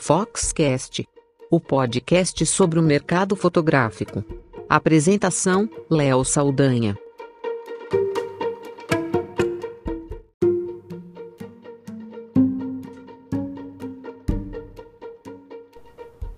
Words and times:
Foxcast, 0.00 1.06
o 1.50 1.60
podcast 1.60 2.46
sobre 2.46 2.78
o 2.78 2.82
mercado 2.82 3.34
fotográfico. 3.36 4.24
Apresentação: 4.68 5.68
Léo 5.90 6.24
Saldanha. 6.24 6.96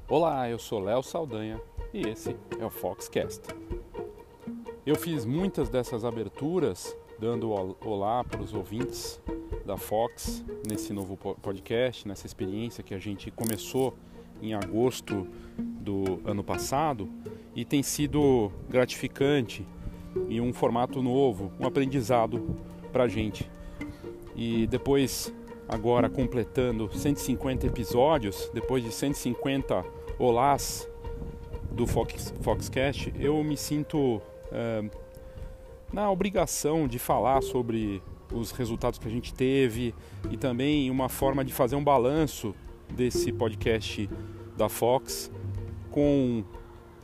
Olá, 0.09 0.49
eu 0.49 0.59
sou 0.59 0.81
Léo 0.81 1.03
Saldanha 1.03 1.61
e 1.93 2.09
esse 2.09 2.35
é 2.59 2.65
o 2.65 2.71
Foxcast. 2.71 3.43
Eu 4.85 4.97
fiz 4.97 5.25
muitas 5.25 5.69
dessas 5.69 6.05
aberturas 6.05 6.97
dando 7.21 7.51
olá 7.85 8.25
para 8.25 8.41
os 8.41 8.55
ouvintes 8.55 9.21
da 9.71 9.77
Fox 9.77 10.45
nesse 10.69 10.93
novo 10.93 11.17
podcast, 11.17 12.09
nessa 12.09 12.27
experiência 12.27 12.83
que 12.83 12.93
a 12.93 12.99
gente 12.99 13.31
começou 13.31 13.95
em 14.43 14.53
agosto 14.53 15.29
do 15.57 16.21
ano 16.25 16.43
passado 16.43 17.09
e 17.55 17.65
tem 17.65 17.81
sido 17.81 18.51
gratificante 18.69 19.65
e 20.29 20.41
um 20.41 20.53
formato 20.53 21.01
novo, 21.01 21.53
um 21.61 21.65
aprendizado 21.69 22.57
para 22.91 23.05
a 23.05 23.09
gente. 23.09 23.49
E 24.35 24.67
depois, 24.67 25.33
agora 25.69 26.11
completando 26.11 26.91
150 26.93 27.69
episódios, 27.69 28.51
depois 28.53 28.83
de 28.83 28.91
150 28.91 29.85
olás 30.19 30.91
do 31.71 31.87
Fox, 31.87 32.35
Foxcast, 32.41 33.15
eu 33.21 33.41
me 33.45 33.57
sinto 33.57 34.21
é, 34.51 34.83
na 35.93 36.11
obrigação 36.11 36.89
de 36.89 36.99
falar 36.99 37.41
sobre 37.41 38.03
os 38.33 38.51
resultados 38.53 38.99
que 38.99 39.09
a 39.09 39.11
gente 39.11 39.35
teve 39.35 39.95
e 40.31 40.37
também 40.37 40.91
uma 40.91 41.09
forma 41.09 41.45
de 41.45 41.53
fazer 41.53 41.77
um 41.77 41.85
balanço 41.85 42.55
desse 42.95 43.33
podcast 43.33 44.09
da 44.57 44.69
Fox 44.69 45.31
com 45.91 46.45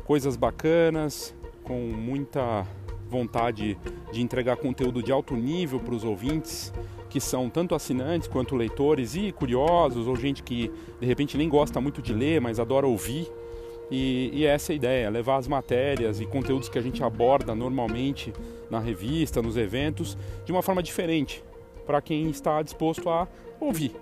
coisas 0.04 0.36
bacanas, 0.36 1.34
com 1.62 1.78
muita 1.78 2.66
vontade 3.08 3.78
de 4.12 4.20
entregar 4.20 4.56
conteúdo 4.56 5.02
de 5.02 5.12
alto 5.12 5.34
nível 5.34 5.80
para 5.80 5.94
os 5.94 6.04
ouvintes, 6.04 6.72
que 7.08 7.20
são 7.20 7.48
tanto 7.48 7.74
assinantes 7.74 8.28
quanto 8.28 8.54
leitores 8.54 9.14
e 9.14 9.32
curiosos, 9.32 10.06
ou 10.06 10.16
gente 10.16 10.42
que 10.42 10.70
de 11.00 11.06
repente 11.06 11.36
nem 11.36 11.48
gosta 11.48 11.80
muito 11.80 12.02
de 12.02 12.12
ler, 12.12 12.40
mas 12.40 12.60
adora 12.60 12.86
ouvir. 12.86 13.30
E, 13.90 14.30
e 14.32 14.44
essa 14.44 14.72
é 14.72 14.74
a 14.74 14.76
ideia, 14.76 15.10
levar 15.10 15.36
as 15.36 15.46
matérias 15.46 16.20
e 16.20 16.26
conteúdos 16.26 16.68
que 16.68 16.78
a 16.78 16.82
gente 16.82 17.02
aborda 17.02 17.54
normalmente 17.54 18.32
na 18.68 18.80
revista, 18.80 19.40
nos 19.40 19.56
eventos, 19.56 20.18
de 20.44 20.50
uma 20.50 20.62
forma 20.62 20.82
diferente, 20.82 21.42
para 21.86 22.00
quem 22.00 22.28
está 22.28 22.60
disposto 22.62 23.08
a 23.08 23.28
ouvir. 23.60 23.94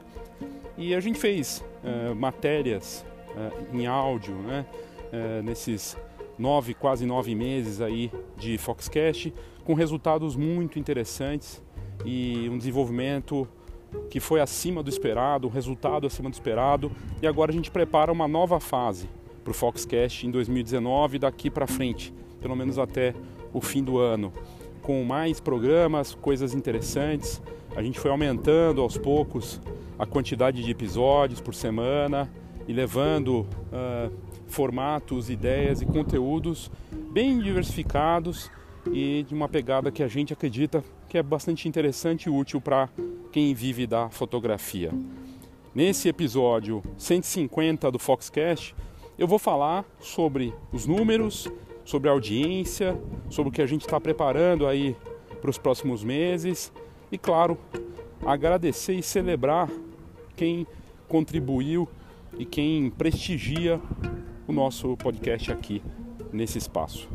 E 0.76 0.94
a 0.94 1.00
gente 1.00 1.18
fez 1.18 1.62
uh, 1.82 2.14
matérias 2.14 3.04
uh, 3.30 3.76
em 3.76 3.86
áudio, 3.86 4.34
né, 4.34 4.64
uh, 5.12 5.42
nesses 5.42 5.96
nove, 6.38 6.72
quase 6.74 7.04
nove 7.04 7.34
meses 7.34 7.80
aí 7.80 8.10
de 8.38 8.56
Foxcast, 8.56 9.32
com 9.64 9.74
resultados 9.74 10.34
muito 10.34 10.78
interessantes 10.78 11.62
e 12.04 12.48
um 12.50 12.56
desenvolvimento 12.58 13.46
que 14.10 14.18
foi 14.18 14.40
acima 14.40 14.82
do 14.82 14.88
esperado, 14.90 15.46
um 15.46 15.50
resultado 15.50 16.06
acima 16.06 16.28
do 16.28 16.32
esperado, 16.32 16.90
e 17.22 17.26
agora 17.26 17.52
a 17.52 17.54
gente 17.54 17.70
prepara 17.70 18.10
uma 18.10 18.26
nova 18.26 18.58
fase 18.58 19.08
para 19.44 19.50
o 19.50 19.54
Foxcast 19.54 20.26
em 20.26 20.30
2019 20.30 21.18
daqui 21.18 21.50
para 21.50 21.66
frente, 21.66 22.12
pelo 22.40 22.56
menos 22.56 22.78
até 22.78 23.14
o 23.52 23.60
fim 23.60 23.84
do 23.84 23.98
ano, 23.98 24.32
com 24.82 25.04
mais 25.04 25.38
programas, 25.38 26.14
coisas 26.14 26.54
interessantes. 26.54 27.40
A 27.76 27.82
gente 27.82 28.00
foi 28.00 28.10
aumentando 28.10 28.80
aos 28.80 28.96
poucos 28.96 29.60
a 29.98 30.06
quantidade 30.06 30.64
de 30.64 30.70
episódios 30.70 31.40
por 31.40 31.54
semana 31.54 32.30
e 32.66 32.72
levando 32.72 33.40
uh, 33.40 34.12
formatos, 34.46 35.30
ideias 35.30 35.82
e 35.82 35.86
conteúdos 35.86 36.70
bem 37.12 37.38
diversificados 37.38 38.50
e 38.92 39.24
de 39.28 39.34
uma 39.34 39.48
pegada 39.48 39.90
que 39.90 40.02
a 40.02 40.08
gente 40.08 40.32
acredita 40.32 40.82
que 41.08 41.18
é 41.18 41.22
bastante 41.22 41.68
interessante 41.68 42.24
e 42.24 42.30
útil 42.30 42.60
para 42.60 42.88
quem 43.30 43.54
vive 43.54 43.86
da 43.86 44.10
fotografia. 44.10 44.90
Nesse 45.74 46.08
episódio 46.08 46.82
150 46.96 47.90
do 47.90 47.98
Foxcast, 47.98 48.74
eu 49.18 49.26
vou 49.26 49.38
falar 49.38 49.84
sobre 50.00 50.52
os 50.72 50.86
números, 50.86 51.50
sobre 51.84 52.08
a 52.08 52.12
audiência, 52.12 52.98
sobre 53.30 53.50
o 53.50 53.52
que 53.52 53.62
a 53.62 53.66
gente 53.66 53.82
está 53.82 54.00
preparando 54.00 54.66
aí 54.66 54.96
para 55.40 55.50
os 55.50 55.58
próximos 55.58 56.02
meses 56.02 56.72
e, 57.12 57.18
claro, 57.18 57.58
agradecer 58.24 58.94
e 58.94 59.02
celebrar 59.02 59.70
quem 60.34 60.66
contribuiu 61.08 61.88
e 62.38 62.44
quem 62.44 62.90
prestigia 62.90 63.80
o 64.46 64.52
nosso 64.52 64.96
podcast 64.96 65.52
aqui 65.52 65.82
nesse 66.32 66.58
espaço. 66.58 67.08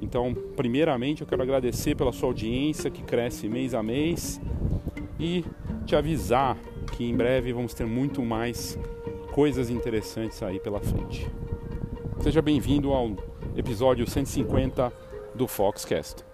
Então, 0.00 0.34
primeiramente, 0.56 1.22
eu 1.22 1.26
quero 1.26 1.42
agradecer 1.42 1.94
pela 1.94 2.12
sua 2.12 2.28
audiência 2.28 2.90
que 2.90 3.02
cresce 3.02 3.48
mês 3.48 3.74
a 3.74 3.82
mês 3.82 4.40
e 5.18 5.44
te 5.84 5.96
avisar 5.96 6.56
que 6.92 7.04
em 7.04 7.16
breve 7.16 7.52
vamos 7.52 7.74
ter 7.74 7.86
muito 7.86 8.22
mais 8.22 8.78
coisas 9.36 9.68
interessantes 9.68 10.42
aí 10.42 10.58
pela 10.58 10.80
frente. 10.80 11.30
Seja 12.22 12.40
bem-vindo 12.40 12.94
ao 12.94 13.14
episódio 13.54 14.08
150 14.08 14.90
do 15.34 15.46
Foxcast. 15.46 16.24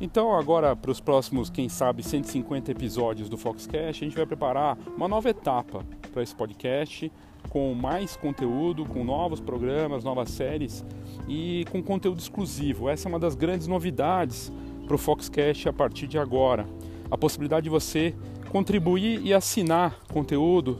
Então, 0.00 0.34
agora 0.34 0.74
para 0.74 0.90
os 0.90 0.98
próximos, 0.98 1.50
quem 1.50 1.68
sabe, 1.68 2.02
150 2.02 2.70
episódios 2.70 3.28
do 3.28 3.36
Foxcast, 3.36 4.02
a 4.02 4.08
gente 4.08 4.16
vai 4.16 4.24
preparar 4.24 4.78
uma 4.96 5.06
nova 5.06 5.28
etapa 5.28 5.84
para 6.10 6.22
esse 6.22 6.34
podcast 6.34 7.12
com 7.48 7.74
mais 7.74 8.16
conteúdo, 8.16 8.84
com 8.84 9.04
novos 9.04 9.40
programas, 9.40 10.04
novas 10.04 10.30
séries 10.30 10.84
e 11.28 11.64
com 11.70 11.82
conteúdo 11.82 12.18
exclusivo. 12.18 12.88
Essa 12.88 13.08
é 13.08 13.10
uma 13.10 13.18
das 13.18 13.34
grandes 13.34 13.66
novidades 13.66 14.52
para 14.86 14.94
o 14.94 14.98
Foxcast 14.98 15.68
a 15.68 15.72
partir 15.72 16.06
de 16.06 16.18
agora. 16.18 16.66
A 17.10 17.16
possibilidade 17.16 17.64
de 17.64 17.70
você 17.70 18.14
contribuir 18.50 19.20
e 19.24 19.34
assinar 19.34 20.00
conteúdo 20.12 20.78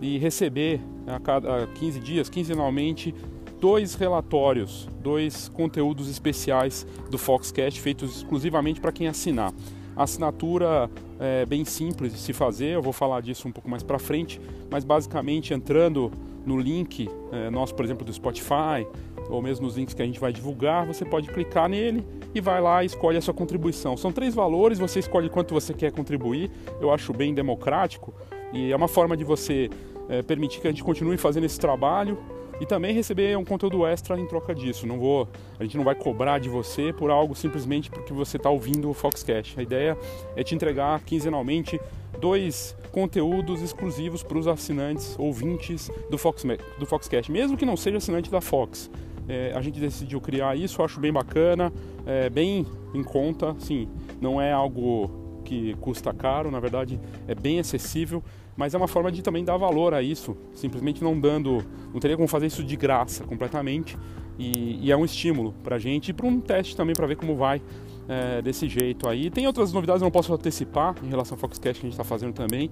e 0.00 0.18
receber 0.18 0.80
a 1.06 1.18
cada 1.18 1.66
15 1.66 2.00
dias, 2.00 2.28
quinzenalmente, 2.28 3.14
dois 3.60 3.94
relatórios, 3.94 4.88
dois 5.02 5.48
conteúdos 5.48 6.08
especiais 6.08 6.86
do 7.10 7.16
Foxcast 7.16 7.80
feitos 7.80 8.16
exclusivamente 8.16 8.80
para 8.80 8.92
quem 8.92 9.08
assinar. 9.08 9.52
Assinatura 9.96 10.90
é 11.18 11.46
bem 11.46 11.64
simples 11.64 12.12
de 12.12 12.18
se 12.18 12.32
fazer, 12.32 12.74
eu 12.74 12.82
vou 12.82 12.92
falar 12.92 13.22
disso 13.22 13.48
um 13.48 13.52
pouco 13.52 13.68
mais 13.68 13.82
para 13.82 13.98
frente, 13.98 14.40
mas 14.70 14.84
basicamente 14.84 15.54
entrando 15.54 16.12
no 16.44 16.58
link 16.58 17.08
é, 17.32 17.50
nosso, 17.50 17.74
por 17.74 17.84
exemplo, 17.84 18.04
do 18.04 18.12
Spotify, 18.12 18.86
ou 19.28 19.42
mesmo 19.42 19.66
nos 19.66 19.76
links 19.76 19.94
que 19.94 20.02
a 20.02 20.04
gente 20.04 20.20
vai 20.20 20.32
divulgar, 20.32 20.86
você 20.86 21.04
pode 21.04 21.28
clicar 21.28 21.68
nele 21.68 22.06
e 22.34 22.40
vai 22.40 22.60
lá 22.60 22.82
e 22.82 22.86
escolhe 22.86 23.16
a 23.16 23.20
sua 23.20 23.34
contribuição. 23.34 23.96
São 23.96 24.12
três 24.12 24.34
valores, 24.34 24.78
você 24.78 25.00
escolhe 25.00 25.28
quanto 25.28 25.52
você 25.52 25.74
quer 25.74 25.90
contribuir, 25.90 26.50
eu 26.80 26.92
acho 26.92 27.12
bem 27.12 27.34
democrático 27.34 28.14
e 28.52 28.70
é 28.70 28.76
uma 28.76 28.86
forma 28.86 29.16
de 29.16 29.24
você 29.24 29.68
é, 30.08 30.22
permitir 30.22 30.60
que 30.60 30.68
a 30.68 30.70
gente 30.70 30.84
continue 30.84 31.16
fazendo 31.16 31.44
esse 31.44 31.58
trabalho 31.58 32.18
e 32.60 32.66
também 32.66 32.94
receber 32.94 33.36
um 33.36 33.44
conteúdo 33.44 33.86
extra 33.86 34.18
em 34.18 34.26
troca 34.26 34.54
disso. 34.54 34.86
Não 34.86 34.98
vou, 34.98 35.28
a 35.58 35.62
gente 35.62 35.76
não 35.76 35.84
vai 35.84 35.94
cobrar 35.94 36.38
de 36.38 36.48
você 36.48 36.92
por 36.92 37.10
algo 37.10 37.34
simplesmente 37.34 37.90
porque 37.90 38.12
você 38.12 38.36
está 38.36 38.50
ouvindo 38.50 38.90
o 38.90 38.94
Foxcast. 38.94 39.58
A 39.58 39.62
ideia 39.62 39.96
é 40.34 40.42
te 40.42 40.54
entregar 40.54 41.00
quinzenalmente 41.00 41.80
dois 42.20 42.76
conteúdos 42.90 43.60
exclusivos 43.60 44.22
para 44.22 44.38
os 44.38 44.46
assinantes, 44.46 45.16
ouvintes 45.18 45.90
do, 46.10 46.16
Fox, 46.16 46.44
do 46.78 46.86
Foxcast, 46.86 47.30
mesmo 47.30 47.56
que 47.56 47.66
não 47.66 47.76
seja 47.76 47.98
assinante 47.98 48.30
da 48.30 48.40
Fox. 48.40 48.90
É, 49.28 49.52
a 49.54 49.60
gente 49.60 49.80
decidiu 49.80 50.20
criar 50.20 50.56
isso, 50.56 50.82
acho 50.82 51.00
bem 51.00 51.12
bacana, 51.12 51.72
é, 52.06 52.30
bem 52.30 52.64
em 52.94 53.02
conta, 53.02 53.54
sim, 53.58 53.88
não 54.20 54.40
é 54.40 54.52
algo 54.52 55.10
que 55.44 55.74
custa 55.74 56.12
caro, 56.12 56.50
na 56.50 56.58
verdade 56.60 56.98
é 57.28 57.34
bem 57.34 57.58
acessível 57.58 58.22
mas 58.56 58.74
é 58.74 58.76
uma 58.76 58.88
forma 58.88 59.12
de 59.12 59.22
também 59.22 59.44
dar 59.44 59.56
valor 59.56 59.94
a 59.94 60.02
isso, 60.02 60.36
simplesmente 60.54 61.02
não 61.02 61.18
dando, 61.18 61.64
não 61.92 62.00
teria 62.00 62.16
como 62.16 62.28
fazer 62.28 62.46
isso 62.46 62.64
de 62.64 62.76
graça 62.76 63.24
completamente 63.24 63.96
e, 64.38 64.78
e 64.86 64.92
é 64.92 64.96
um 64.96 65.04
estímulo 65.04 65.54
para 65.62 65.76
a 65.76 65.78
gente 65.78 66.10
e 66.10 66.12
para 66.12 66.26
um 66.26 66.40
teste 66.40 66.76
também 66.76 66.94
para 66.94 67.06
ver 67.06 67.16
como 67.16 67.36
vai 67.36 67.60
é, 68.08 68.40
desse 68.42 68.68
jeito 68.68 69.08
aí. 69.08 69.30
Tem 69.30 69.46
outras 69.46 69.72
novidades, 69.72 70.02
eu 70.02 70.06
não 70.06 70.10
posso 70.10 70.32
antecipar 70.32 70.94
em 71.02 71.08
relação 71.08 71.36
ao 71.36 71.40
Foxcast 71.40 71.80
que 71.80 71.86
a 71.86 71.90
gente 71.90 71.92
está 71.92 72.04
fazendo 72.04 72.32
também 72.32 72.70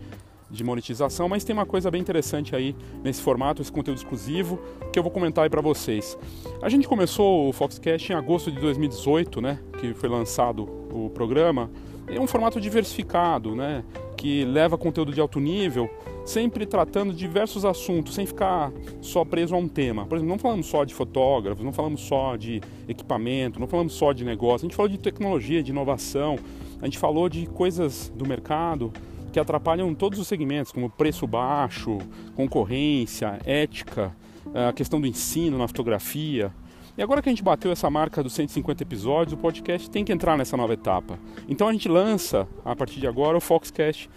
de 0.50 0.62
monetização, 0.62 1.28
mas 1.28 1.42
tem 1.42 1.54
uma 1.54 1.66
coisa 1.66 1.90
bem 1.90 2.00
interessante 2.00 2.54
aí 2.54 2.76
nesse 3.02 3.20
formato, 3.20 3.60
esse 3.60 3.72
conteúdo 3.72 3.98
exclusivo 3.98 4.60
que 4.92 4.98
eu 4.98 5.02
vou 5.02 5.10
comentar 5.10 5.44
aí 5.44 5.50
para 5.50 5.60
vocês. 5.60 6.16
A 6.62 6.68
gente 6.68 6.86
começou 6.86 7.48
o 7.48 7.52
Foxcast 7.52 8.12
em 8.12 8.14
agosto 8.14 8.52
de 8.52 8.60
2018, 8.60 9.40
né, 9.40 9.58
que 9.80 9.94
foi 9.94 10.08
lançado 10.08 10.83
o 10.94 11.10
programa 11.10 11.70
é 12.06 12.20
um 12.20 12.26
formato 12.26 12.60
diversificado, 12.60 13.54
né? 13.54 13.84
que 14.16 14.44
leva 14.44 14.78
conteúdo 14.78 15.12
de 15.12 15.20
alto 15.20 15.38
nível, 15.38 15.90
sempre 16.24 16.64
tratando 16.64 17.12
diversos 17.12 17.64
assuntos, 17.64 18.14
sem 18.14 18.24
ficar 18.24 18.72
só 19.02 19.22
preso 19.24 19.54
a 19.54 19.58
um 19.58 19.68
tema. 19.68 20.06
Por 20.06 20.16
exemplo, 20.16 20.30
não 20.30 20.38
falamos 20.38 20.66
só 20.66 20.84
de 20.84 20.94
fotógrafos, 20.94 21.62
não 21.62 21.72
falamos 21.72 22.00
só 22.00 22.36
de 22.36 22.62
equipamento, 22.88 23.60
não 23.60 23.66
falamos 23.66 23.92
só 23.92 24.12
de 24.12 24.24
negócio, 24.24 24.64
a 24.64 24.68
gente 24.68 24.76
falou 24.76 24.88
de 24.88 24.98
tecnologia, 24.98 25.62
de 25.62 25.72
inovação, 25.72 26.38
a 26.80 26.86
gente 26.86 26.98
falou 26.98 27.28
de 27.28 27.46
coisas 27.46 28.10
do 28.16 28.26
mercado 28.26 28.92
que 29.30 29.40
atrapalham 29.40 29.92
todos 29.94 30.18
os 30.18 30.28
segmentos, 30.28 30.70
como 30.70 30.88
preço 30.88 31.26
baixo, 31.26 31.98
concorrência, 32.36 33.38
ética, 33.44 34.14
a 34.54 34.72
questão 34.72 35.00
do 35.00 35.06
ensino 35.06 35.58
na 35.58 35.66
fotografia. 35.66 36.52
E 36.96 37.02
agora 37.02 37.20
que 37.20 37.28
a 37.28 37.32
gente 37.32 37.42
bateu 37.42 37.72
essa 37.72 37.90
marca 37.90 38.22
dos 38.22 38.32
150 38.34 38.84
episódios, 38.84 39.32
o 39.32 39.36
podcast 39.36 39.90
tem 39.90 40.04
que 40.04 40.12
entrar 40.12 40.38
nessa 40.38 40.56
nova 40.56 40.74
etapa. 40.74 41.18
Então 41.48 41.66
a 41.66 41.72
gente 41.72 41.88
lança, 41.88 42.46
a 42.64 42.76
partir 42.76 43.00
de 43.00 43.06
agora, 43.06 43.36
o 43.36 43.40
Foxcast 43.40 44.08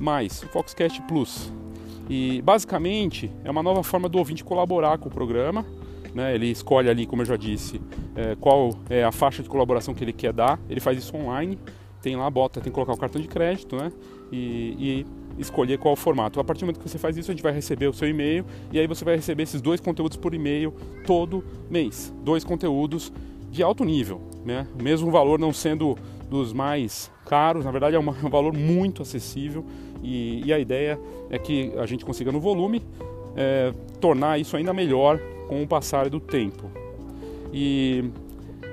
Mais, 0.00 0.42
o 0.42 0.48
Foxcast 0.48 1.02
Plus. 1.02 1.52
E 2.08 2.40
basicamente 2.40 3.30
é 3.44 3.50
uma 3.50 3.62
nova 3.62 3.82
forma 3.82 4.08
do 4.08 4.16
ouvinte 4.16 4.42
colaborar 4.42 4.96
com 4.96 5.08
o 5.08 5.12
programa. 5.12 5.66
Né? 6.14 6.34
Ele 6.34 6.46
escolhe 6.46 6.88
ali, 6.88 7.06
como 7.06 7.20
eu 7.22 7.26
já 7.26 7.36
disse, 7.36 7.78
é, 8.16 8.34
qual 8.36 8.70
é 8.88 9.04
a 9.04 9.12
faixa 9.12 9.42
de 9.42 9.48
colaboração 9.48 9.92
que 9.92 10.02
ele 10.02 10.12
quer 10.12 10.32
dar. 10.32 10.58
Ele 10.66 10.80
faz 10.80 10.96
isso 10.96 11.14
online. 11.14 11.58
Tem 12.00 12.16
lá, 12.16 12.28
bota, 12.30 12.58
tem 12.58 12.70
que 12.70 12.74
colocar 12.74 12.94
o 12.94 12.98
cartão 12.98 13.20
de 13.20 13.28
crédito, 13.28 13.76
né? 13.76 13.92
E, 14.32 14.76
e 14.78 15.06
escolher 15.38 15.78
qual 15.78 15.96
formato. 15.96 16.40
A 16.40 16.44
partir 16.44 16.60
do 16.60 16.66
momento 16.66 16.80
que 16.80 16.88
você 16.88 16.98
faz 16.98 17.16
isso, 17.16 17.30
a 17.30 17.34
gente 17.34 17.42
vai 17.42 17.52
receber 17.52 17.86
o 17.86 17.92
seu 17.92 18.08
e-mail 18.08 18.44
e 18.72 18.78
aí 18.78 18.86
você 18.86 19.04
vai 19.04 19.16
receber 19.16 19.42
esses 19.42 19.60
dois 19.60 19.80
conteúdos 19.80 20.16
por 20.16 20.34
e-mail 20.34 20.72
todo 21.06 21.44
mês. 21.70 22.12
Dois 22.22 22.44
conteúdos 22.44 23.12
de 23.50 23.62
alto 23.62 23.84
nível, 23.84 24.20
né? 24.44 24.66
O 24.78 24.82
mesmo 24.82 25.10
valor 25.10 25.38
não 25.38 25.52
sendo 25.52 25.96
dos 26.28 26.52
mais 26.52 27.10
caros, 27.26 27.64
na 27.64 27.70
verdade 27.70 27.96
é 27.96 27.98
um 28.00 28.30
valor 28.30 28.52
muito 28.52 29.02
acessível 29.02 29.64
e, 30.02 30.42
e 30.44 30.52
a 30.52 30.58
ideia 30.58 30.98
é 31.30 31.38
que 31.38 31.72
a 31.78 31.86
gente 31.86 32.04
consiga 32.04 32.32
no 32.32 32.40
volume 32.40 32.82
é, 33.36 33.72
tornar 34.00 34.38
isso 34.38 34.56
ainda 34.56 34.72
melhor 34.72 35.20
com 35.48 35.62
o 35.62 35.66
passar 35.66 36.08
do 36.08 36.20
tempo. 36.20 36.70
E 37.52 38.10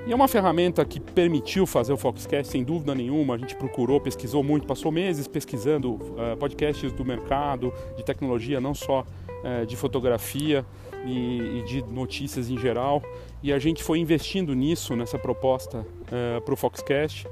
e 0.04 0.12
é 0.12 0.14
uma 0.14 0.26
ferramenta 0.26 0.84
que 0.84 0.98
permitiu 0.98 1.64
fazer 1.64 1.92
o 1.92 1.96
Foxcast, 1.96 2.50
sem 2.50 2.64
dúvida 2.64 2.92
nenhuma. 2.92 3.34
A 3.34 3.38
gente 3.38 3.54
procurou, 3.54 4.00
pesquisou 4.00 4.42
muito, 4.42 4.66
passou 4.66 4.90
meses 4.90 5.28
pesquisando 5.28 5.92
uh, 5.92 6.36
podcasts 6.40 6.92
do 6.92 7.04
mercado, 7.04 7.72
de 7.96 8.04
tecnologia, 8.04 8.60
não 8.60 8.74
só 8.74 9.02
uh, 9.02 9.64
de 9.64 9.76
fotografia 9.76 10.66
e, 11.06 11.60
e, 11.60 11.64
de 11.64 11.82
notícias 11.82 12.50
em 12.50 12.58
geral. 12.58 13.00
E 13.44 13.52
a 13.52 13.60
gente 13.60 13.84
foi 13.84 14.00
investindo 14.00 14.54
nisso, 14.54 14.96
nessa 14.96 15.18
proposta 15.18 15.78
uh, 15.78 16.40
para 16.40 16.54
o 16.54 16.56
Foxcast. 16.56 17.28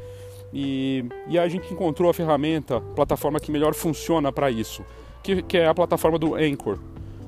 E, 0.55 1.05
e, 1.28 1.38
a 1.40 1.49
gente 1.49 1.73
encontrou 1.75 2.08
a 2.08 2.14
ferramenta, 2.14 2.76
a 2.76 2.81
plataforma 2.81 3.40
que 3.40 3.50
melhor 3.50 3.75
funciona 3.75 4.31
para 4.31 4.49
isso, 4.49 4.84
que, 5.25 5.43
que, 5.43 5.58
é 5.58 5.66
a 5.66 5.75
plataforma 5.75 6.20
do 6.20 6.37
Anchor. 6.37 6.78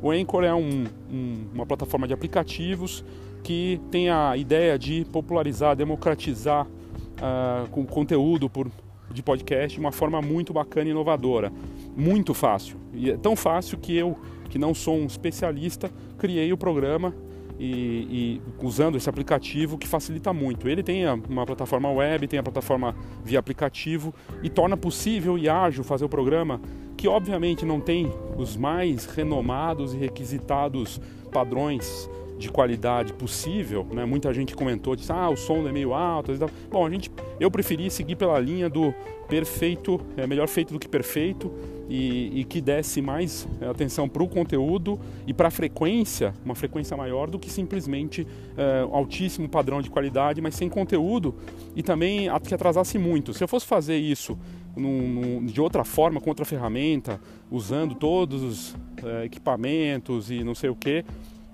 O 0.01 0.13
Anchor 0.13 0.45
é 0.45 0.55
um, 0.55 0.87
um, 1.11 1.47
uma 1.53 1.67
plataforma 1.67 2.07
de 2.07 2.15
aplicativos 2.15 3.05
que 3.43 3.81
tem 3.91 4.09
a 4.09 4.37
ideia 4.37 4.79
de 4.79 5.05
popularizar, 5.07 5.75
democratizar 5.75 6.67
uh, 6.67 7.69
com 7.71 7.85
conteúdo 7.85 8.49
por, 8.49 8.71
de 9.11 9.23
podcast 9.23 9.75
de 9.75 9.81
uma 9.81 9.93
forma 9.93 10.21
muito 10.23 10.53
bacana 10.53 10.89
e 10.89 10.91
inovadora. 10.91 11.53
Muito 11.97 12.33
fácil. 12.35 12.77
E 12.95 13.11
é 13.11 13.17
tão 13.17 13.35
fácil 13.35 13.79
que 13.79 13.97
eu, 13.97 14.17
que 14.49 14.59
não 14.59 14.75
sou 14.75 14.97
um 14.97 15.07
especialista, 15.07 15.91
criei 16.19 16.53
o 16.53 16.57
programa 16.57 17.15
e, 17.59 18.41
e, 18.41 18.43
usando 18.65 18.97
esse 18.97 19.09
aplicativo 19.09 19.79
que 19.79 19.87
facilita 19.87 20.33
muito. 20.33 20.69
Ele 20.69 20.83
tem 20.83 21.05
uma 21.29 21.45
plataforma 21.45 21.91
web, 21.91 22.27
tem 22.27 22.39
a 22.39 22.43
plataforma 22.43 22.95
via 23.25 23.39
aplicativo 23.39 24.15
e 24.43 24.49
torna 24.49 24.77
possível 24.77 25.39
e 25.39 25.49
ágil 25.49 25.85
fazer 25.85 26.05
o 26.05 26.09
programa 26.09 26.61
que 26.97 27.09
obviamente 27.09 27.65
não 27.65 27.81
tem 27.81 28.13
os 28.37 28.57
mais 28.57 29.07
renomados 29.07 29.95
e 29.95 29.97
requisitados 29.97 31.01
padrões 31.33 32.09
de 32.43 32.51
qualidade 32.51 33.13
possível, 33.13 33.87
né? 33.91 34.05
Muita 34.05 34.35
gente 34.35 34.55
comentou, 34.55 34.97
disse, 34.97 35.13
ah, 35.13 35.31
o 35.31 35.37
som 35.37 35.67
é 35.67 35.73
meio 35.73 35.95
alto. 35.95 36.33
Bom, 36.71 36.85
a 36.85 36.91
gente, 36.91 37.11
eu 37.39 37.51
preferi 37.51 37.89
seguir 37.91 38.17
pela 38.17 38.39
linha 38.39 38.69
do 38.69 38.93
perfeito, 39.29 40.01
é 40.17 40.27
melhor 40.27 40.49
feito 40.49 40.73
do 40.73 40.79
que 40.79 40.89
perfeito 40.89 41.51
e, 41.89 42.41
e 42.41 42.45
que 42.45 42.61
desse 42.61 43.01
mais 43.01 43.47
é, 43.61 43.67
atenção 43.67 44.09
para 44.09 44.23
o 44.23 44.29
conteúdo 44.29 44.99
e 45.27 45.33
para 45.33 45.49
a 45.49 45.51
frequência, 45.51 46.35
uma 46.45 46.55
frequência 46.55 46.97
maior 46.97 47.31
do 47.31 47.39
que 47.39 47.51
simplesmente 47.51 48.27
é, 48.57 48.81
altíssimo 48.93 49.49
padrão 49.49 49.81
de 49.81 49.89
qualidade, 49.89 50.41
mas 50.41 50.55
sem 50.55 50.69
conteúdo 50.69 51.35
e 51.75 51.83
também 51.83 52.29
que 52.47 52.55
atrasasse 52.55 52.99
muito. 52.99 53.33
Se 53.33 53.43
eu 53.43 53.49
fosse 53.49 53.67
fazer 53.67 53.97
isso 53.97 54.37
num, 54.77 55.09
num, 55.09 55.47
de 55.47 55.61
outra 55.61 55.85
forma, 55.85 56.21
com 56.21 56.29
outra 56.29 56.45
ferramenta, 56.45 57.21
usando 57.51 57.95
todos 57.95 58.43
os 58.43 58.77
é, 59.03 59.25
equipamentos 59.25 60.31
e 60.31 60.43
não 60.43 60.55
sei 60.55 60.71
o 60.71 60.75
que, 60.75 61.05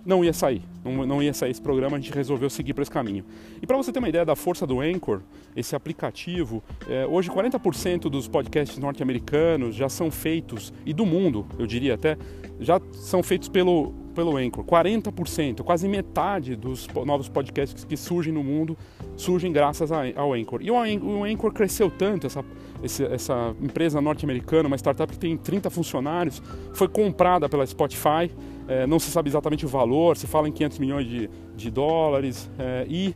não 0.09 0.25
ia 0.25 0.33
sair. 0.33 0.63
Não, 0.83 1.07
não 1.07 1.23
ia 1.23 1.35
sair 1.35 1.51
esse 1.51 1.61
programa, 1.61 1.99
a 1.99 2.01
gente 2.01 2.13
resolveu 2.13 2.49
seguir 2.49 2.73
por 2.73 2.81
esse 2.81 2.91
caminho. 2.91 3.27
E 3.61 3.67
para 3.67 3.77
você 3.77 3.93
ter 3.93 3.99
uma 3.99 4.09
ideia 4.09 4.25
da 4.25 4.35
força 4.35 4.67
do 4.67 4.81
Anchor, 4.81 5.21
esse 5.55 5.77
aplicativo, 5.77 6.63
é, 6.89 7.07
hoje 7.07 7.31
40% 7.31 8.09
dos 8.09 8.27
podcasts 8.27 8.79
norte-americanos 8.79 9.75
já 9.77 9.91
são 9.91 10.11
feitos, 10.11 10.73
e 10.87 10.95
do 10.95 11.05
mundo, 11.05 11.47
eu 11.59 11.67
diria 11.67 11.95
até, 11.95 12.17
já 12.59 12.81
são 12.93 13.23
feitos 13.23 13.51
pelo, 13.51 13.93
pelo 14.15 14.39
Anchor. 14.39 14.65
40%, 14.65 15.63
quase 15.63 15.87
metade 15.87 16.57
dos 16.57 16.89
novos 17.05 17.29
podcasts 17.29 17.85
que 17.85 17.97
surgem 17.97 18.33
no 18.33 18.43
mundo 18.43 18.79
surgem 19.15 19.53
graças 19.53 19.91
ao 19.93 20.33
Anchor. 20.33 20.63
E 20.63 20.71
o 20.71 21.25
Anchor 21.25 21.53
cresceu 21.53 21.91
tanto, 21.91 22.27
essa, 22.27 22.43
essa 22.83 23.55
empresa 23.61 24.01
norte-americana, 24.01 24.69
uma 24.69 24.77
startup 24.79 25.13
que 25.13 25.19
tem 25.19 25.37
30 25.37 25.69
funcionários, 25.69 26.43
foi 26.73 26.89
comprada 26.89 27.47
pela 27.47 27.67
Spotify, 27.67 28.31
é, 28.69 28.87
não 28.87 28.99
se 28.99 29.11
sabe 29.11 29.29
exatamente 29.29 29.65
o 29.65 29.69
valor, 29.69 30.17
se 30.17 30.27
fala 30.27 30.49
em 30.49 30.53
500 30.53 30.79
milhões 30.79 31.07
de, 31.07 31.31
de 31.57 31.71
dólares, 31.71 32.51
é, 32.59 32.87
e 32.89 33.15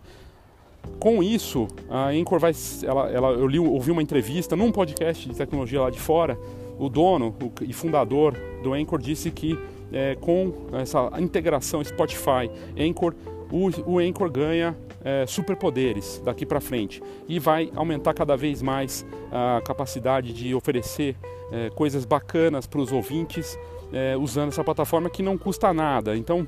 com 0.98 1.22
isso, 1.22 1.68
a 1.88 2.08
Anchor 2.08 2.38
vai. 2.38 2.52
Ela, 2.84 3.10
ela, 3.10 3.28
eu 3.30 3.46
li, 3.46 3.58
ouvi 3.58 3.90
uma 3.90 4.02
entrevista 4.02 4.56
num 4.56 4.72
podcast 4.72 5.28
de 5.28 5.34
tecnologia 5.34 5.80
lá 5.80 5.90
de 5.90 6.00
fora. 6.00 6.38
O 6.78 6.88
dono 6.88 7.34
o, 7.40 7.52
e 7.62 7.72
fundador 7.72 8.36
do 8.62 8.72
Anchor 8.72 9.00
disse 9.00 9.30
que 9.30 9.58
é, 9.92 10.16
com 10.16 10.52
essa 10.72 11.10
integração 11.18 11.82
Spotify, 11.84 12.50
Anchor, 12.78 13.14
o, 13.50 13.92
o 13.92 13.98
Anchor 13.98 14.30
ganha 14.30 14.76
é, 15.04 15.26
superpoderes 15.26 16.20
daqui 16.24 16.46
para 16.46 16.60
frente 16.60 17.02
e 17.28 17.38
vai 17.38 17.70
aumentar 17.74 18.14
cada 18.14 18.36
vez 18.36 18.62
mais 18.62 19.04
a 19.30 19.60
capacidade 19.64 20.32
de 20.32 20.54
oferecer 20.54 21.16
é, 21.50 21.68
coisas 21.70 22.04
bacanas 22.04 22.66
para 22.66 22.80
os 22.80 22.92
ouvintes 22.92 23.58
é, 23.92 24.16
usando 24.16 24.48
essa 24.48 24.64
plataforma 24.64 25.10
que 25.10 25.22
não 25.22 25.36
custa 25.36 25.72
nada. 25.72 26.16
Então, 26.16 26.46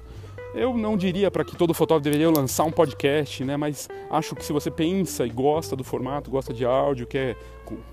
eu 0.55 0.77
não 0.77 0.97
diria 0.97 1.31
para 1.31 1.45
que 1.45 1.57
todo 1.57 1.75
fotógrafo 1.75 2.05
deveria 2.05 2.31
lançar 2.31 2.65
um 2.65 2.71
podcast, 2.71 3.45
né? 3.45 3.57
Mas 3.57 3.89
acho 4.11 4.37
que 4.37 4.45
se 4.45 4.53
você 4.53 4.71
pensa 4.71 5.27
e 5.27 5.31
gosta 5.31 5.75
do 5.75 5.83
formato, 5.83 6.31
gosta 6.31 6.55
de 6.55 6.65
áudio, 6.65 7.07
quer 7.07 7.37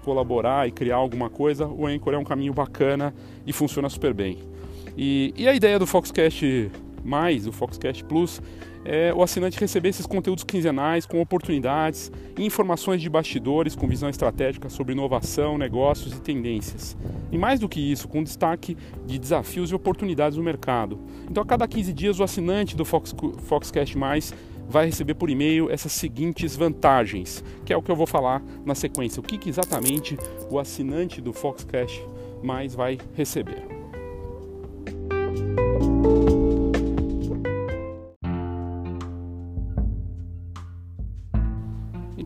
colaborar 0.04 0.68
e 0.68 0.72
criar 0.72 0.98
alguma 0.98 1.30
coisa, 1.30 1.66
o 1.66 1.88
Anchor 1.88 2.14
é 2.14 2.18
um 2.18 2.24
caminho 2.24 2.54
bacana 2.54 3.14
e 3.46 3.52
funciona 3.52 3.90
super 3.90 4.14
bem. 4.14 4.38
E, 4.96 5.34
e 5.36 5.48
a 5.48 5.56
ideia 5.56 5.80
do 5.80 5.88
Foxcast 5.88 6.72
mais, 7.04 7.48
o 7.48 7.52
Foxcast 7.52 8.04
Plus, 8.04 8.42
é 8.84 9.14
o 9.14 9.22
assinante 9.22 9.60
receber 9.60 9.90
esses 9.90 10.06
conteúdos 10.06 10.44
quinzenais 10.44 11.06
com 11.06 11.22
oportunidades 11.22 12.12
informações 12.38 13.02
de 13.02 13.10
bastidores 13.10 13.76
com 13.76 13.88
visão 13.88 14.10
estratégica 14.10 14.70
sobre 14.70 14.94
inovação, 14.94 15.58
negócios 15.58 16.14
e 16.14 16.22
tendências. 16.22 16.98
E 17.32 17.38
mais 17.38 17.60
do 17.60 17.70
que 17.70 17.80
isso, 17.80 18.08
com 18.08 18.24
destaque 18.24 18.78
de 19.06 19.20
desafios 19.20 19.72
e 19.72 19.76
oportunidades 19.76 20.38
no 20.38 20.44
mercado. 20.44 21.00
Então, 21.30 21.44
a 21.44 21.46
cada 21.46 21.68
15 21.68 21.94
dias, 21.94 22.20
o 22.20 22.24
assinante 22.24 22.76
do 22.76 22.84
Fox, 22.84 23.14
Foxcast 23.44 23.98
Mais 23.98 24.34
vai 24.68 24.86
receber 24.86 25.16
por 25.16 25.30
e-mail 25.30 25.70
essas 25.70 25.92
seguintes 25.92 26.56
vantagens, 26.56 27.44
que 27.66 27.74
é 27.74 27.78
o 27.78 27.82
que 27.82 27.92
eu 27.92 27.96
vou 27.96 28.08
falar 28.08 28.42
na 28.66 28.74
sequência. 28.74 29.20
O 29.20 29.24
que, 29.24 29.38
que 29.38 29.50
exatamente 29.50 30.18
o 30.50 30.58
assinante 30.58 31.22
do 31.22 31.34
Foxcast 31.34 32.02
Mais 32.42 32.74
vai 32.74 32.98
receber. 33.14 33.82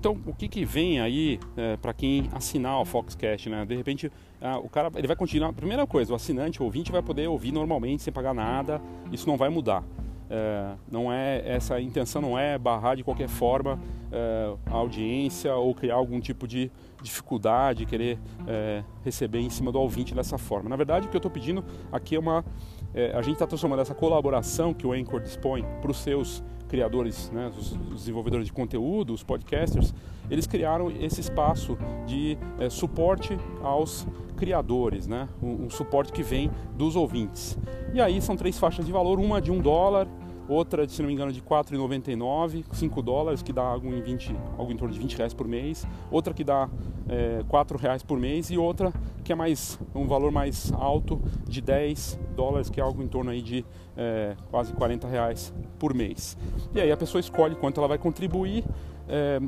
Então, 0.05 0.21
o 0.27 0.35
que, 0.35 0.47
que 0.47 0.63
vem 0.63 0.99
aí 0.99 1.39
é, 1.57 1.77
para 1.77 1.91
quem 1.91 2.29
assinar 2.31 2.79
o 2.79 2.85
Foxcast, 2.85 3.49
né? 3.49 3.65
De 3.65 3.75
repente, 3.75 4.11
ah, 4.39 4.59
o 4.59 4.69
cara 4.69 4.91
ele 4.93 5.07
vai 5.07 5.15
continuar. 5.15 5.51
Primeira 5.51 5.87
coisa, 5.87 6.13
o 6.13 6.15
assinante, 6.15 6.61
o 6.61 6.65
ouvinte 6.65 6.91
vai 6.91 7.01
poder 7.01 7.27
ouvir 7.27 7.51
normalmente 7.51 8.03
sem 8.03 8.13
pagar 8.13 8.31
nada. 8.31 8.79
Isso 9.11 9.27
não 9.27 9.35
vai 9.35 9.49
mudar. 9.49 9.83
É, 10.29 10.75
não 10.91 11.11
é 11.11 11.41
essa 11.47 11.81
intenção 11.81 12.21
não 12.21 12.37
é 12.37 12.55
barrar 12.55 12.95
de 12.95 13.03
qualquer 13.03 13.27
forma 13.27 13.79
é, 14.11 14.53
a 14.67 14.75
audiência 14.75 15.55
ou 15.55 15.73
criar 15.73 15.95
algum 15.95 16.19
tipo 16.19 16.47
de 16.47 16.71
dificuldade, 17.01 17.87
querer 17.87 18.19
é, 18.47 18.83
receber 19.03 19.39
em 19.39 19.49
cima 19.49 19.71
do 19.71 19.79
ouvinte 19.79 20.13
dessa 20.13 20.37
forma. 20.37 20.69
Na 20.69 20.75
verdade, 20.75 21.07
o 21.07 21.09
que 21.09 21.15
eu 21.15 21.19
estou 21.19 21.31
pedindo 21.31 21.65
aqui 21.91 22.15
é 22.15 22.19
uma. 22.19 22.45
É, 22.93 23.11
a 23.15 23.23
gente 23.23 23.33
está 23.33 23.47
transformando 23.47 23.81
essa 23.81 23.95
colaboração 23.95 24.71
que 24.71 24.85
o 24.85 24.93
Anchor 24.93 25.19
dispõe 25.19 25.65
para 25.81 25.89
os 25.89 25.97
seus 25.97 26.43
criadores, 26.75 27.31
né, 27.31 27.49
os, 27.57 27.71
desenvolvedores 27.93 28.47
de 28.47 28.51
conteúdo, 28.51 29.13
os 29.13 29.23
podcasters, 29.23 29.93
eles 30.29 30.45
criaram 30.45 30.91
esse 30.91 31.21
espaço 31.21 31.77
de 32.05 32.37
é, 32.59 32.69
suporte 32.69 33.37
aos 33.63 34.05
criadores, 34.35 35.07
né, 35.07 35.29
um, 35.41 35.67
um, 35.67 35.69
suporte 35.69 36.11
que 36.11 36.21
vem 36.21 36.51
dos 36.75 36.97
ouvintes. 36.97 37.57
E 37.93 38.01
aí 38.01 38.21
são 38.21 38.35
três 38.35 38.59
faixas 38.59 38.85
de 38.85 38.91
valor, 38.91 39.19
uma 39.19 39.41
de 39.41 39.53
um 39.53 39.61
dólar, 39.61 40.05
outra, 40.49 40.85
se 40.85 41.01
não 41.01 41.07
me 41.07 41.13
engano, 41.13 41.31
de 41.31 41.39
R$ 41.39 41.45
4,99, 41.45 42.65
5 42.69 43.01
dólares, 43.01 43.41
que 43.41 43.53
dá 43.53 43.63
algo 43.63 43.87
em, 43.87 44.01
20, 44.01 44.35
algo 44.57 44.69
em 44.69 44.75
torno 44.75 44.93
de 44.93 44.99
20 44.99 45.15
reais 45.15 45.33
por 45.33 45.47
mês, 45.47 45.87
outra 46.11 46.33
que 46.33 46.43
dá 46.43 46.69
é, 47.07 47.41
4 47.47 47.77
reais 47.77 48.03
por 48.03 48.19
mês 48.19 48.49
e 48.49 48.57
outra 48.57 48.91
que 49.23 49.31
é 49.31 49.35
mais 49.35 49.79
um 49.95 50.05
valor 50.05 50.31
mais 50.31 50.71
alto 50.73 51.21
de 51.47 51.61
10 51.61 52.19
dólares, 52.35 52.69
que 52.69 52.81
é 52.81 52.83
algo 52.83 53.01
em 53.01 53.07
torno 53.07 53.31
aí 53.31 53.41
de 53.41 53.65
é, 53.97 54.35
quase 54.49 54.73
40 54.73 55.07
reais 55.07 55.53
por 55.79 55.93
mês. 55.93 56.37
E 56.73 56.81
aí 56.81 56.91
a 56.91 56.97
pessoa 56.97 57.19
escolhe 57.19 57.55
quanto 57.55 57.79
ela 57.79 57.87
vai 57.87 57.97
contribuir. 57.97 58.63
É, 59.07 59.39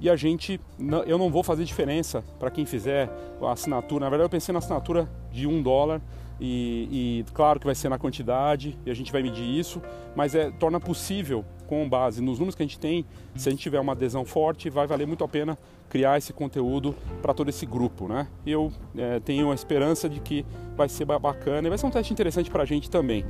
e 0.00 0.08
a 0.08 0.16
gente, 0.16 0.58
eu 1.06 1.18
não 1.18 1.30
vou 1.30 1.42
fazer 1.42 1.62
diferença 1.64 2.24
para 2.38 2.50
quem 2.50 2.64
fizer 2.64 3.10
a 3.42 3.52
assinatura. 3.52 4.06
Na 4.06 4.10
verdade, 4.10 4.26
eu 4.26 4.30
pensei 4.30 4.52
na 4.52 4.58
assinatura 4.58 5.08
de 5.30 5.46
um 5.46 5.62
dólar 5.62 6.00
e, 6.40 6.88
e, 7.20 7.32
claro 7.34 7.60
que 7.60 7.66
vai 7.66 7.74
ser 7.74 7.88
na 7.88 7.98
quantidade 7.98 8.78
e 8.86 8.90
a 8.90 8.94
gente 8.94 9.12
vai 9.12 9.22
medir 9.22 9.44
isso, 9.44 9.82
mas 10.16 10.34
é, 10.34 10.50
torna 10.50 10.80
possível, 10.80 11.44
com 11.66 11.88
base 11.88 12.20
nos 12.20 12.38
números 12.38 12.54
que 12.54 12.62
a 12.62 12.66
gente 12.66 12.80
tem, 12.80 13.04
se 13.36 13.48
a 13.48 13.52
gente 13.52 13.60
tiver 13.60 13.78
uma 13.78 13.92
adesão 13.92 14.24
forte, 14.24 14.70
vai 14.70 14.86
valer 14.86 15.06
muito 15.06 15.22
a 15.22 15.28
pena 15.28 15.56
criar 15.88 16.16
esse 16.16 16.32
conteúdo 16.32 16.94
para 17.20 17.34
todo 17.34 17.48
esse 17.48 17.66
grupo. 17.66 18.08
Né? 18.08 18.26
Eu 18.46 18.72
é, 18.96 19.20
tenho 19.20 19.50
a 19.50 19.54
esperança 19.54 20.08
de 20.08 20.18
que 20.20 20.46
vai 20.76 20.88
ser 20.88 21.04
bacana 21.04 21.66
e 21.66 21.68
vai 21.68 21.76
ser 21.76 21.86
um 21.86 21.90
teste 21.90 22.12
interessante 22.12 22.50
para 22.50 22.62
a 22.62 22.66
gente 22.66 22.90
também. 22.90 23.24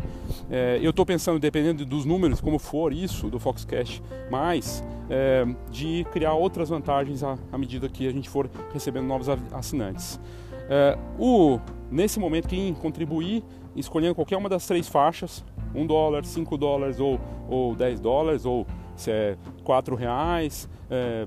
É, 0.49 0.79
eu 0.81 0.90
estou 0.90 1.05
pensando, 1.05 1.38
dependendo 1.38 1.85
dos 1.85 2.05
números, 2.05 2.40
como 2.40 2.59
for 2.59 2.93
isso 2.93 3.29
do 3.29 3.40
Foxcast, 3.40 4.02
mais 4.31 4.85
é, 5.09 5.45
de 5.71 6.07
criar 6.12 6.35
outras 6.35 6.69
vantagens 6.69 7.25
à, 7.25 7.37
à 7.50 7.59
medida 7.59 7.88
que 7.88 8.07
a 8.07 8.12
gente 8.12 8.29
for 8.29 8.49
recebendo 8.73 9.07
novos 9.07 9.29
assinantes. 9.52 10.21
É, 10.69 10.97
o, 11.19 11.59
nesse 11.90 12.18
momento, 12.18 12.49
quem 12.49 12.73
contribuir, 12.75 13.42
escolhendo 13.75 14.14
qualquer 14.14 14.37
uma 14.37 14.49
das 14.49 14.66
três 14.66 14.88
faixas, 14.88 15.44
1 15.75 15.87
dólar, 15.87 16.25
5 16.25 16.56
dólares 16.56 17.00
ou, 17.00 17.20
ou 17.49 17.75
10 17.75 18.00
dólares, 18.00 18.44
ou 18.44 18.66
se 18.97 19.11
é 19.11 19.37
4 19.64 19.94
reais, 19.97 20.68
é, 20.90 21.26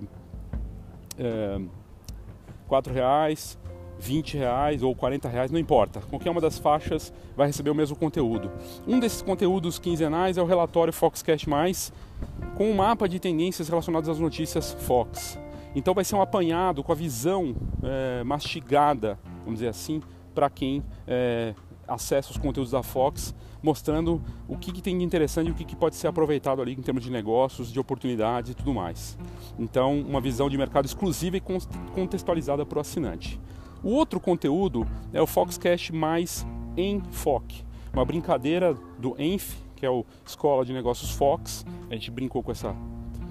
é, 1.17 1.61
4 2.67 2.93
reais, 2.93 3.57
20 3.99 4.37
reais 4.37 4.83
ou 4.83 4.93
40 4.95 5.29
reais, 5.29 5.51
não 5.51 5.59
importa. 5.59 6.01
Qualquer 6.09 6.29
uma 6.29 6.41
das 6.41 6.57
faixas 6.57 7.13
vai 7.35 7.47
receber 7.47 7.69
o 7.69 7.75
mesmo 7.75 7.95
conteúdo. 7.95 8.51
Um 8.87 8.99
desses 8.99 9.21
conteúdos 9.21 9.79
quinzenais 9.79 10.37
é 10.37 10.41
o 10.41 10.45
relatório 10.45 10.91
Foxcast+, 10.91 11.47
com 12.55 12.69
um 12.69 12.75
mapa 12.75 13.07
de 13.07 13.19
tendências 13.19 13.69
relacionadas 13.69 14.09
às 14.09 14.19
notícias 14.19 14.73
Fox. 14.73 15.39
Então 15.75 15.93
vai 15.93 16.03
ser 16.03 16.15
um 16.15 16.21
apanhado 16.21 16.83
com 16.83 16.91
a 16.91 16.95
visão 16.95 17.55
é, 17.81 18.23
mastigada 18.23 19.17
vamos 19.43 19.59
dizer 19.59 19.69
assim, 19.69 20.01
para 20.33 20.49
quem 20.49 20.83
é, 21.07 21.53
acessa 21.87 22.31
os 22.31 22.37
conteúdos 22.37 22.71
da 22.71 22.83
Fox, 22.83 23.33
mostrando 23.61 24.21
o 24.47 24.57
que, 24.57 24.71
que 24.71 24.81
tem 24.81 24.97
de 24.97 25.03
interessante 25.03 25.47
e 25.47 25.51
o 25.51 25.53
que, 25.53 25.63
que, 25.63 25.75
pode 25.75 25.95
ser 25.95 26.07
aproveitado 26.07 26.61
ali 26.61 26.73
em 26.73 26.81
termos 26.81 27.03
de 27.03 27.11
negócios, 27.11 27.71
de 27.71 27.79
oportunidades 27.79 28.51
e 28.51 28.53
tudo 28.53 28.73
mais. 28.73 29.17
Então, 29.57 29.99
uma 30.01 30.19
visão 30.19 30.49
de 30.49 30.57
mercado 30.57 30.85
exclusiva 30.85 31.37
e 31.37 31.41
contextualizada 31.93 32.65
para 32.65 32.77
o 32.77 32.81
assinante. 32.81 33.39
O 33.83 33.89
outro 33.89 34.19
conteúdo 34.19 34.87
é 35.11 35.21
o 35.21 35.27
Foxcast 35.27 35.93
mais 35.93 36.45
Enfoque, 36.75 37.63
uma 37.93 38.03
brincadeira 38.03 38.73
do 38.97 39.15
Enf, 39.21 39.55
que 39.75 39.85
é 39.85 39.89
o 39.89 40.05
Escola 40.25 40.65
de 40.65 40.73
Negócios 40.73 41.11
Fox. 41.11 41.65
A 41.89 41.93
gente 41.93 42.09
brincou 42.09 42.41
com 42.41 42.51
essa 42.51 42.75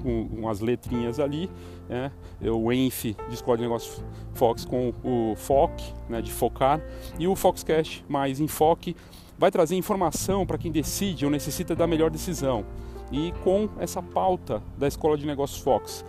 com 0.02 0.28
umas 0.32 0.61
letrinhas 0.61 1.21
ali, 1.21 1.50
né? 1.88 2.11
o 2.40 2.73
ENF 2.73 3.16
de 3.30 3.62
Negócios 3.62 4.02
Fox 4.35 4.64
com 4.64 4.92
o 5.04 5.35
FOC, 5.37 5.82
né, 6.09 6.21
de 6.21 6.32
focar, 6.32 6.80
e 7.18 7.26
o 7.26 7.37
Foxcast 7.37 8.04
mais 8.09 8.40
enfoque 8.40 8.97
vai 9.38 9.50
trazer 9.50 9.76
informação 9.76 10.47
para 10.47 10.59
quem 10.59 10.71
decide 10.71 11.25
ou 11.25 11.30
necessita 11.30 11.75
da 11.75 11.87
melhor 11.87 12.11
decisão. 12.11 12.64
E 13.11 13.32
com 13.44 13.68
essa 13.78 14.02
pauta 14.02 14.62
da 14.78 14.88
Escola 14.88 15.16
de 15.18 15.26
Negócios 15.26 15.61
Fox, 15.61 16.04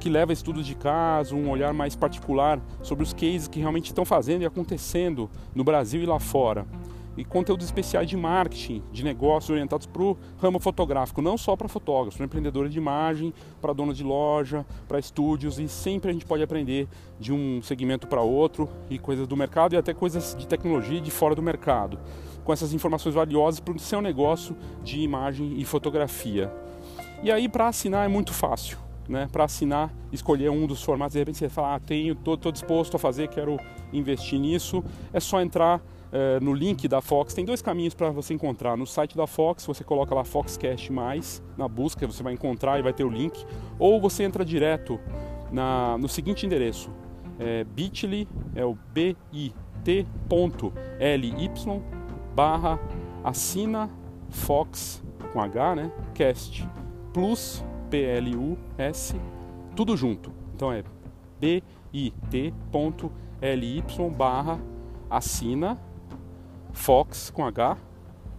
que 0.00 0.08
leva 0.08 0.32
estudos 0.32 0.66
de 0.66 0.74
caso, 0.74 1.36
um 1.36 1.50
olhar 1.50 1.72
mais 1.72 1.94
particular 1.94 2.60
sobre 2.82 3.04
os 3.04 3.12
cases 3.12 3.48
que 3.48 3.60
realmente 3.60 3.86
estão 3.86 4.04
fazendo 4.04 4.42
e 4.42 4.46
acontecendo 4.46 5.30
no 5.54 5.64
Brasil 5.64 6.02
e 6.02 6.06
lá 6.06 6.18
fora 6.18 6.66
e 7.16 7.24
conteúdos 7.24 7.66
especiais 7.66 8.08
de 8.08 8.16
marketing, 8.16 8.82
de 8.92 9.02
negócios 9.02 9.50
orientados 9.50 9.86
para 9.86 10.02
o 10.02 10.16
ramo 10.38 10.58
fotográfico, 10.58 11.22
não 11.22 11.38
só 11.38 11.56
para 11.56 11.68
fotógrafos, 11.68 12.16
para 12.16 12.26
empreendedores 12.26 12.72
de 12.72 12.78
imagem, 12.78 13.32
para 13.60 13.72
donos 13.72 13.96
de 13.96 14.04
loja, 14.04 14.66
para 14.86 14.98
estúdios 14.98 15.58
e 15.58 15.68
sempre 15.68 16.10
a 16.10 16.12
gente 16.12 16.26
pode 16.26 16.42
aprender 16.42 16.88
de 17.18 17.32
um 17.32 17.62
segmento 17.62 18.06
para 18.06 18.20
outro 18.20 18.68
e 18.90 18.98
coisas 18.98 19.26
do 19.26 19.36
mercado 19.36 19.74
e 19.74 19.76
até 19.76 19.94
coisas 19.94 20.36
de 20.38 20.46
tecnologia 20.46 21.00
de 21.00 21.10
fora 21.10 21.34
do 21.34 21.42
mercado, 21.42 21.98
com 22.44 22.52
essas 22.52 22.72
informações 22.72 23.14
valiosas 23.14 23.60
para 23.60 23.74
o 23.74 23.78
seu 23.78 24.02
negócio 24.02 24.56
de 24.82 25.00
imagem 25.00 25.58
e 25.58 25.64
fotografia. 25.64 26.52
E 27.22 27.30
aí 27.30 27.48
para 27.48 27.68
assinar 27.68 28.04
é 28.04 28.08
muito 28.08 28.32
fácil. 28.32 28.78
Né, 29.08 29.28
para 29.30 29.44
assinar, 29.44 29.94
escolher 30.10 30.50
um 30.50 30.66
dos 30.66 30.82
formatos, 30.82 31.12
de 31.12 31.20
repente 31.20 31.38
você 31.38 31.48
fala, 31.48 31.76
ah, 31.76 31.78
tenho, 31.78 32.12
estou 32.14 32.50
disposto 32.50 32.96
a 32.96 32.98
fazer, 32.98 33.28
quero 33.28 33.56
investir 33.92 34.36
nisso, 34.40 34.82
é 35.12 35.20
só 35.20 35.40
entrar 35.40 35.80
é, 36.12 36.40
no 36.40 36.52
link 36.52 36.86
da 36.88 37.00
Fox. 37.00 37.34
Tem 37.34 37.44
dois 37.44 37.62
caminhos 37.62 37.94
para 37.94 38.10
você 38.10 38.34
encontrar. 38.34 38.76
No 38.76 38.86
site 38.86 39.16
da 39.16 39.26
Fox, 39.26 39.66
você 39.66 39.84
coloca 39.84 40.14
lá 40.14 40.24
Foxcast 40.24 40.92
mais 40.92 41.42
na 41.56 41.68
busca, 41.68 42.06
você 42.06 42.22
vai 42.22 42.32
encontrar 42.32 42.78
e 42.78 42.82
vai 42.82 42.92
ter 42.92 43.04
o 43.04 43.10
link. 43.10 43.44
Ou 43.78 44.00
você 44.00 44.22
entra 44.22 44.44
direto 44.44 45.00
na, 45.50 45.96
no 45.98 46.08
seguinte 46.08 46.46
endereço: 46.46 46.90
é, 47.38 47.64
bit.ly, 47.64 48.28
é 48.54 48.64
o 48.64 48.76
bit.ly 48.92 49.52
barra 52.34 52.78
assina 53.24 53.90
Fox 54.28 55.02
com 55.32 55.40
H, 55.40 55.74
né? 55.74 55.92
Cast 56.14 56.68
plus 57.12 57.64
P-L-U-S, 57.90 59.14
tudo 59.74 59.96
junto. 59.96 60.32
Então 60.54 60.72
é 60.72 60.82
bit.ly 61.40 62.14
barra 64.16 64.60
assina 65.08 65.78
Fox 66.76 67.30
com 67.30 67.44
H 67.44 67.76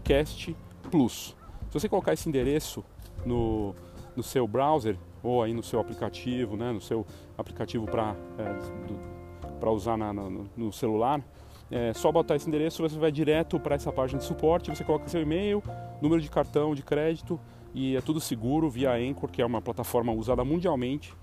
Cast 0.03 0.55
Plus. 0.89 1.35
Se 1.67 1.73
você 1.73 1.89
colocar 1.89 2.13
esse 2.13 2.29
endereço 2.29 2.85
no, 3.25 3.75
no 4.15 4.23
seu 4.23 4.47
browser 4.47 4.95
ou 5.21 5.43
aí 5.43 5.53
no 5.53 5.61
seu 5.61 5.79
aplicativo, 5.81 6.55
né, 6.55 6.71
no 6.71 6.79
seu 6.79 7.05
aplicativo 7.37 7.85
para 7.85 8.15
é, 8.37 9.57
para 9.59 9.71
usar 9.71 9.97
na, 9.97 10.13
no, 10.13 10.49
no 10.55 10.71
celular, 10.71 11.21
é 11.69 11.91
só 11.93 12.11
botar 12.11 12.35
esse 12.35 12.47
endereço, 12.47 12.81
você 12.81 12.97
vai 12.97 13.11
direto 13.11 13.59
para 13.59 13.75
essa 13.75 13.91
página 13.91 14.19
de 14.19 14.25
suporte, 14.25 14.69
você 14.69 14.83
coloca 14.83 15.09
seu 15.09 15.21
e-mail, 15.21 15.61
número 15.99 16.21
de 16.21 16.29
cartão 16.29 16.75
de 16.75 16.83
crédito 16.83 17.39
e 17.73 17.97
é 17.97 18.01
tudo 18.01 18.21
seguro 18.21 18.69
via 18.69 18.93
Anchor, 18.93 19.29
que 19.29 19.41
é 19.41 19.45
uma 19.45 19.61
plataforma 19.61 20.13
usada 20.13 20.45
mundialmente, 20.45 21.13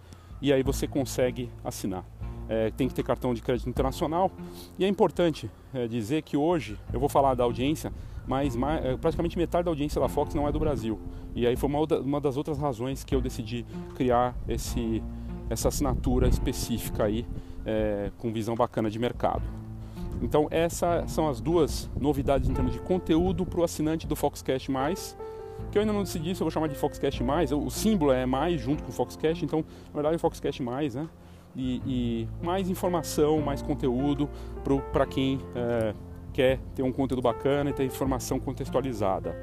e 0.42 0.52
aí 0.52 0.62
você 0.62 0.86
consegue 0.86 1.48
assinar 1.64 2.04
é, 2.48 2.70
tem 2.70 2.88
que 2.88 2.94
ter 2.94 3.02
cartão 3.02 3.34
de 3.34 3.42
crédito 3.42 3.68
internacional. 3.68 4.30
E 4.78 4.84
é 4.84 4.88
importante 4.88 5.50
é, 5.72 5.86
dizer 5.86 6.22
que 6.22 6.36
hoje, 6.36 6.78
eu 6.92 7.00
vou 7.00 7.08
falar 7.08 7.34
da 7.34 7.44
audiência, 7.44 7.92
mas 8.26 8.56
mais, 8.56 8.84
é, 8.84 8.96
praticamente 8.96 9.36
metade 9.36 9.64
da 9.64 9.70
audiência 9.70 10.00
da 10.00 10.08
Fox 10.08 10.34
não 10.34 10.48
é 10.48 10.52
do 10.52 10.58
Brasil. 10.58 10.98
E 11.34 11.46
aí 11.46 11.56
foi 11.56 11.68
uma, 11.68 11.80
uma 11.98 12.20
das 12.20 12.36
outras 12.36 12.58
razões 12.58 13.04
que 13.04 13.14
eu 13.14 13.20
decidi 13.20 13.66
criar 13.94 14.34
esse, 14.48 15.02
essa 15.50 15.68
assinatura 15.68 16.28
específica 16.28 17.04
aí, 17.04 17.26
é, 17.66 18.10
com 18.18 18.32
visão 18.32 18.54
bacana 18.54 18.90
de 18.90 18.98
mercado. 18.98 19.42
Então 20.22 20.46
essas 20.50 21.10
são 21.10 21.28
as 21.28 21.40
duas 21.40 21.90
novidades 22.00 22.48
em 22.48 22.54
termos 22.54 22.72
de 22.72 22.78
conteúdo 22.78 23.44
para 23.44 23.60
o 23.60 23.64
assinante 23.64 24.06
do 24.06 24.16
Foxcast+, 24.16 24.70
que 25.70 25.78
eu 25.78 25.82
ainda 25.82 25.92
não 25.92 26.02
decidi 26.02 26.34
se 26.34 26.40
eu 26.40 26.44
vou 26.44 26.50
chamar 26.50 26.68
de 26.68 26.74
Foxcast+, 26.74 27.22
o 27.54 27.70
símbolo 27.70 28.12
é 28.12 28.24
mais 28.24 28.60
junto 28.60 28.82
com 28.82 28.90
o 28.90 28.92
Foxcast, 28.92 29.44
então 29.44 29.64
na 29.88 29.94
verdade 29.94 30.14
é 30.14 30.18
Foxcast+, 30.18 30.62
né? 30.62 31.08
E, 31.56 31.82
e 31.86 32.28
mais 32.44 32.68
informação, 32.68 33.40
mais 33.40 33.62
conteúdo 33.62 34.28
para 34.92 35.06
quem 35.06 35.40
é, 35.54 35.94
quer 36.32 36.58
ter 36.74 36.82
um 36.82 36.92
conteúdo 36.92 37.22
bacana 37.22 37.70
e 37.70 37.72
ter 37.72 37.84
informação 37.84 38.40
contextualizada. 38.40 39.34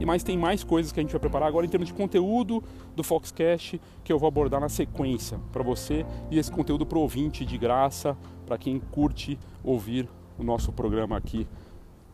E 0.00 0.06
mais 0.06 0.22
tem 0.22 0.36
mais 0.38 0.64
coisas 0.64 0.90
que 0.90 0.98
a 0.98 1.02
gente 1.02 1.12
vai 1.12 1.20
preparar 1.20 1.48
agora 1.48 1.66
em 1.66 1.68
termos 1.68 1.88
de 1.88 1.94
conteúdo 1.94 2.64
do 2.96 3.04
Foxcast 3.04 3.80
que 4.02 4.12
eu 4.12 4.18
vou 4.18 4.26
abordar 4.26 4.60
na 4.60 4.68
sequência 4.68 5.38
para 5.52 5.62
você 5.62 6.06
e 6.30 6.38
esse 6.38 6.50
conteúdo 6.50 6.86
para 6.86 6.98
ouvinte 6.98 7.44
de 7.44 7.58
graça, 7.58 8.16
para 8.46 8.56
quem 8.56 8.80
curte 8.80 9.38
ouvir 9.62 10.08
o 10.38 10.42
nosso 10.42 10.72
programa 10.72 11.16
aqui 11.16 11.46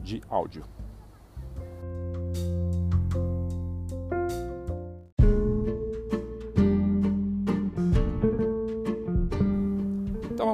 de 0.00 0.20
áudio. 0.28 0.75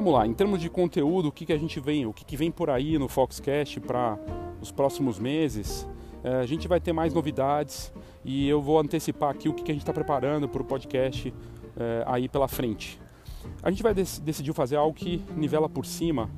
Vamos 0.03 0.19
lá, 0.19 0.27
em 0.27 0.33
termos 0.33 0.59
de 0.59 0.69
conteúdo, 0.69 1.29
o 1.29 1.31
que, 1.31 1.45
que 1.45 1.53
a 1.53 1.57
gente 1.57 1.79
vem, 1.79 2.05
o 2.05 2.11
que, 2.11 2.25
que 2.25 2.35
vem 2.35 2.51
por 2.51 2.69
aí 2.69 2.97
no 2.97 3.07
Foxcast 3.07 3.79
para 3.79 4.19
os 4.59 4.69
próximos 4.69 5.17
meses? 5.17 5.87
É, 6.21 6.35
a 6.35 6.45
gente 6.45 6.67
vai 6.67 6.81
ter 6.81 6.91
mais 6.91 7.13
novidades. 7.13 7.93
e 8.25 8.49
eu 8.49 8.61
vou 8.61 8.77
antecipar 8.77 9.29
aqui 9.29 9.47
o 9.47 9.53
que 9.53 9.71
a 9.71 9.73
gente 9.73 9.81
está 9.81 9.93
preparando 9.93 10.49
para 10.49 10.61
o 10.61 10.65
podcast 10.65 11.33
é, 11.77 12.03
aí 12.05 12.27
pela 12.27 12.49
frente. 12.49 12.99
A 13.61 13.71
gente 13.71 13.81
vai 13.81 13.93
dec 13.93 14.19
decidir 14.19 14.53
fazer 14.53 14.75
algo 14.75 14.93
que 14.93 15.23
nivela 15.37 15.69
por 15.69 15.85
cima, 15.85 16.29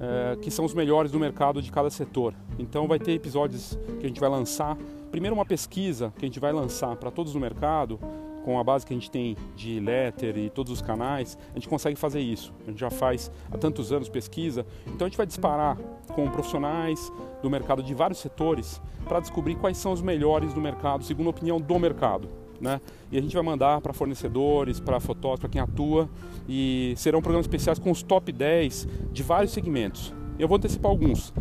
é, 0.00 0.36
que 0.42 0.50
são 0.50 0.64
os 0.64 0.74
melhores 0.74 1.12
do 1.12 1.20
mercado 1.20 1.62
de 1.62 1.70
cada 1.70 1.90
setor. 1.90 2.34
Então 2.58 2.88
vai 2.88 2.98
ter 2.98 3.12
episódios 3.12 3.78
que 4.00 4.06
a 4.06 4.08
gente 4.08 4.18
vai 4.18 4.28
lançar. 4.28 4.76
Primeiro 5.12 5.36
uma 5.36 5.46
pesquisa 5.46 6.12
que 6.18 6.24
a 6.24 6.28
gente 6.28 6.40
vai 6.40 6.52
lançar 6.52 6.96
para 6.96 7.12
todos 7.12 7.32
no 7.32 7.38
mercado, 7.40 8.00
com 8.44 8.58
a 8.58 8.64
base 8.64 8.84
que 8.84 8.92
a 8.92 8.96
gente 8.96 9.10
tem 9.10 9.36
de 9.56 9.80
letter 9.80 10.36
e 10.36 10.50
todos 10.50 10.70
os 10.70 10.82
canais, 10.82 11.38
a 11.50 11.54
gente 11.54 11.68
consegue 11.68 11.98
fazer 11.98 12.20
isso. 12.20 12.52
A 12.66 12.70
gente 12.70 12.78
já 12.78 12.90
faz 12.90 13.30
há 13.50 13.56
tantos 13.56 13.90
anos 13.90 14.08
pesquisa, 14.08 14.66
então 14.86 15.06
a 15.06 15.08
gente 15.08 15.16
vai 15.16 15.26
disparar 15.26 15.76
com 16.14 16.28
profissionais 16.28 17.10
do 17.42 17.48
mercado 17.48 17.82
de 17.82 17.94
vários 17.94 18.18
setores 18.18 18.80
para 19.06 19.18
descobrir 19.18 19.54
quais 19.56 19.78
são 19.78 19.92
os 19.92 20.02
melhores 20.02 20.52
do 20.52 20.60
mercado, 20.60 21.02
segundo 21.04 21.28
a 21.28 21.30
opinião 21.30 21.60
do 21.60 21.78
mercado. 21.78 22.28
Né? 22.60 22.80
E 23.10 23.18
a 23.18 23.20
gente 23.20 23.34
vai 23.34 23.42
mandar 23.42 23.80
para 23.80 23.92
fornecedores, 23.92 24.78
para 24.78 25.00
fotógrafos, 25.00 25.40
para 25.40 25.48
quem 25.48 25.60
atua, 25.60 26.08
e 26.48 26.94
serão 26.96 27.20
programas 27.20 27.46
especiais 27.46 27.78
com 27.78 27.90
os 27.90 28.02
top 28.02 28.30
10 28.30 28.88
de 29.10 29.22
vários 29.22 29.52
segmentos. 29.52 30.14
Eu 30.38 30.48
vou 30.48 30.56
antecipar 30.56 30.90
alguns. 30.90 31.32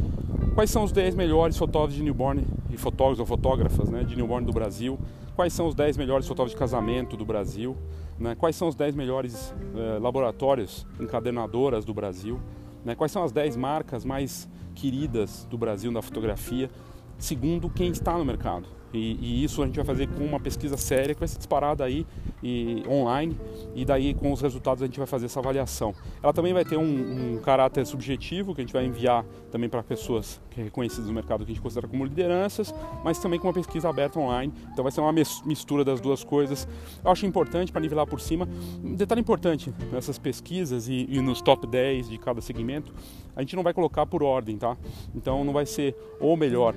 Quais 0.55 0.69
são 0.69 0.83
os 0.83 0.91
10 0.91 1.15
melhores 1.15 1.57
fotógrafos 1.57 1.95
de 1.95 2.03
newborn 2.03 2.45
e 2.69 2.77
fotógrafos 2.77 3.19
ou 3.19 3.25
fotógrafas 3.25 3.89
né, 3.89 4.03
de 4.03 4.15
newborn 4.15 4.45
do 4.45 4.53
Brasil? 4.53 4.99
Quais 5.35 5.51
são 5.51 5.67
os 5.67 5.73
10 5.73 5.97
melhores 5.97 6.27
fotógrafos 6.27 6.53
de 6.53 6.59
casamento 6.59 7.17
do 7.17 7.25
Brasil? 7.25 7.75
Né? 8.19 8.35
Quais 8.35 8.55
são 8.55 8.67
os 8.67 8.75
10 8.75 8.93
melhores 8.93 9.53
eh, 9.75 9.97
laboratórios 9.99 10.85
encadernadoras 10.99 11.83
do 11.83 11.93
Brasil? 11.93 12.39
Né? 12.85 12.93
Quais 12.93 13.11
são 13.11 13.23
as 13.23 13.31
10 13.31 13.57
marcas 13.57 14.05
mais 14.05 14.47
queridas 14.75 15.47
do 15.49 15.57
Brasil 15.57 15.91
na 15.91 16.03
fotografia? 16.03 16.69
Segundo 17.17 17.67
quem 17.67 17.89
está 17.89 18.15
no 18.15 18.23
mercado. 18.23 18.67
E, 18.93 19.17
e, 19.19 19.43
isso 19.43 19.61
a 19.63 19.65
gente 19.65 19.75
vai 19.75 19.85
fazer 19.85 20.07
com 20.07 20.23
uma 20.23 20.39
pesquisa 20.39 20.77
séria 20.77 21.15
que 21.15 21.19
vai 21.19 21.27
ser 21.27 21.37
disparada 21.37 21.83
aí 21.83 22.05
e, 22.43 22.83
online 22.87 23.35
e 23.73 23.83
daí 23.83 24.13
com 24.13 24.31
os 24.31 24.39
resultados 24.39 24.83
a 24.83 24.85
gente 24.85 24.97
vai 24.97 25.07
fazer 25.07 25.25
essa 25.25 25.39
avaliação. 25.39 25.95
Ela 26.21 26.31
também 26.31 26.53
vai 26.53 26.63
ter 26.63 26.77
um, 26.77 27.33
um 27.33 27.37
caráter 27.39 27.85
subjetivo 27.85 28.53
que 28.53 28.61
a 28.61 28.63
gente 28.63 28.73
vai 28.73 28.85
enviar 28.85 29.25
também 29.51 29.67
para 29.67 29.81
pessoas 29.81 30.39
reconhecidas 30.55 31.07
no 31.07 31.13
mercado 31.13 31.43
que 31.43 31.51
a 31.51 31.53
gente 31.53 31.61
considera 31.61 31.87
como 31.87 32.05
lideranças, 32.05 32.73
mas 33.03 33.17
também 33.17 33.39
com 33.39 33.47
uma 33.47 33.53
pesquisa 33.53 33.89
aberta 33.89 34.19
online. 34.19 34.53
Então 34.71 34.83
vai 34.83 34.91
ser 34.91 35.01
uma 35.01 35.11
mistura 35.11 35.83
das 35.83 35.99
duas 35.99 36.23
coisas. 36.23 36.67
Eu 37.03 37.11
acho 37.11 37.25
importante 37.25 37.71
para 37.71 37.81
nivelar 37.81 38.05
por 38.05 38.21
cima. 38.21 38.47
Um 38.83 38.93
detalhe 38.93 39.21
importante 39.21 39.73
nessas 39.91 40.19
pesquisas 40.19 40.87
e, 40.87 41.07
e 41.09 41.19
nos 41.19 41.41
top 41.41 41.65
10 41.65 42.09
de 42.09 42.17
cada 42.19 42.41
segmento, 42.41 42.93
a 43.35 43.41
gente 43.41 43.55
não 43.55 43.63
vai 43.63 43.73
colocar 43.73 44.05
por 44.05 44.21
ordem, 44.21 44.57
tá? 44.57 44.77
Então 45.15 45.43
não 45.43 45.53
vai 45.53 45.65
ser 45.65 45.95
o 46.19 46.35
melhor 46.35 46.75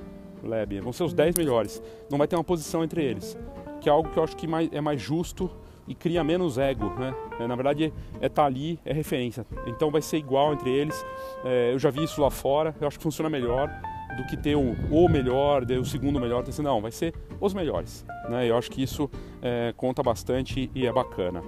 Vão 0.81 0.93
ser 0.93 1.05
os 1.05 1.13
10 1.13 1.37
melhores. 1.37 1.83
Não 2.11 2.19
vai 2.19 2.27
ter 2.27 2.37
uma 2.37 2.45
posição 2.45 2.83
entre 2.85 3.05
eles. 3.05 3.37
Que 3.81 3.89
é 3.89 3.93
algo 3.93 4.09
que 4.11 4.19
eu 4.19 4.25
acho 4.25 4.37
que 4.37 4.47
é 4.73 4.81
mais 4.81 5.01
justo 5.01 5.51
e 5.87 5.95
cria 5.95 6.25
menos 6.25 6.59
ego, 6.59 6.91
né? 6.99 7.15
É, 7.39 7.47
na 7.47 7.55
verdade, 7.55 7.93
é 8.21 8.27
estar 8.27 8.43
tá 8.43 8.45
ali, 8.45 8.79
é 8.85 8.93
referência. 8.93 9.47
Então 9.67 9.91
vai 9.91 10.03
ser 10.03 10.17
igual 10.17 10.53
entre 10.53 10.71
eles. 10.71 11.05
É, 11.45 11.73
eu 11.73 11.79
já 11.79 11.91
vi 11.91 12.03
isso 12.03 12.21
lá 12.21 12.31
fora, 12.31 12.75
eu 12.81 12.89
acho 12.89 12.99
que 12.99 13.03
funciona 13.03 13.31
melhor 13.31 13.71
do 14.17 14.25
que 14.25 14.37
ter 14.37 14.57
o, 14.57 14.75
o 14.91 15.09
melhor, 15.09 15.63
o 15.63 15.85
segundo 15.85 16.19
melhor. 16.19 16.45
Então, 16.47 16.65
não, 16.65 16.81
vai 16.81 16.91
ser 16.91 17.15
os 17.41 17.55
melhores. 17.55 18.05
Né? 18.29 18.49
Eu 18.49 18.57
acho 18.57 18.71
que 18.71 18.83
isso 18.83 19.11
é, 19.43 19.73
conta 19.77 20.03
bastante 20.03 20.71
e 20.75 20.87
é 20.87 20.93
bacana. 20.93 21.43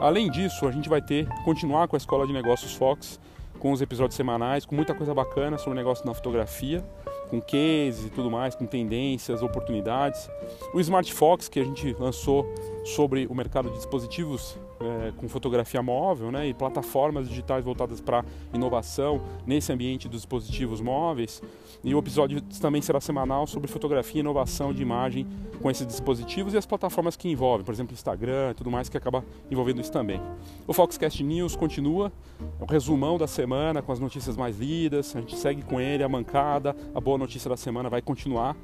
Além 0.00 0.30
disso, 0.30 0.66
a 0.66 0.70
gente 0.70 0.88
vai 0.88 1.00
ter, 1.00 1.26
continuar 1.44 1.88
com 1.88 1.96
a 1.96 1.98
Escola 1.98 2.26
de 2.26 2.32
Negócios 2.32 2.74
Fox, 2.74 3.20
com 3.58 3.72
os 3.72 3.80
episódios 3.80 4.16
semanais, 4.16 4.66
com 4.66 4.74
muita 4.74 4.94
coisa 4.94 5.14
bacana 5.14 5.56
sobre 5.56 5.78
negócio 5.78 6.04
na 6.04 6.12
fotografia 6.12 6.84
com 7.28 7.40
cases 7.40 8.06
e 8.06 8.10
tudo 8.10 8.30
mais, 8.30 8.54
com 8.54 8.66
tendências, 8.66 9.42
oportunidades. 9.42 10.28
O 10.72 10.80
Smart 10.80 11.12
Fox, 11.12 11.48
que 11.48 11.60
a 11.60 11.64
gente 11.64 11.94
lançou 11.98 12.46
sobre 12.86 13.26
o 13.26 13.34
mercado 13.34 13.68
de 13.68 13.76
dispositivos 13.76 14.56
é, 14.80 15.12
com 15.16 15.28
fotografia 15.28 15.82
móvel 15.82 16.30
né, 16.30 16.46
e 16.46 16.54
plataformas 16.54 17.28
digitais 17.28 17.64
voltadas 17.64 18.00
para 18.00 18.24
inovação 18.54 19.20
nesse 19.44 19.72
ambiente 19.72 20.08
dos 20.08 20.20
dispositivos 20.20 20.80
móveis. 20.80 21.42
E 21.82 21.92
o 21.94 21.98
episódio 21.98 22.40
também 22.60 22.80
será 22.80 23.00
semanal 23.00 23.46
sobre 23.46 23.68
fotografia 23.68 24.20
e 24.20 24.20
inovação 24.20 24.72
de 24.72 24.82
imagem 24.82 25.26
com 25.60 25.68
esses 25.68 25.84
dispositivos 25.84 26.54
e 26.54 26.56
as 26.56 26.64
plataformas 26.64 27.16
que 27.16 27.28
envolvem, 27.28 27.64
por 27.64 27.74
exemplo, 27.74 27.92
Instagram 27.92 28.52
e 28.52 28.54
tudo 28.54 28.70
mais, 28.70 28.88
que 28.88 28.96
acaba 28.96 29.24
envolvendo 29.50 29.80
isso 29.80 29.90
também. 29.90 30.20
O 30.64 30.72
Foxcast 30.72 31.24
News 31.24 31.56
continua, 31.56 32.12
é 32.60 32.62
o 32.62 32.66
resumão 32.66 33.18
da 33.18 33.26
semana 33.26 33.82
com 33.82 33.90
as 33.90 33.98
notícias 33.98 34.36
mais 34.36 34.58
lidas, 34.58 35.16
a 35.16 35.20
gente 35.20 35.36
segue 35.36 35.62
com 35.62 35.80
ele, 35.80 36.04
a 36.04 36.08
mancada, 36.08 36.76
a 36.94 37.00
boa 37.00 37.18
notícia 37.18 37.50
da 37.50 37.56
semana 37.56 37.88
vai 37.88 38.00
continuar. 38.00 38.56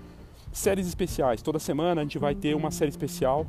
Séries 0.53 0.87
especiais, 0.87 1.43
toda 1.43 1.59
semana 1.59 2.03
a 2.03 2.05
gente 2.05 2.19
vai 2.19 2.37
ter 2.37 2.55
uma 2.55 2.71
série 2.71 2.91
especial 2.91 3.47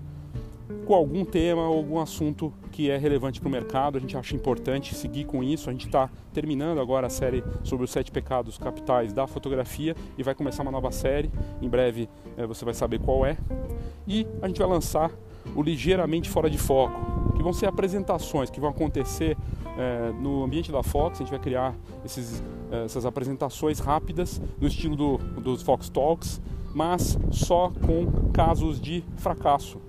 com 0.86 0.94
algum 0.94 1.24
tema 1.26 1.68
ou 1.68 1.78
algum 1.78 2.00
assunto 2.00 2.54
que 2.72 2.90
é 2.90 2.98
relevante 2.98 3.40
para 3.40 3.48
o 3.48 3.52
mercado. 3.52 3.98
A 3.98 4.02
gente 4.02 4.18
acha 4.18 4.36
importante 4.36 4.96
seguir 4.96 5.26
com 5.26 5.44
isso. 5.44 5.70
A 5.70 5.74
gente 5.74 5.86
está 5.86 6.10
terminando 6.34 6.80
agora 6.80 7.08
a 7.08 7.10
série 7.10 7.44
sobre 7.64 7.86
os 7.86 7.92
sete 7.92 8.12
pecados 8.12 8.58
capitais 8.58 9.14
da 9.14 9.28
fotografia 9.28 9.96
e 10.18 10.24
vai 10.24 10.36
começar 10.36 10.64
uma 10.64 10.72
nova 10.72 10.92
série. 10.92 11.32
Em 11.62 11.70
breve 11.70 12.10
é, 12.38 12.46
você 12.46 12.66
vai 12.66 12.74
saber 12.74 13.00
qual 13.00 13.26
é. 13.26 13.38
E 14.08 14.28
a 14.42 14.48
gente 14.48 14.60
vai 14.60 14.68
lançar 14.68 15.12
o 15.56 15.62
Ligeiramente 15.62 16.30
Fora 16.30 16.50
de 16.50 16.58
Foco, 16.58 17.34
que 17.36 17.44
vão 17.44 17.54
ser 17.54 17.68
apresentações 17.68 18.50
que 18.50 18.60
vão 18.60 18.70
acontecer 18.70 19.38
é, 19.78 20.12
no 20.20 20.44
ambiente 20.44 20.72
da 20.72 20.82
Fox. 20.82 21.20
A 21.20 21.24
gente 21.24 21.32
vai 21.32 21.40
criar 21.40 21.76
esses, 22.04 22.44
essas 22.86 23.06
apresentações 23.06 23.80
rápidas 23.80 24.42
no 24.60 24.68
estilo 24.68 24.96
do, 24.96 25.18
dos 25.18 25.62
Fox 25.62 25.90
Talks 25.90 26.42
mas 26.74 27.18
só 27.32 27.72
com 27.86 28.32
casos 28.32 28.82
de 28.82 29.04
fracasso. 29.18 29.80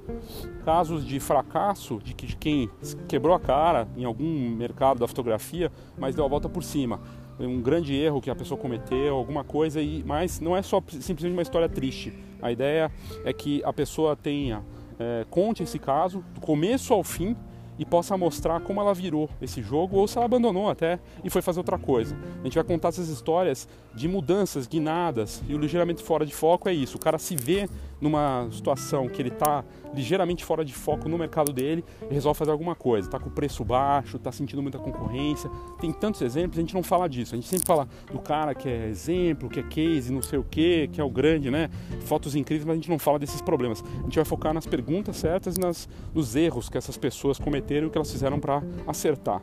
Casos 0.64 1.04
de 1.06 1.18
fracasso 1.20 1.98
de, 2.02 2.14
que, 2.14 2.36
quem 2.36 2.70
quebrou 3.08 3.34
a 3.34 3.40
cara 3.40 3.88
em 3.96 4.04
algum 4.04 4.50
mercado 4.50 5.00
da 5.00 5.08
fotografia, 5.08 5.70
mas 5.98 6.14
deu 6.14 6.24
a 6.24 6.28
volta 6.28 6.48
por 6.48 6.62
cima. 6.62 7.00
Um 7.38 7.60
grande 7.60 7.94
erro 7.94 8.20
que 8.20 8.30
a 8.30 8.34
pessoa 8.34 8.58
cometeu, 8.58 9.14
alguma 9.14 9.42
coisa, 9.42 9.80
e 9.80 10.04
mas 10.04 10.40
não 10.40 10.56
é 10.56 10.62
só 10.62 10.82
simplesmente 10.86 11.32
uma 11.32 11.42
história 11.42 11.68
triste. 11.68 12.12
A 12.40 12.52
ideia 12.52 12.92
é 13.24 13.32
que 13.32 13.62
a 13.64 13.72
pessoa 13.72 14.14
tenha, 14.14 14.62
é, 14.98 15.26
conte 15.28 15.62
esse 15.62 15.78
caso 15.78 16.24
do 16.34 16.40
começo 16.40 16.92
ao 16.92 17.02
fim 17.02 17.36
e 17.78 17.84
possa 17.84 18.16
mostrar 18.16 18.60
como 18.60 18.80
ela 18.80 18.94
virou 18.94 19.28
esse 19.40 19.62
jogo 19.62 19.96
ou 19.96 20.06
se 20.06 20.16
ela 20.16 20.26
abandonou 20.26 20.68
até 20.68 20.98
e 21.22 21.30
foi 21.30 21.42
fazer 21.42 21.60
outra 21.60 21.78
coisa. 21.78 22.16
A 22.40 22.44
gente 22.44 22.54
vai 22.54 22.64
contar 22.64 22.88
essas 22.88 23.08
histórias 23.08 23.68
de 23.94 24.08
mudanças, 24.08 24.66
guinadas 24.66 25.42
e 25.48 25.54
o 25.54 25.58
ligeiramente 25.58 26.02
fora 26.02 26.24
de 26.24 26.34
foco 26.34 26.68
é 26.68 26.74
isso. 26.74 26.96
O 26.96 27.00
cara 27.00 27.18
se 27.18 27.36
vê 27.36 27.68
numa 28.04 28.46
situação 28.52 29.08
que 29.08 29.22
ele 29.22 29.30
está 29.30 29.64
ligeiramente 29.94 30.44
fora 30.44 30.62
de 30.62 30.74
foco 30.74 31.08
no 31.08 31.16
mercado 31.16 31.54
dele 31.54 31.82
e 32.10 32.12
resolve 32.12 32.38
fazer 32.38 32.50
alguma 32.50 32.74
coisa. 32.74 33.08
Está 33.08 33.18
com 33.18 33.30
o 33.30 33.32
preço 33.32 33.64
baixo, 33.64 34.18
está 34.18 34.30
sentindo 34.30 34.60
muita 34.60 34.78
concorrência. 34.78 35.50
Tem 35.80 35.90
tantos 35.90 36.20
exemplos, 36.20 36.58
a 36.58 36.60
gente 36.60 36.74
não 36.74 36.82
fala 36.82 37.08
disso. 37.08 37.34
A 37.34 37.38
gente 37.38 37.48
sempre 37.48 37.66
fala 37.66 37.88
do 38.12 38.18
cara 38.18 38.54
que 38.54 38.68
é 38.68 38.88
exemplo, 38.88 39.48
que 39.48 39.58
é 39.58 39.62
case, 39.62 40.12
não 40.12 40.20
sei 40.20 40.38
o 40.38 40.44
que, 40.44 40.88
que 40.88 41.00
é 41.00 41.04
o 41.04 41.08
grande, 41.08 41.50
né? 41.50 41.70
Fotos 42.00 42.36
incríveis, 42.36 42.66
mas 42.66 42.74
a 42.74 42.76
gente 42.76 42.90
não 42.90 42.98
fala 42.98 43.18
desses 43.18 43.40
problemas. 43.40 43.82
A 43.82 44.02
gente 44.02 44.16
vai 44.16 44.24
focar 44.24 44.52
nas 44.52 44.66
perguntas 44.66 45.16
certas 45.16 45.56
e 45.56 45.60
nas, 45.60 45.88
nos 46.12 46.36
erros 46.36 46.68
que 46.68 46.76
essas 46.76 46.98
pessoas 46.98 47.38
cometeram 47.38 47.86
e 47.86 47.88
o 47.88 47.90
que 47.90 47.96
elas 47.96 48.12
fizeram 48.12 48.38
para 48.38 48.62
acertar. 48.86 49.40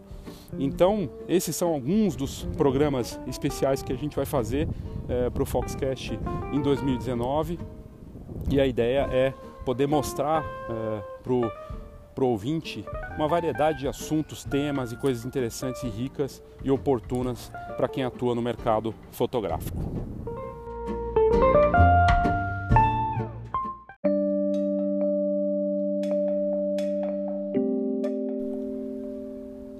Então, 0.59 1.09
esses 1.27 1.55
são 1.55 1.69
alguns 1.69 2.15
dos 2.15 2.43
programas 2.57 3.19
especiais 3.25 3.81
que 3.81 3.91
a 3.91 3.95
gente 3.95 4.15
vai 4.15 4.25
fazer 4.25 4.67
é, 5.09 5.29
para 5.29 5.41
o 5.41 5.45
Foxcast 5.45 6.19
em 6.53 6.61
2019. 6.61 7.57
E 8.49 8.59
a 8.59 8.65
ideia 8.65 9.07
é 9.11 9.33
poder 9.65 9.87
mostrar 9.87 10.43
é, 10.43 11.01
para 11.23 12.23
o 12.23 12.27
ouvinte 12.27 12.85
uma 13.15 13.27
variedade 13.27 13.79
de 13.79 13.87
assuntos, 13.87 14.43
temas 14.43 14.91
e 14.91 14.97
coisas 14.97 15.25
interessantes 15.25 15.83
e 15.83 15.87
ricas 15.87 16.41
e 16.63 16.71
oportunas 16.71 17.51
para 17.77 17.87
quem 17.87 18.03
atua 18.03 18.35
no 18.35 18.41
mercado 18.41 18.93
fotográfico. 19.11 20.01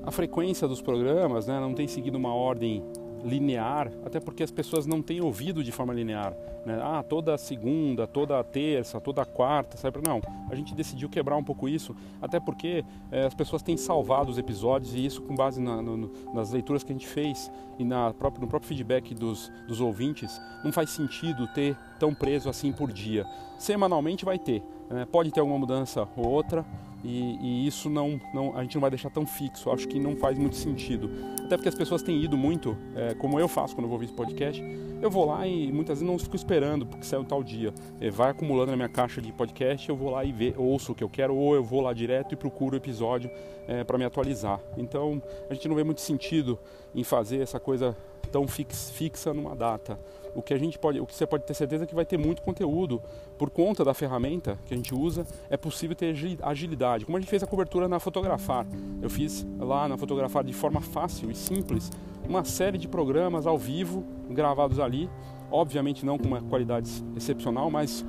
A 0.04 0.13
frequência 0.13 0.67
dos 0.67 0.82
programas 0.82 1.47
né, 1.47 1.58
não 1.58 1.74
tem 1.74 1.88
seguido 1.88 2.17
uma 2.17 2.34
ordem 2.34 2.84
linear, 3.23 3.91
até 4.05 4.19
porque 4.19 4.43
as 4.43 4.51
pessoas 4.51 4.86
não 4.86 5.01
têm 5.01 5.21
ouvido 5.21 5.63
de 5.63 5.71
forma 5.71 5.93
linear. 5.93 6.34
Né? 6.65 6.79
Ah, 6.81 7.03
toda 7.03 7.38
segunda, 7.38 8.05
toda 8.05 8.43
terça, 8.43 8.99
toda 8.99 9.25
quarta, 9.25 9.77
sabe? 9.77 9.99
Não, 10.05 10.21
a 10.49 10.55
gente 10.55 10.75
decidiu 10.75 11.10
quebrar 11.10 11.36
um 11.36 11.43
pouco 11.43 11.67
isso, 11.67 11.95
até 12.21 12.39
porque 12.39 12.86
é, 13.12 13.25
as 13.25 13.34
pessoas 13.34 13.62
têm 13.62 13.77
salvado 13.77 14.29
os 14.29 14.38
episódios 14.38 14.93
e 14.93 15.05
isso 15.05 15.21
com 15.23 15.36
base 15.36 15.60
na, 15.60 15.81
no, 15.81 16.12
nas 16.34 16.51
leituras 16.51 16.84
que 16.84 16.91
a 16.91 16.95
gente 16.95 17.07
fez 17.07 17.51
e 17.79 17.84
na 17.84 18.13
própria, 18.13 18.41
no 18.41 18.47
próprio 18.47 18.69
feedback 18.69 19.15
dos, 19.15 19.51
dos 19.67 19.81
ouvintes, 19.81 20.39
não 20.63 20.71
faz 20.71 20.91
sentido 20.91 21.47
ter 21.47 21.75
tão 21.99 22.13
preso 22.13 22.49
assim 22.49 22.71
por 22.71 22.91
dia. 22.91 23.25
Semanalmente 23.57 24.25
vai 24.25 24.38
ter, 24.38 24.63
né? 24.91 25.08
pode 25.12 25.32
ter 25.32 25.39
alguma 25.39 25.58
mudança 25.58 26.08
ou 26.15 26.27
outra, 26.27 26.65
e, 27.04 27.38
e, 27.41 27.67
isso 27.67 27.89
não, 27.89 28.19
não, 28.34 28.56
a 28.56 28.62
gente 28.62 28.75
não 28.75 28.82
vai 28.82 28.89
deixar 28.89 29.10
tão 29.10 29.25
fixo. 29.25 29.71
Acho 29.71 29.88
que 29.88 29.99
não 29.99 30.15
faz 30.15 30.38
muito 30.38 30.56
sentido. 30.56 31.10
Até 31.43 31.58
porque 31.58 31.69
as 31.69 31.75
pessoas 31.75 32.01
têm 32.01 32.23
ido 32.23 32.38
muito, 32.38 32.77
é, 32.95 33.13
como 33.15 33.39
eu 33.39 33.47
faço 33.47 33.75
quando 33.75 33.86
eu 33.86 33.89
vou 33.89 33.95
ouvir 33.95 34.06
esse 34.06 34.13
podcast, 34.13 34.63
eu 35.01 35.10
vou 35.10 35.25
lá 35.25 35.47
e 35.47 35.71
muitas 35.71 35.99
vezes 35.99 36.10
não 36.10 36.17
fico 36.19 36.36
esperando 36.36 36.86
porque 36.86 37.04
saiu 37.04 37.23
tal 37.23 37.43
dia. 37.43 37.73
É, 37.99 38.10
vai 38.10 38.30
acumulando 38.30 38.71
na 38.71 38.77
minha 38.77 38.89
caixa 38.89 39.21
de 39.21 39.32
podcast, 39.32 39.89
eu 39.89 39.95
vou 39.95 40.12
lá 40.12 40.23
e 40.23 40.32
ver, 40.32 40.54
ouço 40.58 40.91
o 40.91 40.95
que 40.95 41.04
eu 41.04 41.10
quero, 41.10 41.36
ou 41.36 41.56
eu 41.56 41.63
vou 41.63 41.82
lá 41.82 41.91
direto 41.91 42.34
e 42.34 42.36
procuro 42.36 42.75
o 42.75 42.77
episódio 42.77 43.30
é, 43.67 43.84
para 43.84 43.97
me 43.97 44.06
atualizar. 44.06 44.60
Então 44.77 45.21
a 45.49 45.54
gente 45.54 45.67
não 45.67 45.75
vê 45.75 45.84
muito 45.84 46.01
sentido 46.01 46.60
em 46.93 47.04
fazer 47.04 47.41
essa 47.41 47.60
coisa 47.60 47.97
tão 48.32 48.47
fix, 48.47 48.91
fixa 48.91 49.34
numa 49.34 49.56
data. 49.56 49.99
O 50.34 50.41
que 50.41 50.54
a 50.54 50.58
gente 50.58 50.80
pode, 50.80 51.00
o 51.00 51.06
que 51.06 51.13
você 51.13 51.26
pode 51.26 51.44
ter 51.44 51.54
certeza 51.54 51.84
é 51.84 51.88
que 51.88 51.96
vai 51.96 52.06
ter 52.06 52.17
muito 52.17 52.41
conteúdo 52.41 53.02
por 53.38 53.50
conta 53.50 53.84
da 53.84 53.94
ferramenta 53.94 54.58
que 54.65 54.74
a 54.74 54.78
gente 54.78 54.94
usa. 54.94 55.26
É 55.50 55.58
possível 55.58 55.96
ter 55.96 56.15
agilidade, 56.41 57.06
como 57.06 57.17
a 57.17 57.20
gente 57.20 57.30
fez 57.30 57.44
a 57.44 57.48
cobertura 57.48 57.88
na 57.88 58.00
Fotografar. 58.00 58.65
Eu 59.02 59.10
fiz 59.10 59.46
lá 59.60 59.88
na 59.88 59.98
Fotografar 59.98 60.44
de 60.44 60.54
forma 60.54 60.82
fácil 60.82 61.30
e 61.30 61.36
simples 61.36 61.91
uma 62.28 62.44
série 62.44 62.78
de 62.78 62.88
programas 62.88 63.46
ao 63.46 63.58
vivo 63.58 64.06
gravados 64.30 64.80
ali, 64.80 65.10
obviamente 65.52 66.06
não 66.06 66.17
com 66.17 66.28
uma 66.28 66.41
qualidade 66.41 66.89
excepcional, 67.15 67.70
mas 67.70 68.06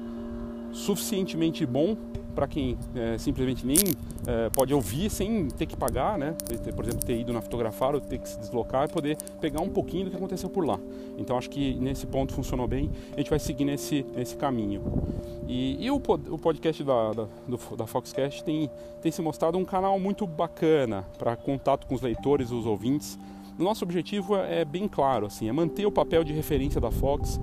suficientemente 0.73 1.67
bom 1.67 1.97
para 2.35 2.47
quem 2.47 2.77
é, 2.95 3.19
simplesmente 3.19 3.67
nem 3.67 3.77
é, 4.27 4.51
pode 4.51 4.73
ouvir 4.73 5.11
sem 5.11 5.49
ter 5.49 5.67
que 5.67 5.77
pagar, 5.77 6.19
né? 6.19 6.35
Por 6.75 6.85
exemplo, 6.85 7.05
ter 7.05 7.19
ido 7.19 7.33
na 7.33 7.41
fotografar 7.41 7.95
ou 7.95 8.01
ter 8.01 8.19
que 8.19 8.29
se 8.29 8.39
deslocar 8.39 8.89
e 8.89 8.93
poder 8.93 9.17
pegar 9.41 9.61
um 9.61 9.69
pouquinho 9.69 10.05
do 10.05 10.11
que 10.11 10.17
aconteceu 10.17 10.49
por 10.49 10.65
lá. 10.65 10.79
Então 11.19 11.37
acho 11.37 11.51
que 11.51 11.75
nesse 11.75 12.07
ponto 12.07 12.33
funcionou 12.33 12.67
bem. 12.67 12.91
A 13.15 13.19
gente 13.19 13.31
vai 13.31 13.39
seguir 13.39 13.65
nesse, 13.65 14.05
nesse 14.15 14.37
caminho. 14.37 14.83
E, 15.47 15.85
e 15.85 15.91
o, 15.91 15.97
o 15.97 16.39
podcast 16.39 16.83
da, 16.83 17.13
da, 17.13 17.27
do, 17.47 17.77
da 17.77 17.87
Foxcast 17.87 18.43
tem, 18.45 18.71
tem 19.01 19.13
se 19.13 19.21
mostrado 19.21 19.59
um 19.59 19.65
canal 19.65 19.99
muito 19.99 20.27
bacana 20.27 21.05
para 21.19 21.37
contato 21.37 21.87
com 21.87 21.95
os 21.95 22.03
leitores, 22.03 22.51
os 22.51 22.67
ouvintes. 22.67 23.19
Nosso 23.59 23.85
objetivo 23.85 24.37
é 24.37 24.65
bem 24.65 24.89
claro, 24.89 25.27
assim, 25.27 25.49
é 25.49 25.53
manter 25.53 25.85
o 25.85 25.93
papel 25.93 26.25
de 26.25 26.33
referência 26.33 26.81
da 26.81 26.91
Fox 26.91 27.39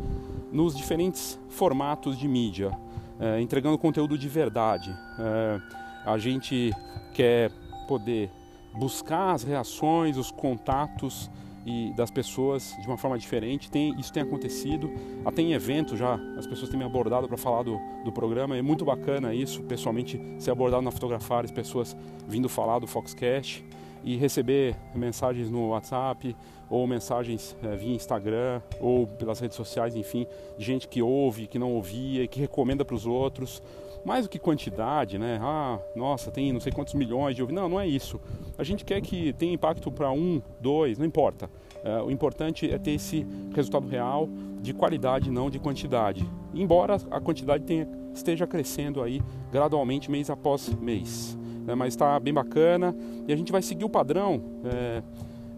nos 0.52 0.76
diferentes 0.76 1.40
formatos 1.50 2.18
de 2.18 2.28
mídia 2.28 2.76
é, 3.20 3.42
entregando 3.42 3.78
conteúdo 3.78 4.18
de 4.18 4.28
verdade. 4.28 4.96
É, 5.20 5.62
a 6.06 6.18
gente 6.18 6.72
quer 7.14 7.52
poder 7.88 8.32
buscar 8.74 9.34
as 9.34 9.44
reações, 9.44 10.18
os 10.18 10.32
contatos 10.32 11.30
e 11.70 11.94
das 11.94 12.10
pessoas 12.10 12.76
de 12.82 12.88
uma 12.88 12.98
forma 12.98 13.18
diferente. 13.18 13.70
Tem, 13.70 13.94
isso 14.00 14.12
tem 14.12 14.24
acontecido, 14.24 14.92
até 15.24 15.42
em 15.42 15.54
eventos 15.54 16.00
já 16.00 16.16
as 16.38 16.48
pessoas 16.48 16.70
têm 16.70 16.80
me 16.80 16.86
abordado 16.86 17.28
para 17.28 17.38
falar 17.38 17.64
do, 17.64 17.80
do 18.04 18.12
programa. 18.12 18.58
É 18.58 18.62
muito 18.62 18.84
bacana 18.84 19.34
isso, 19.34 19.62
pessoalmente 19.64 20.20
ser 20.40 20.52
abordado 20.52 20.82
na 20.82 20.92
Fotografar, 20.92 21.46
as 21.46 21.52
pessoas 21.52 21.96
vindo 22.28 22.50
falar 22.50 22.80
do 22.80 22.88
Foxcast 22.88 23.64
e 24.04 24.16
receber 24.16 24.76
mensagens 24.96 25.52
no 25.52 25.70
WhatsApp 25.70 26.36
ou 26.70 26.88
mensagens 26.88 27.56
é, 27.62 27.76
via 27.76 27.94
Instagram 27.94 28.62
ou 28.80 29.06
pelas 29.06 29.40
redes 29.40 29.56
sociais, 29.56 29.96
enfim, 29.96 30.26
de 30.58 30.66
gente 30.66 30.88
que 30.88 31.02
ouve, 31.02 31.48
que 31.48 31.60
não 31.60 31.74
ouvia 31.74 32.24
e 32.24 32.28
que 32.28 32.40
recomenda 32.40 32.84
para 32.84 32.96
os 32.96 33.06
outros. 33.06 33.62
Mais 34.06 34.26
do 34.26 34.30
que 34.30 34.40
quantidade, 34.40 35.18
né? 35.18 35.40
Ah, 35.42 35.80
nossa, 35.96 36.32
tem 36.32 36.52
não 36.54 36.60
sei 36.60 36.72
quantos 36.72 36.94
milhões 36.94 37.36
de 37.36 37.42
ouvintes. 37.42 37.62
Não, 37.62 37.70
não 37.70 37.80
é 37.80 37.88
isso. 37.88 38.20
A 38.58 38.64
gente 38.64 38.86
quer 38.86 39.02
que 39.02 39.34
tenha 39.34 39.54
impacto 39.54 39.92
para 39.92 40.12
um, 40.12 40.42
dois, 40.60 40.98
não 40.98 41.06
importa. 41.06 41.50
É, 41.84 42.02
o 42.02 42.10
importante 42.10 42.70
é 42.70 42.78
ter 42.78 42.92
esse 42.92 43.26
resultado 43.54 43.88
real 43.88 44.30
de 44.62 44.74
qualidade, 44.74 45.30
não 45.30 45.50
de 45.50 45.60
quantidade. 45.60 46.30
Embora 46.54 46.98
a 47.12 47.20
quantidade 47.20 47.64
tenha, 47.64 47.88
esteja 48.14 48.48
crescendo 48.48 49.02
aí 49.02 49.22
gradualmente 49.52 50.10
mês 50.10 50.30
após 50.30 50.70
mês 50.76 51.38
né, 51.70 51.76
mas 51.76 51.94
está 51.94 52.20
bem 52.20 52.34
bacana 52.34 52.96
e 53.28 53.32
a 53.32 53.36
gente 53.36 53.52
vai 53.52 53.62
seguir 53.62 53.86
o 53.86 53.90
padrão. 53.90 54.42
É, 54.66 55.04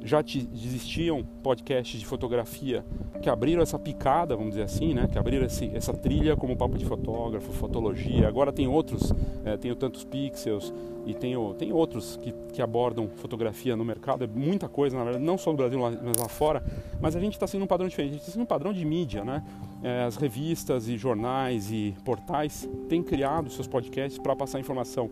já 0.04 0.20
existiam 0.20 1.24
podcasts 1.44 2.00
de 2.00 2.06
fotografia 2.06 2.84
que 3.22 3.30
abriram 3.30 3.62
essa 3.62 3.78
picada, 3.78 4.36
vamos 4.36 4.52
dizer 4.52 4.64
assim, 4.64 4.94
né? 4.94 5.08
que 5.12 5.18
abriram 5.18 5.46
esse, 5.46 5.70
essa 5.76 5.94
trilha 5.94 6.36
como 6.36 6.58
Papo 6.58 6.78
de 6.78 6.86
Fotógrafo, 6.86 7.52
Fotologia. 7.54 8.28
Agora 8.28 8.52
tem 8.52 8.68
outros, 8.68 9.14
é, 9.46 9.58
Tantos 9.76 10.04
Pixels 10.04 10.74
e 11.06 11.14
tem, 11.14 11.36
o, 11.36 11.54
tem 11.54 11.72
outros 11.72 12.18
que, 12.18 12.34
que 12.54 12.62
abordam 12.62 13.10
fotografia 13.18 13.76
no 13.76 13.86
mercado. 13.86 14.24
É 14.24 14.28
muita 14.28 14.68
coisa, 14.68 14.98
na 14.98 15.04
verdade, 15.04 15.24
não 15.24 15.38
só 15.38 15.52
no 15.52 15.58
Brasil, 15.58 15.80
mas 15.80 16.18
lá 16.20 16.28
fora. 16.28 16.64
Mas 17.00 17.16
a 17.16 17.20
gente 17.20 17.34
está 17.34 17.46
sendo 17.46 17.64
um 17.64 17.68
padrão 17.68 17.88
diferente, 17.88 18.12
a 18.12 18.14
gente 18.14 18.22
está 18.22 18.34
sendo 18.34 18.44
um 18.44 18.48
padrão 18.48 18.74
de 18.74 18.84
mídia. 18.84 19.24
Né? 19.24 19.44
É, 19.84 20.04
as 20.04 20.16
revistas 20.16 20.88
e 20.88 20.98
jornais 20.98 21.72
e 21.72 21.96
portais 22.04 22.68
têm 22.90 23.04
criado 23.04 23.50
seus 23.50 23.68
podcasts 23.68 24.18
para 24.20 24.36
passar 24.36 24.60
informação 24.60 25.10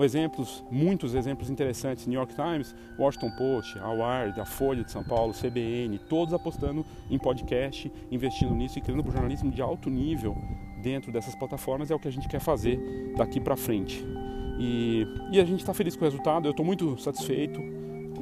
exemplos, 0.00 0.64
muitos 0.70 1.14
exemplos 1.14 1.50
interessantes, 1.50 2.06
New 2.06 2.18
York 2.18 2.34
Times, 2.34 2.74
Washington 2.98 3.30
Post, 3.36 3.78
a 3.78 3.90
Wired, 3.90 4.40
a 4.40 4.44
Folha 4.44 4.82
de 4.82 4.90
São 4.90 5.04
Paulo, 5.04 5.32
CBN, 5.32 5.98
todos 5.98 6.34
apostando 6.34 6.84
em 7.10 7.18
podcast, 7.18 7.90
investindo 8.10 8.54
nisso 8.54 8.78
e 8.78 8.82
criando 8.82 9.06
um 9.06 9.10
jornalismo 9.10 9.50
de 9.50 9.62
alto 9.62 9.90
nível 9.90 10.36
dentro 10.82 11.12
dessas 11.12 11.34
plataformas. 11.34 11.90
É 11.90 11.94
o 11.94 11.98
que 11.98 12.08
a 12.08 12.12
gente 12.12 12.28
quer 12.28 12.40
fazer 12.40 12.78
daqui 13.16 13.40
para 13.40 13.56
frente. 13.56 14.04
E, 14.58 15.06
e, 15.32 15.40
a 15.40 15.44
gente 15.44 15.60
está 15.60 15.74
feliz 15.74 15.96
com 15.96 16.02
o 16.02 16.04
resultado, 16.04 16.46
eu 16.46 16.52
estou 16.52 16.64
muito 16.64 16.96
satisfeito 16.98 17.60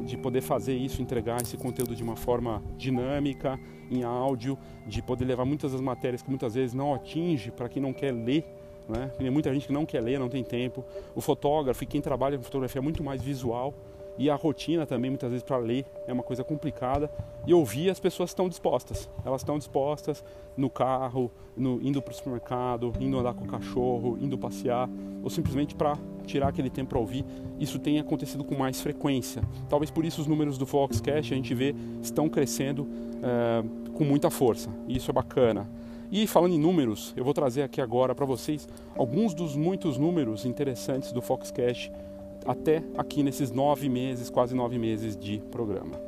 de 0.06 0.16
poder 0.16 0.40
fazer 0.40 0.74
isso, 0.74 1.02
entregar 1.02 1.40
esse 1.42 1.56
conteúdo 1.56 1.94
de 1.94 2.02
uma 2.02 2.16
forma 2.16 2.62
dinâmica, 2.76 3.60
em 3.90 4.02
áudio, 4.02 4.58
de 4.86 5.02
poder 5.02 5.26
levar 5.26 5.44
muitas 5.44 5.72
das 5.72 5.80
matérias 5.80 6.22
que 6.22 6.30
muitas 6.30 6.54
vezes 6.54 6.74
não 6.74 6.94
atinge 6.94 7.50
para 7.50 7.68
quem 7.68 7.82
não 7.82 7.92
quer 7.92 8.12
ler 8.12 8.44
né? 8.88 9.10
Tem 9.16 9.30
muita 9.30 9.52
gente 9.52 9.66
que 9.66 9.72
não 9.72 9.86
quer 9.86 10.00
ler, 10.00 10.18
não 10.18 10.28
tem 10.28 10.42
tempo. 10.42 10.84
O 11.14 11.20
fotógrafo 11.20 11.82
e 11.84 11.86
quem 11.86 12.00
trabalha 12.00 12.36
com 12.36 12.44
fotografia 12.44 12.80
é 12.80 12.82
muito 12.82 13.02
mais 13.02 13.22
visual. 13.22 13.74
E 14.18 14.28
a 14.28 14.34
rotina 14.34 14.84
também 14.84 15.10
muitas 15.10 15.30
vezes 15.30 15.42
para 15.42 15.56
ler 15.56 15.86
é 16.06 16.12
uma 16.12 16.22
coisa 16.22 16.44
complicada. 16.44 17.10
E 17.46 17.54
ouvir 17.54 17.90
as 17.90 17.98
pessoas 17.98 18.30
estão 18.30 18.48
dispostas. 18.48 19.08
Elas 19.24 19.40
estão 19.40 19.56
dispostas 19.56 20.22
no 20.56 20.68
carro 20.68 21.30
no, 21.56 21.80
indo 21.82 22.02
para 22.02 22.12
o 22.12 22.14
supermercado 22.14 22.92
indo 23.00 23.18
andar 23.18 23.34
com 23.34 23.44
o 23.44 23.48
cachorro 23.48 24.18
indo 24.20 24.36
passear 24.36 24.88
ou 25.22 25.30
simplesmente 25.30 25.74
para 25.74 25.96
tirar 26.26 26.48
aquele 26.48 26.68
tempo 26.68 26.90
para 26.90 26.98
ouvir. 26.98 27.24
Isso 27.58 27.78
tem 27.78 27.98
acontecido 27.98 28.44
com 28.44 28.54
mais 28.54 28.80
frequência. 28.80 29.42
Talvez 29.68 29.90
por 29.90 30.04
isso 30.04 30.20
os 30.20 30.26
números 30.26 30.58
do 30.58 30.66
Foxcast 30.66 31.32
a 31.32 31.36
gente 31.36 31.54
vê 31.54 31.74
estão 32.02 32.28
crescendo 32.28 32.86
é, 33.22 33.90
com 33.94 34.04
muita 34.04 34.30
força. 34.30 34.68
E 34.86 34.96
isso 34.96 35.10
é 35.10 35.14
bacana 35.14 35.68
e 36.12 36.26
falando 36.26 36.52
em 36.52 36.58
números, 36.58 37.14
eu 37.16 37.24
vou 37.24 37.32
trazer 37.32 37.62
aqui 37.62 37.80
agora 37.80 38.14
para 38.14 38.26
vocês 38.26 38.68
alguns 38.94 39.32
dos 39.32 39.56
muitos 39.56 39.96
números 39.96 40.44
interessantes 40.44 41.10
do 41.10 41.22
Foxcast 41.22 41.90
até 42.44 42.84
aqui 42.98 43.22
nesses 43.22 43.50
nove 43.50 43.88
meses, 43.88 44.28
quase 44.28 44.54
nove 44.54 44.78
meses 44.78 45.16
de 45.16 45.38
programa. 45.50 45.98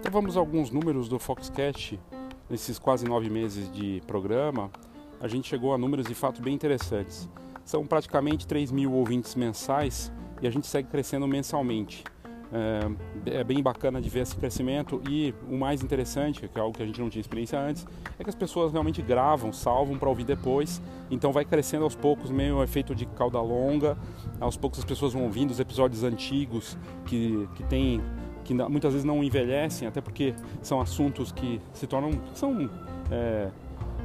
Então 0.00 0.10
vamos 0.10 0.36
a 0.36 0.40
alguns 0.40 0.72
números 0.72 1.08
do 1.08 1.20
Foxcast 1.20 2.00
nesses 2.50 2.80
quase 2.80 3.06
nove 3.06 3.30
meses 3.30 3.70
de 3.70 4.02
programa. 4.08 4.72
A 5.20 5.28
gente 5.28 5.48
chegou 5.48 5.72
a 5.72 5.78
números 5.78 6.04
de 6.04 6.16
fato 6.16 6.42
bem 6.42 6.52
interessantes. 6.52 7.28
São 7.64 7.86
praticamente 7.86 8.44
3 8.44 8.72
mil 8.72 8.92
ouvintes 8.92 9.36
mensais 9.36 10.10
e 10.42 10.46
a 10.46 10.50
gente 10.50 10.66
segue 10.66 10.88
crescendo 10.88 11.26
mensalmente. 11.26 12.04
É, 12.54 13.38
é, 13.38 13.44
bem 13.44 13.62
bacana 13.62 13.98
de 13.98 14.10
ver 14.10 14.20
esse 14.20 14.36
crescimento 14.36 15.00
e 15.08 15.32
o 15.48 15.56
mais 15.56 15.82
interessante, 15.82 16.46
que 16.46 16.58
é 16.58 16.60
algo 16.60 16.76
que 16.76 16.82
a 16.82 16.86
gente 16.86 17.00
não 17.00 17.08
tinha 17.08 17.20
experiência 17.20 17.58
antes, 17.58 17.86
é 18.18 18.22
que 18.22 18.28
as 18.28 18.36
pessoas 18.36 18.70
realmente 18.72 19.00
gravam, 19.00 19.50
salvam 19.54 19.96
para 19.96 20.06
ouvir 20.06 20.24
depois, 20.24 20.82
então 21.10 21.32
vai 21.32 21.46
crescendo 21.46 21.84
aos 21.84 21.94
poucos, 21.94 22.30
meio 22.30 22.62
efeito 22.62 22.94
de 22.94 23.06
cauda 23.06 23.40
longa, 23.40 23.96
aos 24.38 24.54
poucos 24.54 24.80
as 24.80 24.84
pessoas 24.84 25.14
vão 25.14 25.24
ouvindo 25.24 25.50
os 25.50 25.60
episódios 25.60 26.04
antigos 26.04 26.76
que, 27.06 27.48
que 27.54 27.64
tem 27.64 28.02
que 28.44 28.52
muitas 28.52 28.92
vezes 28.92 29.04
não 29.04 29.24
envelhecem, 29.24 29.88
até 29.88 30.02
porque 30.02 30.34
são 30.60 30.78
assuntos 30.78 31.32
que 31.32 31.58
se 31.72 31.86
tornam 31.86 32.20
são 32.34 32.68
é, 33.10 33.48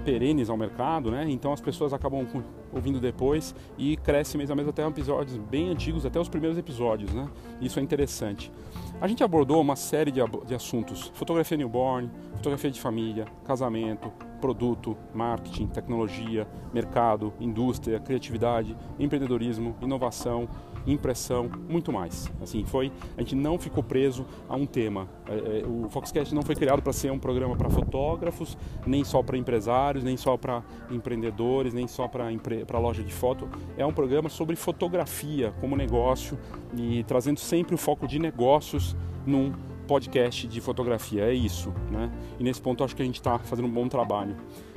perenes 0.06 0.50
ao 0.50 0.56
mercado, 0.56 1.12
né? 1.12 1.26
Então 1.28 1.52
as 1.52 1.60
pessoas 1.60 1.92
acabam 1.92 2.26
ouvindo 2.72 3.00
depois 3.00 3.56
e 3.78 3.98
cresce 3.98 4.38
mês 4.38 4.52
a 4.52 4.56
mês 4.56 4.68
até 4.68 4.86
episódios 4.86 5.38
bem 5.38 5.70
antigos, 5.70 6.06
até 6.06 6.20
os 6.20 6.30
primeiros 6.30 6.58
episódios, 6.58 7.14
né? 7.14 7.28
Isso 7.62 7.80
é 7.80 7.82
interessante. 7.82 8.52
A 9.00 9.08
gente 9.08 9.24
abordou 9.24 9.62
uma 9.62 9.76
série 9.76 10.12
de, 10.12 10.20
de 10.46 10.56
assuntos: 10.56 11.12
fotografia 11.14 11.58
newborn, 11.58 12.10
fotografia 12.36 12.72
de 12.72 12.82
família, 12.82 13.26
casamento, 13.46 14.12
produto, 14.42 14.98
marketing, 15.14 15.68
tecnologia, 15.68 16.48
mercado, 16.74 17.34
indústria, 17.40 18.00
criatividade, 18.00 18.76
empreendedorismo, 19.00 19.76
inovação, 19.82 20.48
impressão, 20.88 21.50
muito 21.70 21.92
mais. 21.92 22.32
Assim, 22.42 22.66
foi, 22.66 22.92
a 23.18 23.22
gente 23.22 23.36
não 23.36 23.60
ficou 23.60 23.84
preso 23.84 24.26
a 24.48 24.56
um 24.56 24.66
tema. 24.66 25.08
É, 25.28 25.60
é, 25.60 25.66
o 25.66 25.90
Foxcast 25.90 26.34
não 26.34 26.42
foi 26.42 26.56
criado 26.56 26.82
para 26.82 26.94
ser 26.94 27.12
um 27.12 27.20
programa 27.20 27.56
para 27.56 27.70
fotógrafos, 27.70 28.58
nem 28.86 29.04
só 29.04 29.22
para 29.22 29.38
empresários, 29.38 30.04
nem 30.04 30.16
só 30.16 30.38
para 30.38 30.64
empreendedores, 30.90 31.74
nem 31.74 31.88
só 31.88 32.08
para 32.08 32.28
para 32.66 32.80
loja 32.80 33.04
de 33.04 33.14
foto. 33.14 33.48
É 33.78 33.86
um 33.86 33.94
programa 33.94 34.30
sobre 34.30 34.56
fotografia 34.56 35.54
como 35.60 35.76
negócio 35.76 36.38
e 36.76 37.04
trazendo 37.04 37.40
sempre 37.40 37.76
o 37.76 37.78
foco 37.78 38.08
de 38.08 38.20
negócios 38.20 38.96
num 39.26 39.54
podcast 39.88 40.48
de 40.48 40.62
fotografia. 40.62 41.24
É 41.24 41.34
isso, 41.34 41.74
né? 41.92 42.12
E 42.40 42.44
nesse 42.44 42.62
ponto 42.62 42.84
acho 42.84 42.96
que 42.96 43.02
a 43.02 43.06
gente 43.06 43.16
está 43.16 43.40
fazendo 43.40 43.68
um 43.68 43.72
bom 43.72 43.88
trabalho. 43.88 44.36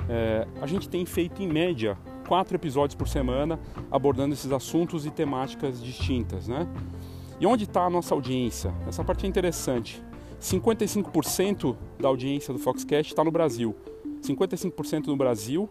É, 0.09 0.47
a 0.61 0.67
gente 0.67 0.89
tem 0.89 1.05
feito 1.05 1.43
em 1.43 1.47
média 1.47 1.97
quatro 2.31 2.55
episódios 2.55 2.95
por 2.95 3.09
semana 3.09 3.59
abordando 3.91 4.33
esses 4.33 4.49
assuntos 4.53 5.05
e 5.05 5.11
temáticas 5.11 5.83
distintas, 5.83 6.47
né? 6.47 6.65
E 7.41 7.45
onde 7.45 7.65
está 7.65 7.83
a 7.83 7.89
nossa 7.89 8.15
audiência? 8.15 8.73
Essa 8.87 9.03
parte 9.03 9.25
é 9.25 9.27
interessante. 9.27 10.01
55% 10.39 11.75
da 11.99 12.07
audiência 12.07 12.53
do 12.53 12.59
Foxcast 12.59 13.11
está 13.11 13.21
no 13.21 13.31
Brasil. 13.31 13.75
55% 14.21 15.07
no 15.07 15.17
Brasil 15.17 15.69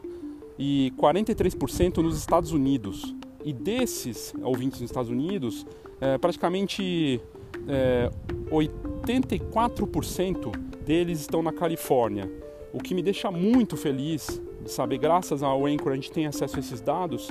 e 0.59 0.93
43% 0.99 2.03
nos 2.03 2.19
Estados 2.19 2.53
Unidos. 2.53 3.17
E 3.43 3.55
desses 3.55 4.35
ouvintes 4.43 4.83
nos 4.83 4.91
Estados 4.91 5.11
Unidos, 5.11 5.67
é, 5.99 6.19
praticamente 6.19 7.23
é, 7.67 8.11
84% 8.51 10.55
deles 10.85 11.23
estão 11.23 11.43
na 11.43 11.55
Califórnia. 11.55 12.31
O 12.71 12.81
que 12.81 12.93
me 12.93 13.03
deixa 13.03 13.31
muito 13.31 13.79
feliz 13.79 14.43
de 14.63 14.71
saber, 14.71 14.99
graças 14.99 15.43
ao 15.43 15.67
Anchor, 15.67 15.93
a 15.93 15.95
gente 15.95 16.13
tem 16.13 16.27
acesso 16.27 16.57
a 16.57 16.59
esses 16.61 16.81
dados, 16.81 17.31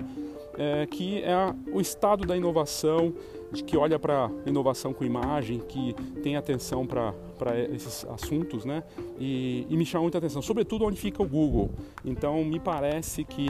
é, 0.58 0.86
que 0.86 1.24
é 1.24 1.36
o 1.72 1.80
estado 1.80 2.28
da 2.28 2.36
inovação, 2.36 3.14
de 3.52 3.64
que 3.64 3.76
olha 3.78 3.98
para 3.98 4.30
inovação 4.46 4.94
com 4.94 5.04
imagem, 5.04 5.60
que 5.60 5.96
tem 6.22 6.36
atenção 6.36 6.86
para 6.86 7.14
esses 7.74 8.06
assuntos, 8.06 8.64
né? 8.64 8.84
E, 9.20 9.66
e, 9.70 9.78
me 9.78 9.86
chama 9.86 10.04
muita 10.04 10.18
atenção, 10.18 10.42
sobretudo 10.42 10.86
onde 10.86 11.00
fica 11.00 11.24
o 11.24 11.28
Google. 11.28 11.72
Então, 12.06 12.44
me 12.44 12.60
parece 12.60 13.24
que 13.24 13.50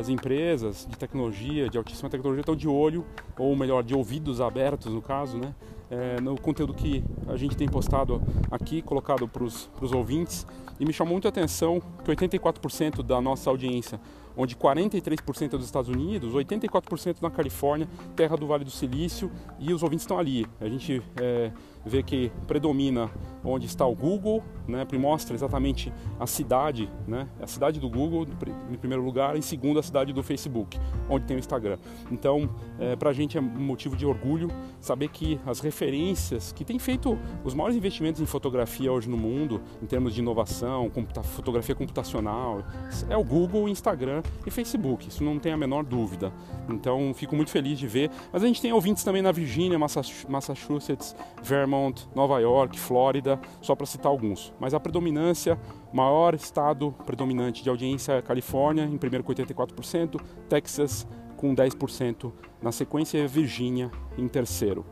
as 0.00 0.08
empresas 0.08 0.86
de 0.88 0.96
tecnologia, 0.96 1.68
de 1.68 1.76
altíssima 1.76 2.08
tecnologia, 2.08 2.40
estão 2.40 2.56
de 2.56 2.68
olho, 2.68 3.04
ou 3.38 3.54
melhor, 3.54 3.82
de 3.82 3.94
ouvidos 3.94 4.40
abertos, 4.40 4.92
no 4.92 5.02
caso, 5.02 5.36
né? 5.36 5.54
É, 5.90 6.20
no 6.20 6.40
conteúdo 6.40 6.72
que 6.72 7.04
a 7.28 7.36
gente 7.36 7.56
tem 7.56 7.68
postado 7.68 8.22
aqui, 8.50 8.80
colocado 8.80 9.28
para 9.28 9.44
os 9.44 9.92
ouvintes, 9.92 10.46
e 10.78 10.84
me 10.84 10.92
chamou 10.92 11.12
muito 11.12 11.26
a 11.26 11.30
atenção 11.30 11.80
que 12.04 12.10
84% 12.10 13.02
da 13.02 13.20
nossa 13.20 13.50
audiência 13.50 14.00
onde 14.36 14.56
43% 14.56 15.42
é 15.42 15.48
dos 15.56 15.64
Estados 15.64 15.88
Unidos, 15.88 16.34
84% 16.34 17.16
na 17.22 17.30
Califórnia, 17.30 17.88
terra 18.16 18.36
do 18.36 18.46
Vale 18.46 18.64
do 18.64 18.70
Silício, 18.70 19.30
e 19.58 19.72
os 19.72 19.82
ouvintes 19.82 20.02
estão 20.02 20.18
ali. 20.18 20.46
A 20.60 20.68
gente 20.68 21.02
é, 21.20 21.52
vê 21.84 22.02
que 22.02 22.30
predomina 22.46 23.10
onde 23.44 23.66
está 23.66 23.86
o 23.86 23.94
Google, 23.94 24.42
né, 24.66 24.86
mostra 24.98 25.34
exatamente 25.34 25.92
a 26.18 26.26
cidade, 26.26 26.90
né, 27.06 27.28
a 27.40 27.46
cidade 27.46 27.78
do 27.78 27.90
Google 27.90 28.26
em 28.70 28.76
primeiro 28.76 29.04
lugar, 29.04 29.36
em 29.36 29.42
segundo 29.42 29.78
a 29.78 29.82
cidade 29.82 30.12
do 30.12 30.22
Facebook, 30.22 30.78
onde 31.10 31.26
tem 31.26 31.36
o 31.36 31.38
Instagram. 31.38 31.76
Então, 32.10 32.48
é, 32.78 32.96
para 32.96 33.10
a 33.10 33.12
gente 33.12 33.36
é 33.36 33.40
motivo 33.40 33.96
de 33.96 34.06
orgulho 34.06 34.48
saber 34.80 35.08
que 35.08 35.38
as 35.44 35.60
referências 35.60 36.52
que 36.52 36.64
têm 36.64 36.78
feito 36.78 37.18
os 37.44 37.52
maiores 37.52 37.76
investimentos 37.76 38.20
em 38.20 38.26
fotografia 38.26 38.90
hoje 38.90 39.08
no 39.08 39.16
mundo, 39.16 39.60
em 39.82 39.86
termos 39.86 40.14
de 40.14 40.20
inovação, 40.20 40.88
computa 40.88 41.22
fotografia 41.22 41.74
computacional, 41.74 42.64
é 43.10 43.16
o 43.16 43.24
Google, 43.24 43.68
Instagram 43.68 44.22
e 44.46 44.50
Facebook. 44.50 45.08
Isso 45.08 45.22
não 45.22 45.38
tem 45.38 45.52
a 45.52 45.56
menor 45.56 45.84
dúvida. 45.84 46.32
Então, 46.68 47.12
fico 47.14 47.36
muito 47.36 47.50
feliz 47.50 47.78
de 47.78 47.86
ver. 47.86 48.10
Mas 48.32 48.42
a 48.42 48.46
gente 48.46 48.62
tem 48.62 48.72
ouvintes 48.72 49.04
também 49.04 49.20
na 49.20 49.32
Virgínia, 49.32 49.78
Massachusetts, 49.78 51.14
Vermont, 51.42 51.73
Nova 52.14 52.40
York, 52.40 52.78
Flórida, 52.78 53.40
só 53.60 53.74
para 53.74 53.86
citar 53.86 54.10
alguns. 54.10 54.52
Mas 54.58 54.74
a 54.74 54.80
predominância, 54.80 55.58
maior 55.92 56.34
estado 56.34 56.92
predominante 57.04 57.62
de 57.62 57.68
audiência 57.68 58.12
é 58.12 58.18
a 58.18 58.22
Califórnia, 58.22 58.84
em 58.84 58.98
primeiro 58.98 59.24
com 59.24 59.32
84%, 59.32 60.20
Texas 60.48 61.06
com 61.36 61.54
10%, 61.54 62.32
na 62.62 62.72
sequência 62.72 63.18
é 63.18 63.26
Virgínia 63.26 63.90
em 64.16 64.26
terceiro. 64.28 64.84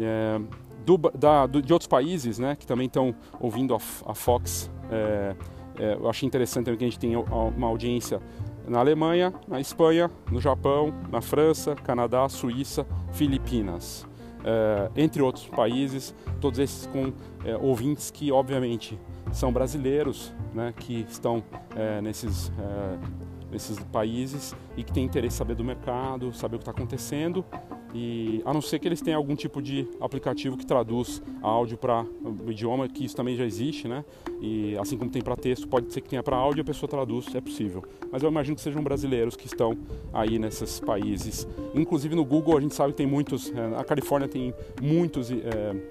É, 0.00 0.40
do, 0.84 0.96
da, 0.96 1.46
do, 1.46 1.60
de 1.60 1.72
outros 1.72 1.86
países 1.86 2.38
né, 2.38 2.56
que 2.56 2.66
também 2.66 2.86
estão 2.86 3.14
ouvindo 3.38 3.74
a, 3.74 3.78
a 4.06 4.14
Fox, 4.14 4.70
é, 4.90 5.36
é, 5.78 5.94
eu 5.94 6.08
achei 6.08 6.26
interessante 6.26 6.64
também 6.64 6.78
que 6.78 6.84
a 6.84 6.88
gente 6.88 6.98
tem 6.98 7.14
uma 7.16 7.66
audiência 7.68 8.20
na 8.66 8.80
Alemanha, 8.80 9.32
na 9.46 9.60
Espanha, 9.60 10.10
no 10.30 10.40
Japão, 10.40 10.92
na 11.10 11.20
França, 11.20 11.74
Canadá, 11.74 12.28
Suíça, 12.28 12.86
Filipinas. 13.12 14.07
É, 14.44 14.90
entre 14.96 15.20
outros 15.22 15.46
países, 15.46 16.14
todos 16.40 16.58
esses 16.58 16.86
com 16.86 17.12
é, 17.44 17.56
ouvintes 17.56 18.10
que, 18.10 18.30
obviamente, 18.30 18.98
são 19.32 19.52
brasileiros, 19.52 20.32
né, 20.54 20.72
que 20.76 21.04
estão 21.08 21.42
é, 21.76 22.00
nesses, 22.00 22.50
nesses 23.50 23.78
países 23.92 24.54
e 24.76 24.82
que 24.82 24.92
têm 24.92 25.04
interesse 25.04 25.36
em 25.36 25.38
saber 25.38 25.54
do 25.54 25.64
mercado, 25.64 26.32
saber 26.32 26.56
o 26.56 26.58
que 26.58 26.62
está 26.62 26.70
acontecendo 26.70 27.44
e 27.94 28.42
a 28.44 28.52
não 28.52 28.60
ser 28.60 28.78
que 28.78 28.86
eles 28.86 29.00
tenham 29.00 29.18
algum 29.18 29.34
tipo 29.34 29.62
de 29.62 29.88
aplicativo 30.00 30.56
que 30.56 30.66
traduz 30.66 31.22
áudio 31.42 31.78
para 31.78 32.04
idioma, 32.46 32.88
que 32.88 33.04
isso 33.04 33.16
também 33.16 33.36
já 33.36 33.44
existe, 33.44 33.88
né? 33.88 34.04
E 34.40 34.76
assim 34.78 34.96
como 34.96 35.10
tem 35.10 35.22
para 35.22 35.36
texto, 35.36 35.66
pode 35.66 35.92
ser 35.92 36.00
que 36.00 36.08
tenha 36.08 36.22
para 36.22 36.36
áudio 36.36 36.62
a 36.62 36.64
pessoa 36.64 36.88
traduz, 36.88 37.34
é 37.34 37.40
possível. 37.40 37.82
Mas 38.12 38.22
eu 38.22 38.30
imagino 38.30 38.56
que 38.56 38.62
sejam 38.62 38.82
brasileiros 38.82 39.36
que 39.36 39.46
estão 39.46 39.76
aí 40.12 40.38
nesses 40.38 40.80
países. 40.80 41.46
Inclusive 41.74 42.14
no 42.14 42.24
Google 42.24 42.56
a 42.56 42.60
gente 42.60 42.74
sabe 42.74 42.92
que 42.92 42.98
tem 42.98 43.06
muitos, 43.06 43.52
é, 43.52 43.76
a 43.76 43.84
Califórnia 43.84 44.28
tem 44.28 44.54
muitos 44.80 45.30
é, 45.30 45.36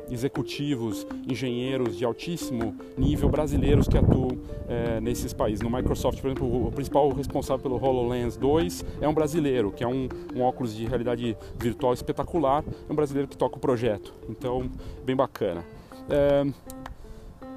executivos, 0.10 1.06
engenheiros 1.28 1.98
de 1.98 2.06
altíssimo 2.06 2.76
nível 2.98 3.30
brasileiros 3.30 3.88
que 3.88 3.98
atuam 3.98 4.38
é, 4.68 5.02
nesses 5.02 5.34
países. 5.34 5.62
No 5.62 5.70
Microsoft, 5.70 6.22
por 6.22 6.28
exemplo, 6.28 6.68
o 6.68 6.72
principal 6.72 7.10
responsável 7.10 7.62
pelo 7.62 7.84
HoloLens 7.84 8.38
2 8.38 8.86
é 9.02 9.08
um 9.08 9.14
brasileiro, 9.14 9.72
que 9.72 9.84
é 9.84 9.88
um, 9.88 10.08
um 10.36 10.42
óculos 10.42 10.76
de 10.76 10.86
realidade 10.86 11.36
virtual 11.58 11.87
espetacular, 11.94 12.64
é 12.88 12.92
um 12.92 12.96
brasileiro 12.96 13.28
que 13.28 13.38
toca 13.38 13.58
o 13.58 13.60
projeto. 13.60 14.14
Então, 14.30 14.70
bem 15.06 15.16
bacana. 15.16 15.64
É, 16.10 16.46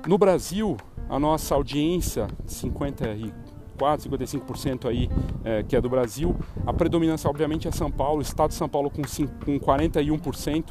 no 0.07 0.17
Brasil, 0.17 0.77
a 1.09 1.19
nossa 1.19 1.55
audiência, 1.55 2.29
54, 2.47 4.09
55% 4.09 4.89
aí, 4.89 5.11
é, 5.45 5.63
que 5.63 5.77
é 5.77 5.81
do 5.81 5.89
Brasil, 5.89 6.35
a 6.67 6.73
predominância 6.73 7.29
obviamente 7.29 7.69
é 7.69 7.71
São 7.73 7.91
Paulo, 7.91 8.23
estado 8.23 8.51
de 8.51 8.55
São 8.57 8.69
Paulo 8.69 8.91
com, 8.91 9.03
com 9.03 9.61
41% 9.61 10.65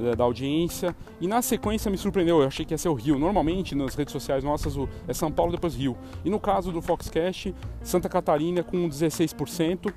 é, 0.00 0.16
da 0.16 0.24
audiência. 0.24 0.94
E 1.20 1.26
na 1.26 1.40
sequência 1.42 1.90
me 1.90 1.96
surpreendeu, 1.96 2.40
eu 2.40 2.46
achei 2.46 2.64
que 2.64 2.74
ia 2.74 2.78
ser 2.78 2.88
o 2.88 2.94
Rio. 2.94 3.18
Normalmente 3.18 3.74
nas 3.74 3.94
redes 3.94 4.12
sociais 4.12 4.42
nossas 4.42 4.74
é 5.06 5.14
São 5.14 5.30
Paulo 5.30 5.52
depois 5.52 5.74
Rio. 5.74 5.96
E 6.24 6.30
no 6.30 6.40
caso 6.40 6.72
do 6.72 6.82
Foxcast, 6.82 7.54
Santa 7.82 8.08
Catarina 8.08 8.62
com 8.62 8.88
16%. 8.88 9.92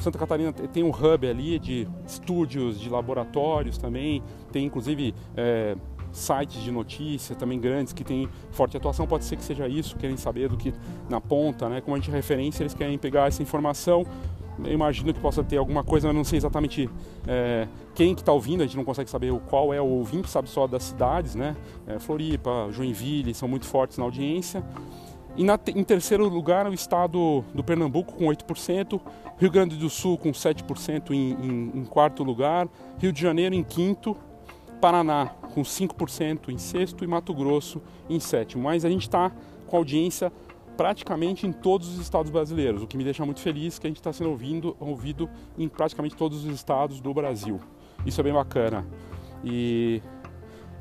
Santa 0.00 0.18
Catarina 0.18 0.52
tem 0.52 0.82
um 0.82 0.90
hub 0.90 1.26
ali 1.26 1.58
de 1.58 1.86
estúdios, 2.06 2.78
de 2.80 2.88
laboratórios 2.88 3.78
também, 3.78 4.22
tem 4.50 4.64
inclusive 4.64 5.14
é, 5.36 5.76
sites 6.12 6.62
de 6.62 6.70
notícia 6.70 7.34
também 7.36 7.60
grandes 7.60 7.92
que 7.92 8.04
têm 8.04 8.28
forte 8.50 8.76
atuação. 8.76 9.06
Pode 9.06 9.24
ser 9.24 9.36
que 9.36 9.44
seja 9.44 9.68
isso, 9.68 9.96
querem 9.96 10.16
saber 10.16 10.48
do 10.48 10.56
que 10.56 10.72
na 11.08 11.20
ponta, 11.20 11.68
né? 11.68 11.80
Como 11.80 11.96
a 11.96 11.98
gente 11.98 12.10
referência, 12.10 12.62
eles 12.62 12.74
querem 12.74 12.98
pegar 12.98 13.28
essa 13.28 13.42
informação. 13.42 14.04
Eu 14.62 14.72
imagino 14.72 15.14
que 15.14 15.20
possa 15.20 15.42
ter 15.42 15.56
alguma 15.56 15.82
coisa, 15.82 16.08
mas 16.08 16.16
não 16.16 16.24
sei 16.24 16.36
exatamente 16.36 16.88
é, 17.26 17.66
quem 17.94 18.14
que 18.14 18.20
está 18.20 18.32
ouvindo, 18.32 18.62
a 18.62 18.66
gente 18.66 18.76
não 18.76 18.84
consegue 18.84 19.08
saber 19.08 19.32
qual 19.48 19.72
é 19.72 19.80
o 19.80 19.86
ouvinte, 19.86 20.28
sabe 20.28 20.50
só 20.50 20.66
das 20.66 20.82
cidades, 20.82 21.34
né? 21.34 21.56
É, 21.86 21.98
Floripa, 21.98 22.68
Joinville 22.70 23.32
são 23.32 23.48
muito 23.48 23.66
fortes 23.66 23.96
na 23.96 24.04
audiência. 24.04 24.62
E 25.36 25.44
na, 25.44 25.58
em 25.74 25.84
terceiro 25.84 26.28
lugar, 26.28 26.66
o 26.66 26.74
estado 26.74 27.44
do 27.54 27.62
Pernambuco 27.62 28.14
com 28.14 28.26
8%, 28.26 29.00
Rio 29.38 29.50
Grande 29.50 29.76
do 29.76 29.88
Sul 29.88 30.18
com 30.18 30.32
7% 30.32 31.10
em, 31.10 31.32
em, 31.32 31.80
em 31.80 31.84
quarto 31.84 32.22
lugar, 32.22 32.68
Rio 32.98 33.12
de 33.12 33.20
Janeiro 33.20 33.54
em 33.54 33.62
quinto, 33.62 34.16
Paraná 34.80 35.26
com 35.54 35.62
5% 35.62 36.48
em 36.48 36.58
sexto 36.58 37.04
e 37.04 37.06
Mato 37.06 37.34
Grosso 37.34 37.82
em 38.08 38.18
sétimo. 38.18 38.64
Mas 38.64 38.84
a 38.84 38.88
gente 38.88 39.02
está 39.02 39.30
com 39.66 39.76
audiência 39.76 40.32
praticamente 40.76 41.46
em 41.46 41.52
todos 41.52 41.88
os 41.88 41.98
estados 42.00 42.30
brasileiros, 42.30 42.82
o 42.82 42.86
que 42.86 42.96
me 42.96 43.04
deixa 43.04 43.24
muito 43.24 43.40
feliz 43.40 43.78
que 43.78 43.86
a 43.86 43.90
gente 43.90 43.98
está 43.98 44.12
sendo 44.12 44.30
ouvido, 44.30 44.74
ouvido 44.80 45.28
em 45.58 45.68
praticamente 45.68 46.16
todos 46.16 46.44
os 46.44 46.54
estados 46.54 47.00
do 47.00 47.12
Brasil. 47.12 47.60
Isso 48.06 48.18
é 48.20 48.24
bem 48.24 48.32
bacana. 48.32 48.86
E 49.44 50.02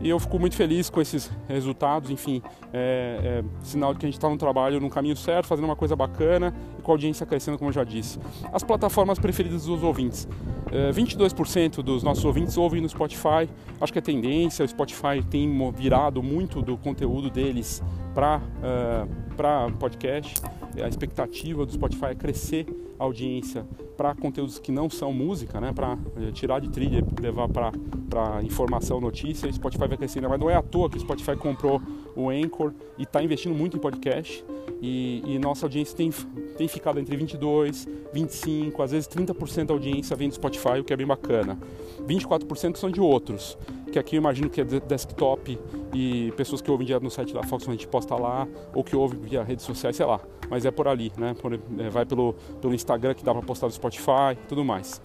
e 0.01 0.09
eu 0.09 0.19
fico 0.19 0.39
muito 0.39 0.55
feliz 0.55 0.89
com 0.89 1.01
esses 1.01 1.29
resultados, 1.47 2.09
enfim, 2.09 2.41
é, 2.73 3.41
é 3.41 3.65
sinal 3.65 3.93
de 3.93 3.99
que 3.99 4.05
a 4.05 4.07
gente 4.07 4.17
está 4.17 4.29
no 4.29 4.37
trabalho 4.37 4.79
no 4.79 4.89
caminho 4.89 5.15
certo, 5.15 5.47
fazendo 5.47 5.65
uma 5.65 5.75
coisa 5.75 5.95
bacana 5.95 6.53
e 6.77 6.81
com 6.81 6.91
a 6.91 6.93
audiência 6.93 7.25
crescendo, 7.25 7.57
como 7.57 7.69
eu 7.69 7.73
já 7.73 7.83
disse. 7.83 8.19
As 8.53 8.63
plataformas 8.63 9.19
preferidas 9.19 9.65
dos 9.65 9.83
ouvintes. 9.83 10.27
É, 10.71 10.91
22% 10.91 11.81
dos 11.81 12.03
nossos 12.03 12.23
ouvintes 12.23 12.55
ouvem 12.57 12.81
no 12.81 12.87
Spotify, 12.87 13.49
acho 13.81 13.91
que 13.91 13.99
é 13.99 14.01
tendência, 14.01 14.63
o 14.63 14.67
Spotify 14.67 15.23
tem 15.29 15.49
virado 15.71 16.23
muito 16.23 16.61
do 16.61 16.77
conteúdo 16.77 17.29
deles 17.29 17.83
para 18.13 18.37
uh, 18.37 19.71
podcast. 19.77 20.41
A 20.81 20.87
expectativa 20.87 21.65
do 21.65 21.71
Spotify 21.71 22.05
é 22.05 22.15
crescer 22.15 22.65
audiência 22.99 23.65
para 23.97 24.13
conteúdos 24.13 24.59
que 24.59 24.71
não 24.71 24.89
são 24.89 25.11
música, 25.11 25.59
né? 25.59 25.71
Para 25.73 25.97
eh, 26.17 26.31
tirar 26.31 26.59
de 26.59 26.69
trilha 26.69 27.03
levar 27.19 27.47
para 27.49 28.43
informação, 28.43 29.01
notícia. 29.01 29.51
Spotify 29.51 29.87
vai 29.87 29.97
crescendo, 29.97 30.29
mas 30.29 30.39
não 30.39 30.49
é 30.49 30.55
à 30.55 30.61
toa 30.61 30.89
que 30.89 30.97
o 30.97 30.99
Spotify 30.99 31.35
comprou 31.35 31.81
o 32.15 32.29
Anchor 32.29 32.73
e 32.97 33.03
está 33.03 33.23
investindo 33.23 33.55
muito 33.55 33.77
em 33.77 33.79
podcast. 33.79 34.43
E, 34.81 35.21
e, 35.25 35.39
nossa 35.39 35.65
audiência 35.65 35.95
tem, 35.95 36.09
tem 36.57 36.67
ficado 36.67 36.99
entre 36.99 37.17
22, 37.17 37.85
25, 38.13 38.81
às 38.81 38.91
vezes 38.91 39.09
30% 39.09 39.65
da 39.65 39.73
audiência 39.73 40.15
vem 40.15 40.29
do 40.29 40.35
Spotify, 40.35 40.79
o 40.79 40.83
que 40.83 40.93
é 40.93 40.95
bem 40.95 41.07
bacana. 41.07 41.59
24% 42.07 42.77
são 42.77 42.89
de 42.89 43.01
outros. 43.01 43.57
Que 43.89 43.99
aqui 43.99 44.15
eu 44.15 44.19
imagino 44.19 44.49
que 44.49 44.61
é 44.61 44.63
desktop 44.63 45.59
e 45.93 46.31
pessoas 46.37 46.61
que 46.61 46.69
ouvem 46.69 46.85
direto 46.85 47.03
no 47.03 47.11
site 47.11 47.33
da 47.33 47.43
Fox, 47.43 47.67
a 47.67 47.71
gente 47.71 47.87
posta 47.87 48.15
lá, 48.15 48.47
ou 48.73 48.83
que 48.83 48.95
ouvem 48.95 49.19
via 49.19 49.43
redes 49.43 49.65
sociais, 49.65 49.95
sei 49.95 50.05
lá, 50.05 50.19
mas 50.49 50.65
é 50.65 50.71
por 50.71 50.87
ali, 50.87 51.11
né? 51.17 51.35
Por, 51.39 51.53
é, 51.53 51.89
vai 51.89 52.05
pelo, 52.05 52.33
pelo 52.61 52.73
Instagram 52.73 53.13
que 53.13 53.23
dá 53.23 53.33
para 53.33 53.41
postar 53.43 53.67
no 53.67 53.73
Spotify 53.73 54.37
tudo 54.47 54.63
mais. 54.63 55.01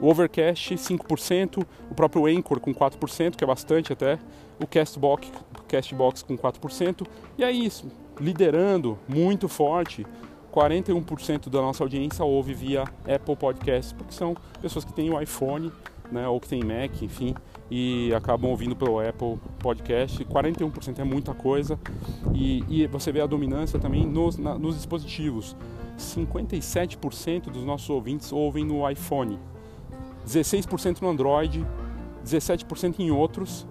O 0.00 0.08
Overcast 0.08 0.74
5%, 0.74 1.64
o 1.90 1.94
próprio 1.94 2.26
Anchor 2.26 2.58
com 2.58 2.74
4%, 2.74 3.36
que 3.36 3.44
é 3.44 3.46
bastante 3.46 3.92
até, 3.92 4.18
o 4.60 4.66
Castbox, 4.66 5.30
Castbox 5.68 6.22
com 6.22 6.36
4%, 6.36 7.06
e 7.38 7.44
é 7.44 7.50
isso, 7.52 7.86
liderando 8.18 8.98
muito 9.08 9.48
forte 9.48 10.04
41% 10.52 11.48
da 11.48 11.62
nossa 11.62 11.82
audiência 11.82 12.24
ouve 12.24 12.52
via 12.52 12.82
Apple 12.82 13.34
Podcasts, 13.36 13.92
porque 13.92 14.12
são 14.12 14.36
pessoas 14.60 14.84
que 14.84 14.92
têm 14.92 15.10
o 15.10 15.20
iPhone, 15.20 15.72
né, 16.10 16.28
ou 16.28 16.38
que 16.38 16.48
têm 16.48 16.62
Mac, 16.62 17.00
enfim, 17.00 17.34
e 17.74 18.12
acabam 18.14 18.50
ouvindo 18.50 18.76
pelo 18.76 19.00
Apple 19.00 19.38
Podcast. 19.58 20.22
41% 20.26 20.98
é 20.98 21.04
muita 21.04 21.32
coisa. 21.32 21.80
E, 22.34 22.62
e, 22.68 22.86
você 22.86 23.10
vê 23.10 23.22
a 23.22 23.26
dominância 23.26 23.78
também 23.78 24.06
nos, 24.06 24.36
na, 24.36 24.58
nos 24.58 24.76
dispositivos. 24.76 25.56
57% 25.96 27.44
dos 27.44 27.64
nossos 27.64 27.88
ouvintes 27.88 28.30
ouvem 28.30 28.62
no 28.62 28.88
iPhone, 28.90 29.38
16% 30.26 31.00
no 31.00 31.08
Android, 31.08 31.66
17% 32.22 33.00
em 33.00 33.10
outros. 33.10 33.66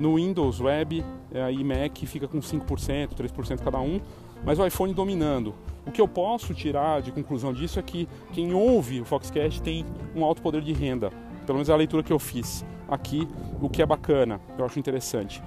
No 0.00 0.16
Windows 0.16 0.60
Web 0.60 1.04
eh, 1.32 1.52
e 1.52 1.62
Mac 1.62 1.96
fica 2.06 2.26
com 2.26 2.40
5%, 2.40 3.14
3% 3.14 3.60
cada 3.60 3.78
um, 3.78 4.00
mas 4.44 4.58
o 4.58 4.66
iPhone 4.66 4.92
dominando. 4.92 5.54
O 5.86 5.92
que 5.92 6.00
eu 6.00 6.08
posso 6.08 6.52
tirar 6.52 7.00
de 7.00 7.12
conclusão 7.12 7.52
disso 7.52 7.78
é 7.78 7.82
que 7.82 8.08
quem 8.32 8.52
ouve 8.52 9.00
o 9.00 9.04
Foxcast 9.04 9.62
tem 9.62 9.86
um 10.16 10.24
alto 10.24 10.42
poder 10.42 10.62
de 10.62 10.72
renda. 10.72 11.12
Pelo 11.46 11.58
menos 11.58 11.68
é 11.68 11.72
a 11.72 11.76
leitura 11.76 12.02
que 12.02 12.12
eu 12.12 12.18
fiz 12.18 12.64
aqui, 12.88 13.28
o 13.60 13.68
que 13.68 13.82
é 13.82 13.86
bacana, 13.86 14.40
eu 14.58 14.64
acho 14.64 14.78
interessante. 14.78 15.42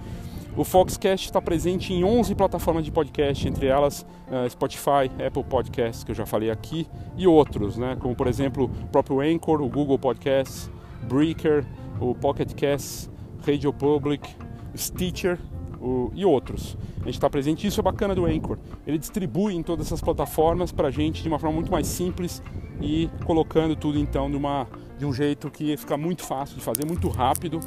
O 0.56 0.64
Foxcast 0.64 1.28
está 1.28 1.40
presente 1.40 1.94
em 1.94 2.04
11 2.04 2.34
plataformas 2.34 2.84
de 2.84 2.92
podcast, 2.92 3.48
entre 3.48 3.68
elas 3.68 4.06
uh, 4.28 4.50
Spotify, 4.50 5.06
Apple 5.26 5.44
Podcasts, 5.44 6.04
que 6.04 6.10
eu 6.10 6.16
já 6.16 6.26
falei 6.26 6.50
aqui, 6.50 6.88
e 7.16 7.28
outros, 7.28 7.78
né? 7.78 7.96
como 8.00 8.16
por 8.16 8.26
exemplo 8.26 8.66
o 8.66 8.88
próprio 8.88 9.20
Anchor, 9.20 9.62
o 9.62 9.70
Google 9.70 10.00
Podcasts, 10.00 10.72
Breaker, 11.04 11.64
o 12.02 12.16
Pocket 12.16 12.54
Casts, 12.56 13.08
Radio 13.46 13.72
Public, 13.72 14.28
Stitcher 14.76 15.38
o, 15.80 16.12
e 16.16 16.26
outros. 16.26 16.76
A 17.02 17.06
gente 17.06 17.16
está 17.16 17.30
presente, 17.30 17.68
isso 17.68 17.80
é 17.80 17.84
bacana 17.84 18.16
do 18.16 18.26
Anchor. 18.26 18.58
Ele 18.86 18.98
distribui 18.98 19.56
em 19.56 19.64
todas 19.64 19.88
essas 19.88 20.02
plataformas 20.02 20.72
para 20.72 20.88
a 20.88 20.92
gente 20.92 21.22
de 21.22 21.28
uma 21.28 21.40
forma 21.40 21.56
muito 21.56 21.72
mais 21.72 21.88
simples 21.88 22.42
e 22.82 23.10
colocando 23.26 23.76
tudo 23.76 23.98
então 23.98 24.30
de, 24.30 24.38
uma, 24.38 24.68
de 24.98 25.06
um 25.06 25.14
jeito 25.14 25.50
que 25.52 25.78
fica 25.78 25.96
muito 25.96 26.24
fácil 26.24 26.56
de 26.56 26.62
fazer, 26.62 26.86
muito 26.86 27.08
rápido 27.08 27.60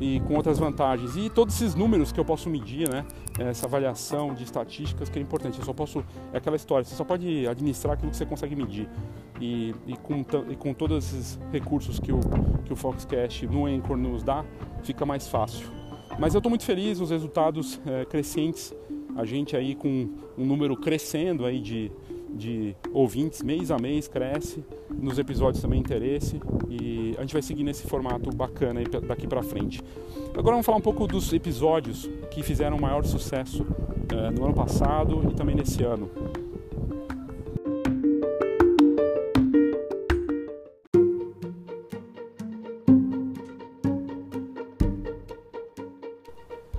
e 0.00 0.20
com 0.20 0.34
outras 0.34 0.58
vantagens. 0.58 1.16
E 1.16 1.28
todos 1.28 1.54
esses 1.54 1.74
números 1.74 2.12
que 2.12 2.20
eu 2.20 2.24
posso 2.24 2.48
medir, 2.48 2.88
né? 2.88 3.04
essa 3.38 3.66
avaliação 3.66 4.32
de 4.32 4.44
estatísticas 4.44 5.08
que 5.08 5.18
é 5.18 5.22
importante. 5.22 5.58
Eu 5.58 5.64
só 5.64 5.72
posso, 5.72 6.04
é 6.32 6.38
aquela 6.38 6.56
história, 6.56 6.84
você 6.84 6.94
só 6.94 7.04
pode 7.04 7.46
administrar 7.46 7.94
aquilo 7.94 8.10
que 8.10 8.16
você 8.16 8.26
consegue 8.26 8.54
medir. 8.54 8.88
E, 9.40 9.74
e, 9.86 9.96
com, 9.96 10.24
e 10.48 10.56
com 10.56 10.72
todos 10.72 10.96
esses 10.98 11.38
recursos 11.52 11.98
que 11.98 12.12
o, 12.12 12.20
que 12.64 12.72
o 12.72 12.76
Foxcast 12.76 13.46
no 13.46 13.66
Anchor 13.66 13.96
nos 13.96 14.22
dá, 14.22 14.44
fica 14.82 15.04
mais 15.04 15.28
fácil. 15.28 15.66
Mas 16.18 16.34
eu 16.34 16.38
estou 16.38 16.48
muito 16.48 16.64
feliz, 16.64 17.00
os 17.00 17.10
resultados 17.10 17.80
é, 17.84 18.04
crescentes, 18.06 18.72
a 19.16 19.24
gente 19.24 19.56
aí 19.56 19.74
com 19.74 20.08
um 20.36 20.46
número 20.46 20.76
crescendo 20.76 21.44
aí 21.44 21.60
de, 21.60 21.90
de 22.36 22.76
ouvintes, 22.92 23.42
mês 23.42 23.70
a 23.70 23.78
mês 23.78 24.06
cresce, 24.06 24.62
nos 24.90 25.18
episódios 25.18 25.62
também 25.62 25.80
interesse 25.80 26.40
e 26.68 27.14
a 27.18 27.22
gente 27.22 27.32
vai 27.32 27.42
seguir 27.42 27.64
nesse 27.64 27.86
formato 27.86 28.30
bacana 28.34 28.80
daqui 29.06 29.26
para 29.26 29.42
frente. 29.42 29.82
Agora 30.30 30.52
vamos 30.52 30.66
falar 30.66 30.78
um 30.78 30.82
pouco 30.82 31.06
dos 31.06 31.32
episódios 31.32 32.08
que 32.30 32.42
fizeram 32.42 32.78
maior 32.78 33.04
sucesso 33.04 33.66
é, 34.12 34.30
no 34.30 34.44
ano 34.44 34.54
passado 34.54 35.28
e 35.30 35.34
também 35.34 35.56
nesse 35.56 35.82
ano. 35.82 36.10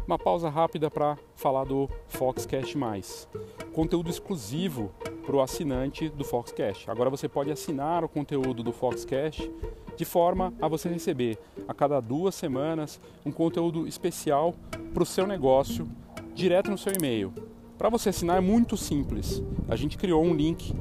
Uma 0.08 0.18
pausa 0.18 0.48
rápida 0.48 0.90
para 0.90 1.18
falar 1.36 1.66
do 1.66 1.90
Foxcast 2.08 2.78
Mais. 2.78 3.28
Conteúdo 3.74 4.10
exclusivo 4.10 4.90
para 5.26 5.36
o 5.36 5.42
assinante 5.42 6.08
do 6.08 6.24
Foxcast. 6.24 6.90
Agora 6.90 7.10
você 7.10 7.28
pode 7.28 7.52
assinar 7.52 8.06
o 8.06 8.08
conteúdo 8.08 8.64
do 8.64 8.72
Foxcast 8.72 9.52
de 9.98 10.06
forma 10.06 10.54
a 10.62 10.68
você 10.70 10.88
receber 10.88 11.38
a 11.68 11.74
cada 11.74 12.00
duas 12.00 12.36
semanas 12.36 13.02
um 13.26 13.34
conteúdo 13.34 13.86
especial 13.86 14.56
para 14.94 15.04
o 15.04 15.06
seu 15.06 15.28
negócio 15.28 15.86
direto 16.34 16.72
no 16.72 16.78
seu 16.78 16.94
e-mail. 16.94 17.34
Para 17.78 17.90
você 17.90 18.08
assinar 18.08 18.38
é 18.38 18.42
muito 18.42 18.78
simples. 18.78 19.44
A 19.68 19.76
gente 19.76 19.98
criou 19.98 20.24
um 20.24 20.34
link 20.34 20.74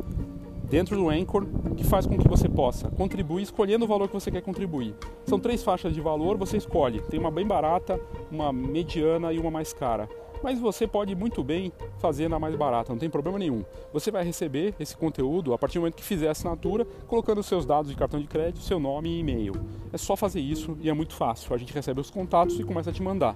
dentro 0.68 0.96
do 0.96 1.08
Anchor 1.08 1.46
que 1.76 1.84
faz 1.84 2.06
com 2.06 2.18
que 2.18 2.28
você 2.28 2.48
possa 2.48 2.88
contribuir 2.90 3.42
escolhendo 3.42 3.84
o 3.84 3.88
valor 3.88 4.08
que 4.08 4.14
você 4.14 4.30
quer 4.30 4.42
contribuir. 4.42 4.94
São 5.24 5.38
três 5.38 5.62
faixas 5.62 5.94
de 5.94 6.00
valor, 6.00 6.36
você 6.36 6.56
escolhe. 6.56 7.00
Tem 7.02 7.18
uma 7.18 7.30
bem 7.30 7.46
barata, 7.46 8.00
uma 8.30 8.52
mediana 8.52 9.32
e 9.32 9.38
uma 9.38 9.50
mais 9.50 9.72
cara. 9.72 10.08
Mas 10.42 10.58
você 10.58 10.86
pode 10.86 11.14
muito 11.14 11.42
bem 11.42 11.72
fazer 11.98 12.28
na 12.28 12.38
mais 12.38 12.54
barata, 12.54 12.92
não 12.92 12.98
tem 12.98 13.08
problema 13.08 13.38
nenhum. 13.38 13.64
Você 13.92 14.10
vai 14.10 14.24
receber 14.24 14.74
esse 14.78 14.96
conteúdo 14.96 15.54
a 15.54 15.58
partir 15.58 15.78
do 15.78 15.80
momento 15.80 15.96
que 15.96 16.04
fizer 16.04 16.28
a 16.28 16.32
assinatura, 16.32 16.86
colocando 17.06 17.42
seus 17.42 17.64
dados 17.64 17.90
de 17.90 17.96
cartão 17.96 18.20
de 18.20 18.26
crédito, 18.26 18.60
seu 18.60 18.78
nome 18.78 19.08
e 19.08 19.20
e-mail. 19.20 19.54
É 19.92 19.98
só 19.98 20.14
fazer 20.14 20.40
isso 20.40 20.76
e 20.80 20.90
é 20.90 20.92
muito 20.92 21.14
fácil. 21.14 21.54
A 21.54 21.58
gente 21.58 21.72
recebe 21.72 22.00
os 22.00 22.10
contatos 22.10 22.60
e 22.60 22.64
começa 22.64 22.90
a 22.90 22.92
te 22.92 23.02
mandar. 23.02 23.34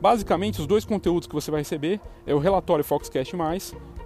Basicamente, 0.00 0.60
os 0.60 0.66
dois 0.66 0.84
conteúdos 0.84 1.26
que 1.26 1.34
você 1.34 1.50
vai 1.50 1.60
receber 1.60 2.00
é 2.26 2.34
o 2.34 2.38
relatório 2.38 2.84
Foxcast+, 2.84 3.36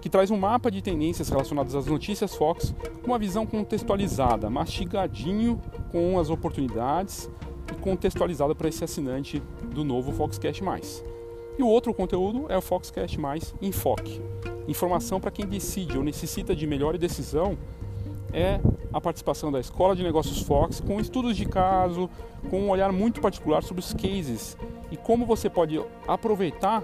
que 0.03 0.09
traz 0.09 0.29
um 0.29 0.37
mapa 0.37 0.69
de 0.69 0.81
tendências 0.81 1.29
relacionadas 1.29 1.73
às 1.75 1.85
notícias 1.85 2.35
Fox 2.35 2.75
com 3.01 3.11
uma 3.11 3.17
visão 3.17 3.45
contextualizada, 3.45 4.49
mastigadinho 4.49 5.61
com 5.93 6.19
as 6.19 6.29
oportunidades 6.29 7.29
e 7.71 7.75
contextualizada 7.79 8.53
para 8.53 8.67
esse 8.67 8.83
assinante 8.83 9.41
do 9.73 9.85
novo 9.85 10.11
Foxcast+. 10.11 10.61
E 11.57 11.63
o 11.63 11.67
outro 11.67 11.93
conteúdo 11.93 12.47
é 12.49 12.57
o 12.57 12.61
Foxcast+, 12.61 13.17
Enfoque. 13.61 14.21
Informação 14.67 15.21
para 15.21 15.31
quem 15.31 15.47
decide 15.47 15.97
ou 15.97 16.03
necessita 16.03 16.53
de 16.53 16.67
melhor 16.67 16.97
decisão 16.97 17.57
é 18.33 18.59
a 18.91 18.99
participação 18.99 19.53
da 19.53 19.61
Escola 19.61 19.95
de 19.95 20.03
Negócios 20.03 20.41
Fox 20.41 20.81
com 20.81 20.99
estudos 20.99 21.37
de 21.37 21.45
caso, 21.45 22.09
com 22.49 22.59
um 22.59 22.69
olhar 22.69 22.91
muito 22.91 23.21
particular 23.21 23.63
sobre 23.63 23.79
os 23.79 23.93
cases 23.93 24.57
e 24.91 24.97
como 24.97 25.25
você 25.25 25.49
pode 25.49 25.81
aproveitar 26.05 26.83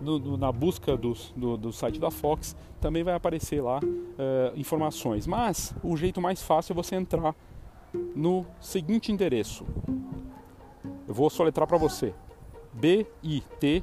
no, 0.00 0.18
no, 0.18 0.36
na 0.36 0.52
busca 0.52 0.96
do, 0.96 1.14
do, 1.34 1.56
do, 1.56 1.72
site 1.72 1.98
da 1.98 2.10
Fox, 2.10 2.56
também 2.80 3.02
vai 3.02 3.14
aparecer 3.14 3.62
lá 3.62 3.80
uh, 3.80 4.58
informações. 4.58 5.26
Mas 5.26 5.74
o 5.82 5.96
jeito 5.96 6.20
mais 6.20 6.42
fácil 6.42 6.72
é 6.72 6.76
você 6.76 6.94
entrar 6.94 7.34
no 8.14 8.46
seguinte 8.60 9.10
endereço. 9.12 9.64
Eu 11.06 11.14
vou 11.14 11.30
soletrar 11.30 11.66
para 11.66 11.78
você: 11.78 12.14
bit.ly 12.72 13.80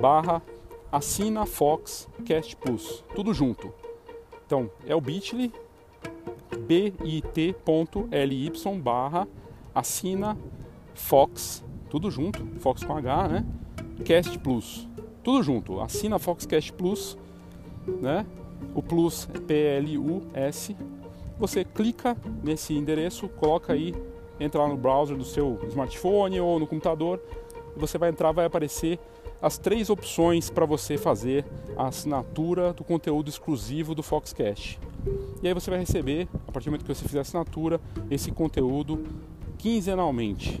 barra 0.00 0.42
assina 0.90 1.44
Fox 1.44 2.08
Cast 2.24 2.56
Plus, 2.56 3.04
tudo 3.14 3.34
junto. 3.34 3.72
Então, 4.46 4.70
é 4.86 4.94
o 4.94 5.00
bit.ly 5.00 5.52
bit.ly 6.66 8.52
barra 8.82 9.28
assina 9.74 10.36
Fox, 10.94 11.64
tudo 11.88 12.10
junto, 12.10 12.44
Fox 12.60 12.82
com 12.82 12.96
H, 12.96 13.28
né? 13.28 13.46
Cast 14.04 14.38
Plus, 14.38 14.88
tudo 15.22 15.42
junto. 15.42 15.80
Assina 15.80 16.18
Fox 16.18 16.46
Cast 16.46 16.72
Plus, 16.72 17.18
né? 18.00 18.24
O 18.74 18.82
Plus 18.82 19.28
é 19.34 19.38
P-L-U-S. 19.38 20.76
Você 21.38 21.64
clica 21.64 22.16
nesse 22.42 22.74
endereço, 22.74 23.28
coloca 23.28 23.72
aí, 23.72 23.94
entra 24.40 24.62
lá 24.62 24.68
no 24.68 24.76
browser 24.76 25.16
do 25.16 25.24
seu 25.24 25.58
smartphone 25.68 26.40
ou 26.40 26.58
no 26.58 26.66
computador, 26.66 27.20
você 27.76 27.96
vai 27.96 28.10
entrar, 28.10 28.32
vai 28.32 28.46
aparecer 28.46 28.98
as 29.40 29.56
três 29.56 29.88
opções 29.88 30.50
para 30.50 30.66
você 30.66 30.98
fazer 30.98 31.44
a 31.76 31.86
assinatura 31.86 32.72
do 32.72 32.82
conteúdo 32.82 33.28
exclusivo 33.28 33.94
do 33.94 34.02
Foxcast. 34.02 34.80
E 35.40 35.46
aí 35.46 35.54
você 35.54 35.70
vai 35.70 35.78
receber, 35.78 36.28
a 36.46 36.52
partir 36.52 36.66
do 36.66 36.72
momento 36.72 36.84
que 36.84 36.92
você 36.92 37.04
fizer 37.04 37.18
a 37.18 37.22
assinatura, 37.22 37.80
esse 38.10 38.32
conteúdo 38.32 39.04
quinzenalmente. 39.56 40.60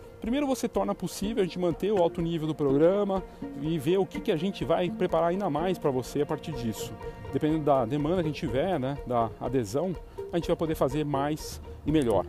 primeiro 0.21 0.45
você 0.45 0.69
torna 0.69 0.93
possível 0.93 1.41
a 1.41 1.45
gente 1.45 1.57
manter 1.57 1.91
o 1.91 1.97
alto 1.97 2.21
nível 2.21 2.47
do 2.47 2.53
programa 2.53 3.23
e 3.59 3.77
ver 3.79 3.97
o 3.97 4.05
que, 4.05 4.21
que 4.21 4.31
a 4.31 4.37
gente 4.37 4.63
vai 4.63 4.89
preparar 4.89 5.29
ainda 5.29 5.49
mais 5.49 5.79
para 5.79 5.89
você 5.89 6.21
a 6.21 6.25
partir 6.25 6.51
disso. 6.51 6.93
Dependendo 7.33 7.63
da 7.63 7.85
demanda 7.85 8.17
que 8.17 8.29
a 8.29 8.31
gente 8.31 8.39
tiver, 8.39 8.79
né, 8.79 8.97
da 9.07 9.31
adesão, 9.41 9.95
a 10.31 10.37
gente 10.37 10.47
vai 10.47 10.55
poder 10.55 10.75
fazer 10.75 11.03
mais 11.03 11.59
e 11.85 11.91
melhor. 11.91 12.25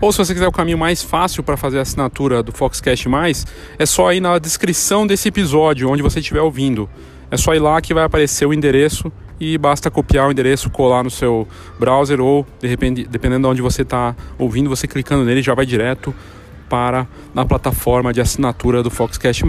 Ou 0.00 0.10
se 0.12 0.18
você 0.18 0.32
quiser 0.32 0.48
o 0.48 0.52
caminho 0.52 0.78
mais 0.78 1.02
fácil 1.02 1.42
para 1.42 1.58
fazer 1.58 1.78
a 1.78 1.82
assinatura 1.82 2.42
do 2.42 2.52
Foxcast+, 2.52 3.06
é 3.78 3.84
só 3.84 4.12
ir 4.12 4.20
na 4.20 4.38
descrição 4.38 5.06
desse 5.06 5.28
episódio, 5.28 5.90
onde 5.90 6.02
você 6.02 6.20
estiver 6.20 6.40
ouvindo. 6.40 6.88
É 7.30 7.36
só 7.36 7.54
ir 7.54 7.58
lá 7.58 7.80
que 7.82 7.92
vai 7.92 8.04
aparecer 8.04 8.46
o 8.46 8.54
endereço 8.54 9.12
e 9.40 9.56
basta 9.56 9.90
copiar 9.90 10.28
o 10.28 10.30
endereço, 10.30 10.68
colar 10.68 11.02
no 11.02 11.10
seu 11.10 11.48
browser 11.78 12.20
ou, 12.20 12.46
de 12.60 12.68
repente, 12.68 13.04
dependendo 13.04 13.46
de 13.46 13.52
onde 13.52 13.62
você 13.62 13.82
está 13.82 14.14
ouvindo, 14.38 14.68
você 14.68 14.86
clicando 14.86 15.24
nele 15.24 15.42
já 15.42 15.54
vai 15.54 15.64
direto 15.64 16.14
para 16.68 17.06
a 17.34 17.44
plataforma 17.44 18.12
de 18.12 18.20
assinatura 18.20 18.82
do 18.82 18.90
Foxcast+. 18.90 19.42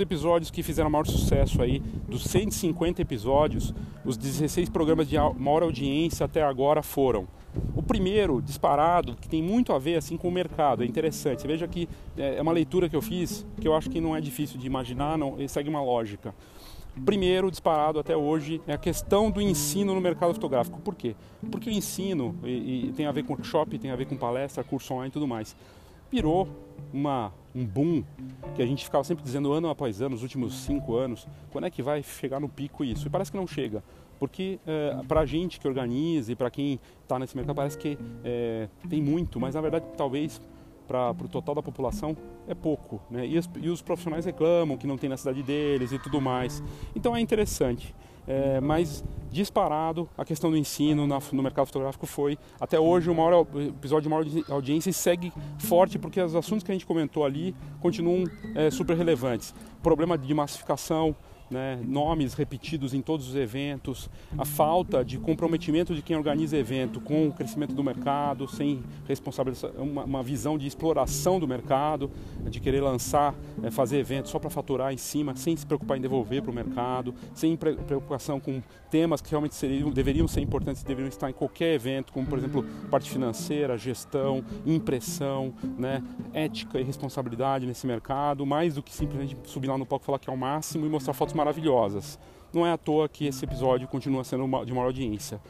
Os 0.00 0.02
episódios 0.02 0.50
que 0.50 0.62
fizeram 0.62 0.88
maior 0.88 1.06
sucesso 1.06 1.60
aí, 1.60 1.80
dos 2.08 2.24
150 2.24 3.02
episódios, 3.02 3.74
os 4.02 4.16
16 4.16 4.70
programas 4.70 5.06
de 5.06 5.16
maior 5.36 5.62
audiência 5.62 6.24
até 6.24 6.42
agora 6.42 6.82
foram 6.82 7.28
o 7.76 7.82
primeiro, 7.82 8.40
disparado, 8.40 9.14
que 9.14 9.28
tem 9.28 9.42
muito 9.42 9.74
a 9.74 9.78
ver 9.78 9.96
assim 9.96 10.16
com 10.16 10.28
o 10.28 10.30
mercado, 10.32 10.82
é 10.82 10.86
interessante. 10.86 11.42
Você 11.42 11.46
veja 11.46 11.68
que 11.68 11.86
é, 12.16 12.36
é 12.36 12.40
uma 12.40 12.50
leitura 12.50 12.88
que 12.88 12.96
eu 12.96 13.02
fiz 13.02 13.44
que 13.60 13.68
eu 13.68 13.74
acho 13.74 13.90
que 13.90 14.00
não 14.00 14.16
é 14.16 14.22
difícil 14.22 14.58
de 14.58 14.66
imaginar, 14.66 15.18
não, 15.18 15.36
segue 15.46 15.68
uma 15.68 15.82
lógica. 15.82 16.34
Primeiro, 17.04 17.50
disparado 17.50 17.98
até 17.98 18.16
hoje, 18.16 18.58
é 18.66 18.72
a 18.72 18.78
questão 18.78 19.30
do 19.30 19.38
ensino 19.38 19.94
no 19.94 20.00
mercado 20.00 20.32
fotográfico. 20.32 20.80
Por 20.80 20.94
quê? 20.94 21.14
Porque 21.52 21.68
o 21.68 21.72
ensino 21.72 22.34
e, 22.42 22.86
e 22.88 22.92
tem 22.96 23.04
a 23.04 23.12
ver 23.12 23.22
com 23.24 23.34
workshop, 23.34 23.78
tem 23.78 23.90
a 23.90 23.96
ver 23.96 24.06
com 24.06 24.16
palestra, 24.16 24.64
curso 24.64 24.94
online 24.94 25.10
e 25.10 25.12
tudo 25.12 25.28
mais 25.28 25.54
virou 26.10 26.48
uma, 26.92 27.32
um 27.54 27.64
boom 27.64 28.04
que 28.54 28.62
a 28.62 28.66
gente 28.66 28.84
ficava 28.84 29.04
sempre 29.04 29.24
dizendo 29.24 29.52
ano 29.52 29.68
após 29.68 30.00
ano, 30.00 30.10
nos 30.10 30.22
últimos 30.22 30.54
cinco 30.54 30.96
anos, 30.96 31.26
quando 31.50 31.66
é 31.66 31.70
que 31.70 31.82
vai 31.82 32.02
chegar 32.02 32.40
no 32.40 32.48
pico 32.48 32.84
isso? 32.84 33.06
E 33.06 33.10
parece 33.10 33.30
que 33.30 33.36
não 33.36 33.46
chega. 33.46 33.82
Porque 34.18 34.60
é, 34.66 34.96
para 35.08 35.20
a 35.20 35.26
gente 35.26 35.58
que 35.58 35.66
organiza 35.66 36.30
e 36.32 36.36
para 36.36 36.50
quem 36.50 36.78
está 37.02 37.18
nesse 37.18 37.36
mercado 37.36 37.56
parece 37.56 37.78
que 37.78 37.98
é, 38.22 38.68
tem 38.88 39.02
muito, 39.02 39.40
mas 39.40 39.54
na 39.54 39.60
verdade 39.60 39.86
talvez 39.96 40.40
para 40.86 41.12
o 41.12 41.28
total 41.28 41.54
da 41.54 41.62
população 41.62 42.16
é 42.48 42.54
pouco. 42.54 43.00
Né? 43.10 43.26
E, 43.26 43.38
os, 43.38 43.48
e 43.60 43.68
os 43.68 43.80
profissionais 43.80 44.24
reclamam 44.24 44.76
que 44.76 44.86
não 44.86 44.98
tem 44.98 45.08
na 45.08 45.16
cidade 45.16 45.42
deles 45.42 45.92
e 45.92 45.98
tudo 45.98 46.20
mais. 46.20 46.62
Então 46.94 47.14
é 47.14 47.20
interessante. 47.20 47.94
É, 48.26 48.60
mas 48.60 49.02
disparado 49.30 50.08
a 50.18 50.24
questão 50.24 50.50
do 50.50 50.56
ensino 50.56 51.06
na, 51.06 51.18
no 51.32 51.42
mercado 51.42 51.66
fotográfico 51.66 52.06
foi 52.06 52.36
até 52.60 52.78
hoje 52.78 53.08
o 53.08 53.14
maior 53.14 53.46
episódio 53.54 54.02
de 54.02 54.08
maior 54.08 54.26
audiência 54.48 54.90
e 54.90 54.92
segue 54.92 55.32
forte 55.58 55.98
porque 55.98 56.20
os 56.20 56.34
assuntos 56.34 56.64
que 56.64 56.70
a 56.70 56.74
gente 56.74 56.86
comentou 56.86 57.24
ali 57.24 57.54
continuam 57.80 58.24
é, 58.54 58.70
super 58.70 58.96
relevantes. 58.96 59.54
Problema 59.82 60.18
de 60.18 60.34
massificação, 60.34 61.14
né, 61.50 61.80
nomes 61.84 62.34
repetidos 62.34 62.94
em 62.94 63.02
todos 63.02 63.28
os 63.28 63.34
eventos, 63.34 64.08
a 64.38 64.44
falta 64.44 65.04
de 65.04 65.18
comprometimento 65.18 65.94
de 65.94 66.02
quem 66.02 66.16
organiza 66.16 66.56
evento 66.56 67.00
com 67.00 67.28
o 67.28 67.32
crescimento 67.32 67.74
do 67.74 67.82
mercado, 67.82 68.46
sem 68.48 68.82
responsabilidade, 69.06 69.74
uma, 69.76 70.04
uma 70.04 70.22
visão 70.22 70.56
de 70.56 70.66
exploração 70.66 71.40
do 71.40 71.48
mercado, 71.48 72.10
de 72.48 72.60
querer 72.60 72.80
lançar, 72.80 73.34
é, 73.62 73.70
fazer 73.70 73.98
eventos 73.98 74.30
só 74.30 74.38
para 74.38 74.50
faturar 74.50 74.92
em 74.92 74.96
cima, 74.96 75.34
sem 75.34 75.56
se 75.56 75.66
preocupar 75.66 75.98
em 75.98 76.00
devolver 76.00 76.42
para 76.42 76.50
o 76.50 76.54
mercado, 76.54 77.14
sem 77.34 77.56
preocupação 77.56 78.38
com 78.38 78.62
temas 78.90 79.20
que 79.20 79.30
realmente 79.30 79.54
seriam, 79.54 79.90
deveriam 79.90 80.28
ser 80.28 80.40
importantes, 80.40 80.82
deveriam 80.82 81.08
estar 81.08 81.28
em 81.30 81.32
qualquer 81.32 81.74
evento, 81.74 82.12
como 82.12 82.26
por 82.26 82.38
exemplo 82.38 82.64
parte 82.90 83.10
financeira, 83.10 83.76
gestão, 83.76 84.44
impressão, 84.66 85.52
né, 85.78 86.02
ética 86.32 86.80
e 86.80 86.82
responsabilidade 86.82 87.66
nesse 87.66 87.86
mercado, 87.86 88.44
mais 88.46 88.74
do 88.74 88.82
que 88.82 88.92
simplesmente 88.92 89.36
subir 89.44 89.68
lá 89.68 89.78
no 89.78 89.86
palco 89.86 90.04
e 90.04 90.06
falar 90.06 90.18
que 90.18 90.28
é 90.28 90.32
o 90.32 90.36
máximo 90.36 90.86
e 90.86 90.88
mostrar 90.88 91.12
fotos 91.12 91.34
maravilhosas. 91.40 92.18
Não 92.52 92.66
é 92.66 92.72
à 92.72 92.78
toa 92.78 93.08
que 93.08 93.26
esse 93.26 93.44
episódio 93.44 93.86
continua 93.88 94.24
sendo 94.24 94.42
de 94.64 94.72
maior 94.72 94.86
audiência. 94.86 95.40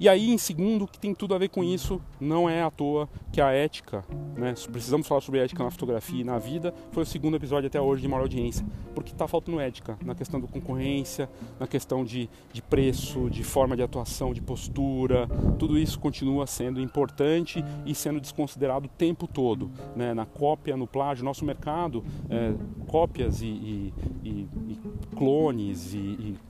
E 0.00 0.08
aí, 0.08 0.30
em 0.30 0.38
segundo, 0.38 0.86
que 0.86 0.96
tem 0.96 1.12
tudo 1.12 1.34
a 1.34 1.38
ver 1.38 1.48
com 1.48 1.64
isso, 1.64 2.00
não 2.20 2.48
é 2.48 2.62
à 2.62 2.70
toa 2.70 3.08
que 3.32 3.40
a 3.40 3.50
ética, 3.50 4.04
né, 4.36 4.54
precisamos 4.70 5.08
falar 5.08 5.20
sobre 5.20 5.40
ética 5.40 5.64
na 5.64 5.72
fotografia 5.72 6.20
e 6.20 6.24
na 6.24 6.38
vida, 6.38 6.72
foi 6.92 7.02
o 7.02 7.06
segundo 7.06 7.36
episódio 7.36 7.66
até 7.66 7.80
hoje 7.80 8.02
de 8.02 8.06
maior 8.06 8.22
audiência, 8.22 8.64
porque 8.94 9.10
está 9.10 9.26
faltando 9.26 9.58
ética 9.58 9.98
na 10.04 10.14
questão 10.14 10.40
da 10.40 10.46
concorrência, 10.46 11.28
na 11.58 11.66
questão 11.66 12.04
de, 12.04 12.30
de 12.52 12.62
preço, 12.62 13.28
de 13.28 13.42
forma 13.42 13.76
de 13.76 13.82
atuação, 13.82 14.32
de 14.32 14.40
postura, 14.40 15.26
tudo 15.58 15.76
isso 15.76 15.98
continua 15.98 16.46
sendo 16.46 16.80
importante 16.80 17.64
e 17.84 17.92
sendo 17.92 18.20
desconsiderado 18.20 18.86
o 18.86 18.88
tempo 18.88 19.26
todo, 19.26 19.68
né, 19.96 20.14
na 20.14 20.24
cópia, 20.24 20.76
no 20.76 20.86
plágio, 20.86 21.24
nosso 21.24 21.44
mercado, 21.44 22.04
é, 22.30 22.54
cópias 22.86 23.42
e, 23.42 23.46
e, 23.46 23.94
e, 24.22 24.30
e 24.68 24.78
clones 25.16 25.92
e, 25.92 25.98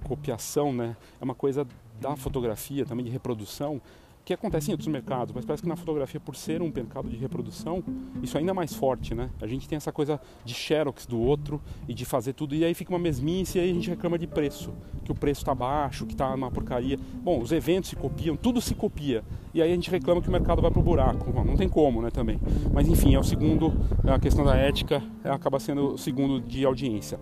copiação, 0.04 0.72
né, 0.72 0.96
é 1.20 1.24
uma 1.24 1.34
coisa 1.34 1.66
da 2.00 2.16
fotografia, 2.16 2.86
também 2.86 3.04
de 3.04 3.10
reprodução, 3.10 3.80
que 4.28 4.34
acontece 4.34 4.70
em 4.70 4.74
outros 4.74 4.88
mercados, 4.88 5.32
mas 5.34 5.46
parece 5.46 5.62
que 5.62 5.68
na 5.70 5.74
fotografia, 5.74 6.20
por 6.20 6.36
ser 6.36 6.60
um 6.60 6.70
mercado 6.70 7.08
de 7.08 7.16
reprodução, 7.16 7.82
isso 8.22 8.36
é 8.36 8.40
ainda 8.40 8.52
mais 8.52 8.74
forte, 8.74 9.14
né? 9.14 9.30
A 9.40 9.46
gente 9.46 9.66
tem 9.66 9.76
essa 9.76 9.90
coisa 9.90 10.20
de 10.44 10.52
xerox 10.52 11.06
do 11.06 11.18
outro 11.18 11.62
e 11.88 11.94
de 11.94 12.04
fazer 12.04 12.34
tudo, 12.34 12.54
e 12.54 12.62
aí 12.62 12.74
fica 12.74 12.92
uma 12.92 12.98
mesmice 12.98 13.56
e 13.56 13.60
aí 13.62 13.70
a 13.70 13.72
gente 13.72 13.88
reclama 13.88 14.18
de 14.18 14.26
preço, 14.26 14.74
que 15.02 15.10
o 15.10 15.14
preço 15.14 15.40
está 15.40 15.54
baixo, 15.54 16.04
que 16.04 16.12
está 16.12 16.34
uma 16.34 16.50
porcaria. 16.50 16.98
Bom, 17.22 17.40
os 17.40 17.52
eventos 17.52 17.88
se 17.88 17.96
copiam, 17.96 18.36
tudo 18.36 18.60
se 18.60 18.74
copia, 18.74 19.24
e 19.54 19.62
aí 19.62 19.72
a 19.72 19.74
gente 19.74 19.90
reclama 19.90 20.20
que 20.20 20.28
o 20.28 20.32
mercado 20.32 20.60
vai 20.60 20.70
pro 20.70 20.82
buraco. 20.82 21.32
Não 21.42 21.56
tem 21.56 21.66
como, 21.68 22.02
né, 22.02 22.10
também. 22.10 22.38
Mas 22.70 22.86
enfim, 22.86 23.14
é 23.14 23.18
o 23.18 23.24
segundo, 23.24 23.72
a 24.06 24.18
questão 24.18 24.44
da 24.44 24.54
ética 24.54 25.02
acaba 25.24 25.58
sendo 25.58 25.94
o 25.94 25.98
segundo 25.98 26.38
de 26.38 26.66
audiência. 26.66 27.18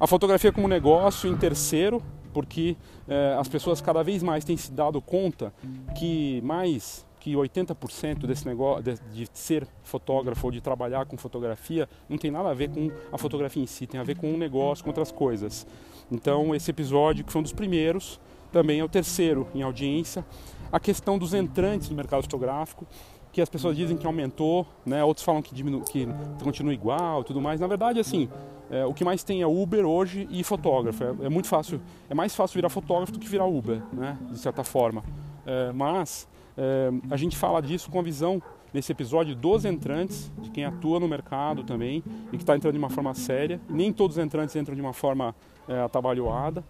A 0.00 0.06
fotografia 0.08 0.50
como 0.50 0.66
negócio 0.66 1.30
em 1.30 1.36
terceiro, 1.36 2.02
porque 2.32 2.76
eh, 3.08 3.36
as 3.38 3.48
pessoas 3.48 3.80
cada 3.80 4.02
vez 4.02 4.22
mais 4.22 4.44
têm 4.44 4.56
se 4.56 4.72
dado 4.72 5.00
conta 5.00 5.52
que 5.96 6.40
mais 6.42 7.06
que 7.20 7.34
80% 7.34 8.26
desse 8.26 8.46
negócio 8.46 8.82
de, 8.82 8.94
de, 9.12 9.28
ser 9.34 9.68
fotógrafo 9.82 10.46
ou 10.46 10.50
de 10.50 10.60
trabalhar 10.60 11.04
com 11.04 11.18
fotografia 11.18 11.86
não 12.08 12.16
tem 12.16 12.30
nada 12.30 12.48
a 12.48 12.54
ver 12.54 12.70
com 12.70 12.90
a 13.12 13.18
fotografia 13.18 13.62
em 13.62 13.66
si, 13.66 13.86
tem 13.86 14.00
a 14.00 14.02
ver 14.02 14.16
com 14.16 14.32
um 14.32 14.38
negócio, 14.38 14.82
com 14.82 14.90
outras 14.90 15.12
coisas. 15.12 15.66
Então 16.10 16.54
esse 16.54 16.70
episódio, 16.70 17.22
que 17.24 17.30
foi 17.30 17.40
um 17.40 17.42
dos 17.42 17.52
primeiros, 17.52 18.18
também 18.50 18.80
é 18.80 18.84
o 18.84 18.88
terceiro 18.88 19.46
em 19.54 19.62
audiência. 19.62 20.24
A 20.72 20.80
questão 20.80 21.18
dos 21.18 21.34
entrantes 21.34 21.90
no 21.90 21.96
mercado 21.96 22.22
fotográfico, 22.22 22.86
que 23.32 23.40
as 23.40 23.48
pessoas 23.48 23.76
dizem 23.76 23.96
que 23.96 24.06
aumentou, 24.06 24.66
né? 24.84 25.04
outros 25.04 25.24
falam 25.24 25.40
que, 25.40 25.54
diminu 25.54 25.80
que 25.82 26.08
continua 26.42 26.74
igual 26.74 27.22
tudo 27.22 27.40
mais. 27.40 27.60
Na 27.60 27.66
verdade, 27.66 28.00
assim, 28.00 28.28
é, 28.70 28.84
o 28.84 28.94
que 28.94 29.04
mais 29.04 29.22
tem 29.22 29.42
é 29.42 29.46
Uber 29.46 29.84
hoje 29.84 30.28
e 30.30 30.42
fotógrafo. 30.44 31.02
É, 31.02 31.26
é, 31.26 31.28
muito 31.28 31.48
fácil, 31.48 31.80
é 32.08 32.14
mais 32.14 32.34
fácil 32.34 32.54
virar 32.54 32.68
fotógrafo 32.68 33.12
do 33.12 33.18
que 33.18 33.28
virar 33.28 33.46
Uber, 33.46 33.82
né? 33.92 34.18
de 34.30 34.38
certa 34.38 34.64
forma. 34.64 35.02
É, 35.46 35.72
mas 35.72 36.28
é, 36.56 36.90
a 37.10 37.16
gente 37.16 37.36
fala 37.36 37.60
disso 37.60 37.90
com 37.90 37.98
a 37.98 38.02
visão 38.02 38.42
nesse 38.72 38.92
episódio 38.92 39.34
dos 39.34 39.64
entrantes, 39.64 40.30
de 40.38 40.50
quem 40.50 40.64
atua 40.64 41.00
no 41.00 41.08
mercado 41.08 41.64
também 41.64 42.04
e 42.32 42.36
que 42.36 42.42
está 42.42 42.54
entrando 42.54 42.74
de 42.74 42.78
uma 42.78 42.90
forma 42.90 43.12
séria. 43.14 43.60
Nem 43.68 43.92
todos 43.92 44.16
os 44.16 44.24
entrantes 44.24 44.54
entram 44.54 44.74
de 44.74 44.80
uma 44.80 44.92
forma 44.92 45.34
é, 45.68 45.80
atabalhoada. 45.80 46.64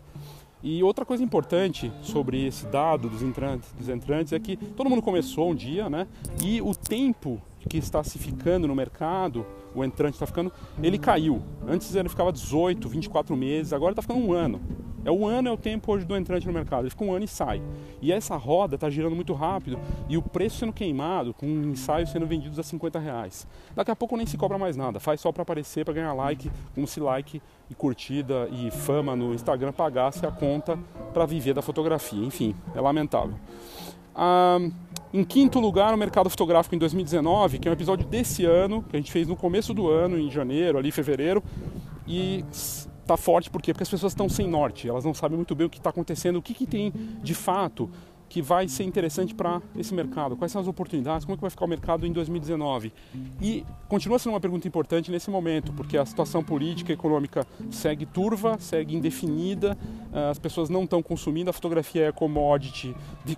E 0.62 0.82
outra 0.82 1.06
coisa 1.06 1.24
importante 1.24 1.90
sobre 2.02 2.46
esse 2.46 2.66
dado 2.66 3.08
dos 3.08 3.22
entrantes, 3.22 3.72
dos 3.72 3.88
entrantes 3.88 4.32
é 4.32 4.38
que 4.38 4.56
todo 4.56 4.90
mundo 4.90 5.00
começou 5.00 5.50
um 5.50 5.54
dia, 5.54 5.88
né? 5.88 6.06
E 6.44 6.60
o 6.60 6.74
tempo 6.74 7.40
que 7.68 7.78
está 7.78 8.02
se 8.04 8.18
ficando 8.18 8.66
no 8.68 8.74
mercado, 8.74 9.46
o 9.74 9.84
entrante 9.84 10.14
está 10.14 10.26
ficando, 10.26 10.52
ele 10.82 10.98
caiu. 10.98 11.42
Antes 11.66 11.94
ele 11.94 12.08
ficava 12.08 12.32
18, 12.32 12.88
24 12.88 13.36
meses, 13.36 13.72
agora 13.72 13.92
está 13.92 14.02
ficando 14.02 14.20
um 14.20 14.32
ano. 14.32 14.60
É 15.04 15.10
o 15.10 15.26
ano 15.26 15.48
é 15.48 15.52
o 15.52 15.56
tempo 15.56 15.92
hoje 15.92 16.04
do 16.04 16.16
entrante 16.16 16.46
no 16.46 16.52
mercado. 16.52 16.82
Ele 16.82 16.90
fica 16.90 17.04
um 17.04 17.12
ano 17.12 17.24
e 17.24 17.28
sai. 17.28 17.62
E 18.02 18.12
essa 18.12 18.36
roda 18.36 18.74
está 18.74 18.90
girando 18.90 19.14
muito 19.14 19.32
rápido 19.32 19.78
e 20.08 20.16
o 20.16 20.22
preço 20.22 20.58
sendo 20.58 20.72
queimado, 20.72 21.32
com 21.34 21.46
ensaios 21.46 22.10
sendo 22.10 22.26
vendidos 22.26 22.58
a 22.58 22.62
50 22.62 22.98
reais. 22.98 23.46
Daqui 23.74 23.90
a 23.90 23.96
pouco 23.96 24.16
nem 24.16 24.26
se 24.26 24.36
cobra 24.36 24.58
mais 24.58 24.76
nada, 24.76 25.00
faz 25.00 25.20
só 25.20 25.32
para 25.32 25.42
aparecer, 25.42 25.84
para 25.84 25.94
ganhar 25.94 26.12
like, 26.12 26.50
como 26.74 26.86
se 26.86 27.00
like 27.00 27.40
e 27.70 27.74
curtida 27.74 28.48
e 28.50 28.70
fama 28.70 29.14
no 29.16 29.32
Instagram 29.32 29.72
pagasse 29.72 30.26
a 30.26 30.30
conta 30.30 30.78
para 31.12 31.24
viver 31.24 31.54
da 31.54 31.62
fotografia. 31.62 32.24
Enfim, 32.24 32.54
é 32.74 32.80
lamentável. 32.80 33.36
Ah, 34.14 34.58
em 35.12 35.24
quinto 35.24 35.58
lugar, 35.58 35.92
o 35.92 35.96
mercado 35.96 36.30
fotográfico 36.30 36.74
em 36.74 36.78
2019, 36.78 37.58
que 37.58 37.66
é 37.66 37.70
um 37.70 37.74
episódio 37.74 38.06
desse 38.06 38.44
ano, 38.44 38.82
que 38.82 38.96
a 38.96 39.00
gente 39.00 39.10
fez 39.10 39.26
no 39.26 39.34
começo 39.34 39.74
do 39.74 39.88
ano, 39.88 40.18
em 40.18 40.30
janeiro, 40.30 40.78
ali 40.78 40.92
fevereiro, 40.92 41.42
e 42.06 42.44
está 43.10 43.16
forte 43.16 43.50
por 43.50 43.60
quê? 43.60 43.72
Porque 43.72 43.82
as 43.82 43.88
pessoas 43.88 44.12
estão 44.12 44.28
sem 44.28 44.46
norte, 44.46 44.88
elas 44.88 45.04
não 45.04 45.12
sabem 45.12 45.36
muito 45.36 45.54
bem 45.54 45.66
o 45.66 45.70
que 45.70 45.78
está 45.78 45.90
acontecendo, 45.90 46.36
o 46.36 46.42
que, 46.42 46.54
que 46.54 46.66
tem 46.66 46.92
de 47.22 47.34
fato 47.34 47.90
que 48.28 48.40
vai 48.40 48.68
ser 48.68 48.84
interessante 48.84 49.34
para 49.34 49.60
esse 49.76 49.92
mercado? 49.92 50.36
Quais 50.36 50.52
são 50.52 50.60
as 50.60 50.68
oportunidades? 50.68 51.24
Como 51.24 51.34
é 51.34 51.36
que 51.36 51.40
vai 51.40 51.50
ficar 51.50 51.64
o 51.64 51.68
mercado 51.68 52.06
em 52.06 52.12
2019? 52.12 52.92
E 53.42 53.66
continua 53.88 54.20
sendo 54.20 54.34
uma 54.34 54.40
pergunta 54.40 54.68
importante 54.68 55.10
nesse 55.10 55.28
momento, 55.28 55.72
porque 55.72 55.98
a 55.98 56.06
situação 56.06 56.44
política 56.44 56.92
e 56.92 56.94
econômica 56.94 57.44
segue 57.72 58.06
turva, 58.06 58.56
segue 58.60 58.94
indefinida, 58.94 59.76
as 60.30 60.38
pessoas 60.38 60.70
não 60.70 60.84
estão 60.84 61.02
consumindo, 61.02 61.50
a 61.50 61.52
fotografia 61.52 62.06
é 62.06 62.12
commodity, 62.12 62.94
de 63.24 63.36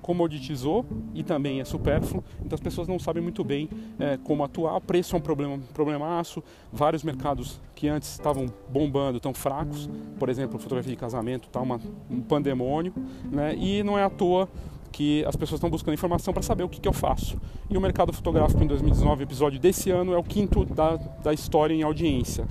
comoditizou 0.00 0.86
e 1.12 1.22
também 1.22 1.60
é 1.60 1.64
supérfluo, 1.66 2.24
então 2.40 2.54
as 2.54 2.60
pessoas 2.60 2.88
não 2.88 2.98
sabem 2.98 3.22
muito 3.22 3.44
bem 3.44 3.68
é, 3.98 4.16
como 4.16 4.42
atuar, 4.42 4.76
o 4.76 4.80
preço 4.80 5.14
é 5.14 5.18
um 5.18 5.22
problema, 5.22 5.56
um 5.56 5.60
problemaço, 5.60 6.42
vários 6.72 7.02
mercados 7.02 7.60
que 7.82 7.88
antes 7.88 8.12
estavam 8.12 8.46
bombando 8.68 9.16
estão 9.16 9.34
fracos, 9.34 9.90
por 10.16 10.28
exemplo, 10.28 10.56
fotografia 10.56 10.92
de 10.92 10.96
casamento 10.96 11.48
está 11.48 11.60
um 11.60 12.20
pandemônio, 12.20 12.94
né? 13.24 13.56
e 13.56 13.82
não 13.82 13.98
é 13.98 14.04
à 14.04 14.08
toa 14.08 14.48
que 14.92 15.24
as 15.24 15.34
pessoas 15.34 15.58
estão 15.58 15.68
buscando 15.68 15.92
informação 15.94 16.32
para 16.32 16.44
saber 16.44 16.62
o 16.62 16.68
que, 16.68 16.80
que, 16.80 16.86
eu 16.86 16.92
faço. 16.92 17.40
E 17.68 17.76
o 17.76 17.80
mercado 17.80 18.12
fotográfico 18.12 18.62
em 18.62 18.68
2019, 18.68 19.24
episódio 19.24 19.58
desse 19.58 19.90
ano, 19.90 20.12
é 20.12 20.16
o 20.16 20.22
quinto 20.22 20.64
da, 20.64 20.94
da 20.94 21.32
história 21.32 21.74
em 21.74 21.82
audiência. 21.82 22.46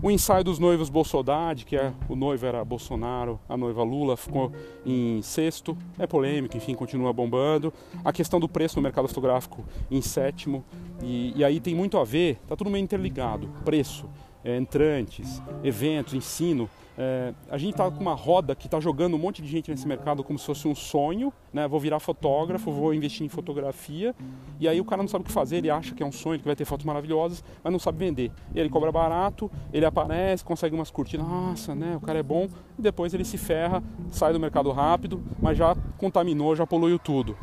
O 0.00 0.08
ensaio 0.08 0.44
dos 0.44 0.60
noivos 0.60 0.88
Bolsonaro, 0.88 1.64
que 1.64 1.76
é 1.76 1.92
o 2.08 2.14
noivo 2.14 2.46
era 2.46 2.64
Bolsonaro, 2.64 3.40
a 3.48 3.56
noiva 3.56 3.82
Lula, 3.82 4.16
ficou 4.16 4.52
em 4.86 5.20
sexto. 5.22 5.76
É 5.98 6.06
polêmico, 6.06 6.56
enfim, 6.56 6.74
continua 6.74 7.12
bombando. 7.12 7.72
A 8.04 8.12
questão 8.12 8.38
do 8.38 8.48
preço 8.48 8.76
no 8.76 8.82
mercado 8.82 9.08
fotográfico 9.08 9.64
em 9.90 10.00
sétimo. 10.00 10.62
E, 11.02 11.32
e 11.34 11.42
aí 11.42 11.58
tem 11.58 11.74
muito 11.74 11.98
a 11.98 12.04
ver, 12.04 12.38
tá 12.46 12.54
tudo 12.54 12.70
meio 12.70 12.84
interligado. 12.84 13.48
Preço, 13.64 14.06
entrantes, 14.44 15.42
eventos, 15.62 16.14
ensino. 16.14 16.68
É, 16.96 17.34
a 17.50 17.58
gente 17.58 17.72
está 17.72 17.90
com 17.90 18.00
uma 18.00 18.14
roda 18.14 18.54
que 18.54 18.68
está 18.68 18.78
jogando 18.78 19.14
um 19.14 19.18
monte 19.18 19.42
de 19.42 19.48
gente 19.48 19.68
nesse 19.68 19.86
mercado 19.86 20.22
como 20.22 20.38
se 20.38 20.46
fosse 20.46 20.68
um 20.68 20.76
sonho, 20.76 21.32
né? 21.52 21.66
Vou 21.66 21.80
virar 21.80 21.98
fotógrafo, 21.98 22.70
vou 22.70 22.94
investir 22.94 23.26
em 23.26 23.28
fotografia, 23.28 24.14
e 24.60 24.68
aí 24.68 24.80
o 24.80 24.84
cara 24.84 25.02
não 25.02 25.08
sabe 25.08 25.22
o 25.22 25.26
que 25.26 25.32
fazer, 25.32 25.56
ele 25.56 25.70
acha 25.70 25.92
que 25.92 26.04
é 26.04 26.06
um 26.06 26.12
sonho, 26.12 26.38
que 26.38 26.44
vai 26.44 26.54
ter 26.54 26.64
fotos 26.64 26.86
maravilhosas, 26.86 27.42
mas 27.64 27.72
não 27.72 27.80
sabe 27.80 27.98
vender. 27.98 28.30
Ele 28.54 28.68
cobra 28.68 28.92
barato, 28.92 29.50
ele 29.72 29.84
aparece, 29.84 30.44
consegue 30.44 30.74
umas 30.74 30.90
curtidas, 30.90 31.26
nossa, 31.26 31.74
né? 31.74 31.96
O 31.96 32.00
cara 32.00 32.20
é 32.20 32.22
bom, 32.22 32.48
e 32.78 32.82
depois 32.82 33.12
ele 33.12 33.24
se 33.24 33.38
ferra, 33.38 33.82
sai 34.10 34.32
do 34.32 34.38
mercado 34.38 34.70
rápido, 34.70 35.20
mas 35.42 35.58
já 35.58 35.76
contaminou, 35.98 36.54
já 36.54 36.64
poluiu 36.64 36.98
tudo. 36.98 37.36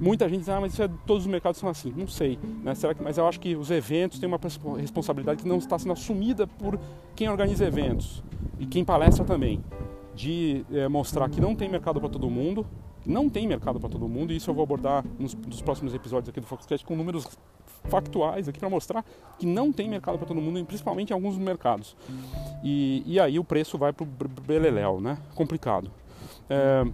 Muita 0.00 0.28
gente 0.28 0.40
diz, 0.40 0.48
ah, 0.48 0.60
mas 0.60 0.78
é, 0.78 0.88
todos 1.06 1.24
os 1.24 1.30
mercados 1.30 1.58
são 1.58 1.68
assim. 1.68 1.92
Não 1.96 2.06
sei, 2.06 2.38
né? 2.62 2.74
Será 2.74 2.94
que, 2.94 3.02
mas 3.02 3.18
eu 3.18 3.26
acho 3.26 3.40
que 3.40 3.54
os 3.54 3.70
eventos 3.70 4.18
têm 4.18 4.28
uma 4.28 4.40
responsabilidade 4.78 5.42
que 5.42 5.48
não 5.48 5.58
está 5.58 5.78
sendo 5.78 5.92
assumida 5.92 6.46
por 6.46 6.78
quem 7.14 7.28
organiza 7.28 7.64
eventos 7.64 8.22
e 8.58 8.66
quem 8.66 8.84
palestra 8.84 9.24
também, 9.24 9.62
de 10.14 10.64
é, 10.72 10.88
mostrar 10.88 11.28
que 11.28 11.40
não 11.40 11.54
tem 11.54 11.68
mercado 11.68 12.00
para 12.00 12.08
todo 12.08 12.28
mundo, 12.30 12.66
não 13.04 13.28
tem 13.28 13.46
mercado 13.46 13.78
para 13.78 13.88
todo 13.88 14.08
mundo, 14.08 14.32
e 14.32 14.36
isso 14.36 14.50
eu 14.50 14.54
vou 14.54 14.62
abordar 14.62 15.04
nos, 15.18 15.34
nos 15.34 15.60
próximos 15.60 15.94
episódios 15.94 16.28
aqui 16.28 16.40
do 16.40 16.46
Foxcast 16.46 16.84
com 16.86 16.96
números 16.96 17.26
factuais 17.84 18.48
aqui 18.48 18.58
para 18.58 18.70
mostrar 18.70 19.04
que 19.38 19.46
não 19.46 19.72
tem 19.72 19.88
mercado 19.88 20.16
para 20.16 20.26
todo 20.26 20.40
mundo, 20.40 20.64
principalmente 20.64 21.10
em 21.10 21.12
alguns 21.12 21.36
mercados. 21.36 21.96
E, 22.62 23.02
e 23.06 23.20
aí 23.20 23.38
o 23.38 23.44
preço 23.44 23.76
vai 23.76 23.92
para 23.92 24.04
o 24.04 24.08
beleléu, 24.46 25.00
né? 25.00 25.18
Complicado. 25.34 25.90
É, 26.48 26.86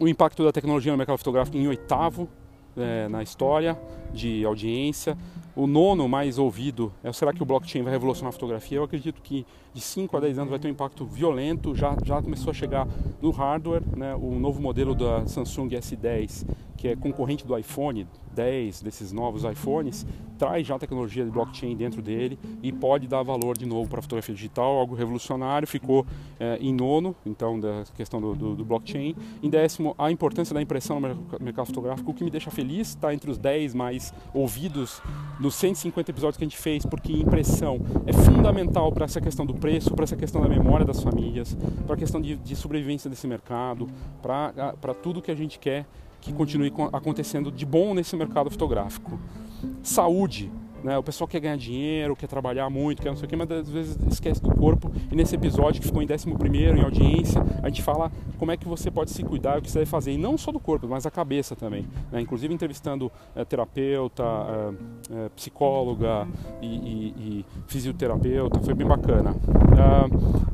o 0.00 0.08
impacto 0.08 0.44
da 0.44 0.52
tecnologia 0.52 0.92
no 0.92 0.98
mercado 0.98 1.18
fotográfico 1.18 1.56
em 1.56 1.66
oitavo 1.66 2.28
é, 2.76 3.08
na 3.08 3.22
história 3.22 3.78
de 4.12 4.44
audiência. 4.44 5.16
O 5.54 5.66
nono 5.66 6.08
mais 6.08 6.38
ouvido 6.38 6.92
é 7.02 7.12
será 7.12 7.32
que 7.32 7.42
o 7.42 7.46
blockchain 7.46 7.82
vai 7.82 7.92
revolucionar 7.92 8.28
a 8.28 8.32
fotografia? 8.32 8.78
Eu 8.78 8.84
acredito 8.84 9.20
que 9.20 9.44
de 9.74 9.80
5 9.80 10.16
a 10.16 10.20
10 10.20 10.38
anos 10.38 10.50
vai 10.50 10.58
ter 10.58 10.68
um 10.68 10.70
impacto 10.70 11.04
violento. 11.04 11.74
Já, 11.74 11.96
já 12.04 12.22
começou 12.22 12.50
a 12.50 12.54
chegar 12.54 12.86
no 13.20 13.30
hardware, 13.30 13.82
né? 13.96 14.14
o 14.14 14.38
novo 14.38 14.62
modelo 14.62 14.94
da 14.94 15.26
Samsung 15.26 15.68
S10, 15.70 16.46
que 16.76 16.88
é 16.88 16.94
concorrente 16.94 17.44
do 17.44 17.58
iPhone 17.58 18.06
10, 18.38 18.82
desses 18.82 19.10
novos 19.10 19.42
iPhones, 19.42 20.06
traz 20.38 20.64
já 20.64 20.78
tecnologia 20.78 21.24
de 21.24 21.30
blockchain 21.30 21.76
dentro 21.76 22.00
dele 22.00 22.38
e 22.62 22.72
pode 22.72 23.08
dar 23.08 23.24
valor 23.24 23.58
de 23.58 23.66
novo 23.66 23.90
para 23.90 23.98
a 23.98 24.02
fotografia 24.02 24.32
digital, 24.32 24.78
algo 24.78 24.94
revolucionário. 24.94 25.66
Ficou 25.66 26.06
é, 26.38 26.56
em 26.60 26.72
nono, 26.72 27.16
então, 27.26 27.58
da 27.58 27.82
questão 27.96 28.20
do, 28.20 28.36
do, 28.36 28.54
do, 28.54 28.64
blockchain. 28.64 29.16
Em 29.42 29.50
décimo, 29.50 29.92
a 29.98 30.12
importância 30.12 30.54
da 30.54 30.62
impressão 30.62 31.00
no 31.00 31.18
mercado 31.40 31.66
fotográfico, 31.66 32.12
o 32.12 32.14
que 32.14 32.22
me 32.22 32.30
deixa 32.30 32.48
feliz, 32.48 32.90
está 32.90 33.12
entre 33.12 33.28
os 33.28 33.38
10 33.38 33.74
mais 33.74 33.97
ouvidos 34.32 35.02
dos 35.38 35.54
150 35.54 36.10
episódios 36.10 36.36
que 36.36 36.44
a 36.44 36.48
gente 36.48 36.58
fez, 36.58 36.84
porque 36.84 37.12
impressão 37.12 37.80
é 38.06 38.12
fundamental 38.12 38.90
para 38.92 39.04
essa 39.04 39.20
questão 39.20 39.44
do 39.44 39.54
preço, 39.54 39.94
para 39.94 40.04
essa 40.04 40.16
questão 40.16 40.40
da 40.40 40.48
memória 40.48 40.84
das 40.84 41.02
famílias, 41.02 41.56
para 41.86 41.94
a 41.94 41.98
questão 41.98 42.20
de, 42.20 42.36
de 42.36 42.56
sobrevivência 42.56 43.08
desse 43.08 43.26
mercado, 43.26 43.86
para 44.22 44.94
tudo 45.02 45.22
que 45.22 45.30
a 45.30 45.34
gente 45.34 45.58
quer 45.58 45.86
que 46.20 46.32
continue 46.32 46.72
acontecendo 46.92 47.50
de 47.50 47.64
bom 47.64 47.94
nesse 47.94 48.16
mercado 48.16 48.50
fotográfico. 48.50 49.18
Saúde, 49.82 50.50
né? 50.82 50.96
O 50.98 51.02
pessoal 51.02 51.26
quer 51.26 51.40
ganhar 51.40 51.56
dinheiro, 51.56 52.14
quer 52.14 52.26
trabalhar 52.26 52.68
muito, 52.70 53.02
quer 53.02 53.10
não 53.10 53.16
sei 53.16 53.26
o 53.26 53.28
que, 53.28 53.36
mas 53.36 53.50
às 53.50 53.68
vezes 53.68 53.98
esquece 54.10 54.42
do 54.42 54.50
corpo. 54.54 54.90
E 55.10 55.14
nesse 55.14 55.34
episódio 55.34 55.80
que 55.80 55.86
ficou 55.86 56.02
em 56.02 56.06
11 56.10 56.28
em 56.28 56.82
audiência, 56.82 57.42
a 57.62 57.68
gente 57.68 57.82
fala 57.82 58.10
como 58.38 58.52
é 58.52 58.56
que 58.56 58.66
você 58.66 58.90
pode 58.90 59.10
se 59.10 59.22
cuidar, 59.22 59.58
o 59.58 59.62
que 59.62 59.70
você 59.70 59.80
deve 59.80 59.90
fazer, 59.90 60.12
e 60.12 60.18
não 60.18 60.38
só 60.38 60.52
do 60.52 60.60
corpo, 60.60 60.86
mas 60.88 61.04
da 61.04 61.10
cabeça 61.10 61.56
também. 61.56 61.86
Né? 62.12 62.20
Inclusive 62.20 62.52
entrevistando 62.52 63.10
é, 63.34 63.44
terapeuta, 63.44 64.24
é, 64.24 65.26
é, 65.26 65.28
psicóloga 65.30 66.26
e, 66.62 66.66
e, 66.66 67.14
e, 67.18 67.46
fisioterapeuta, 67.66 68.60
foi 68.60 68.74
bem 68.74 68.86
bacana. 68.86 69.34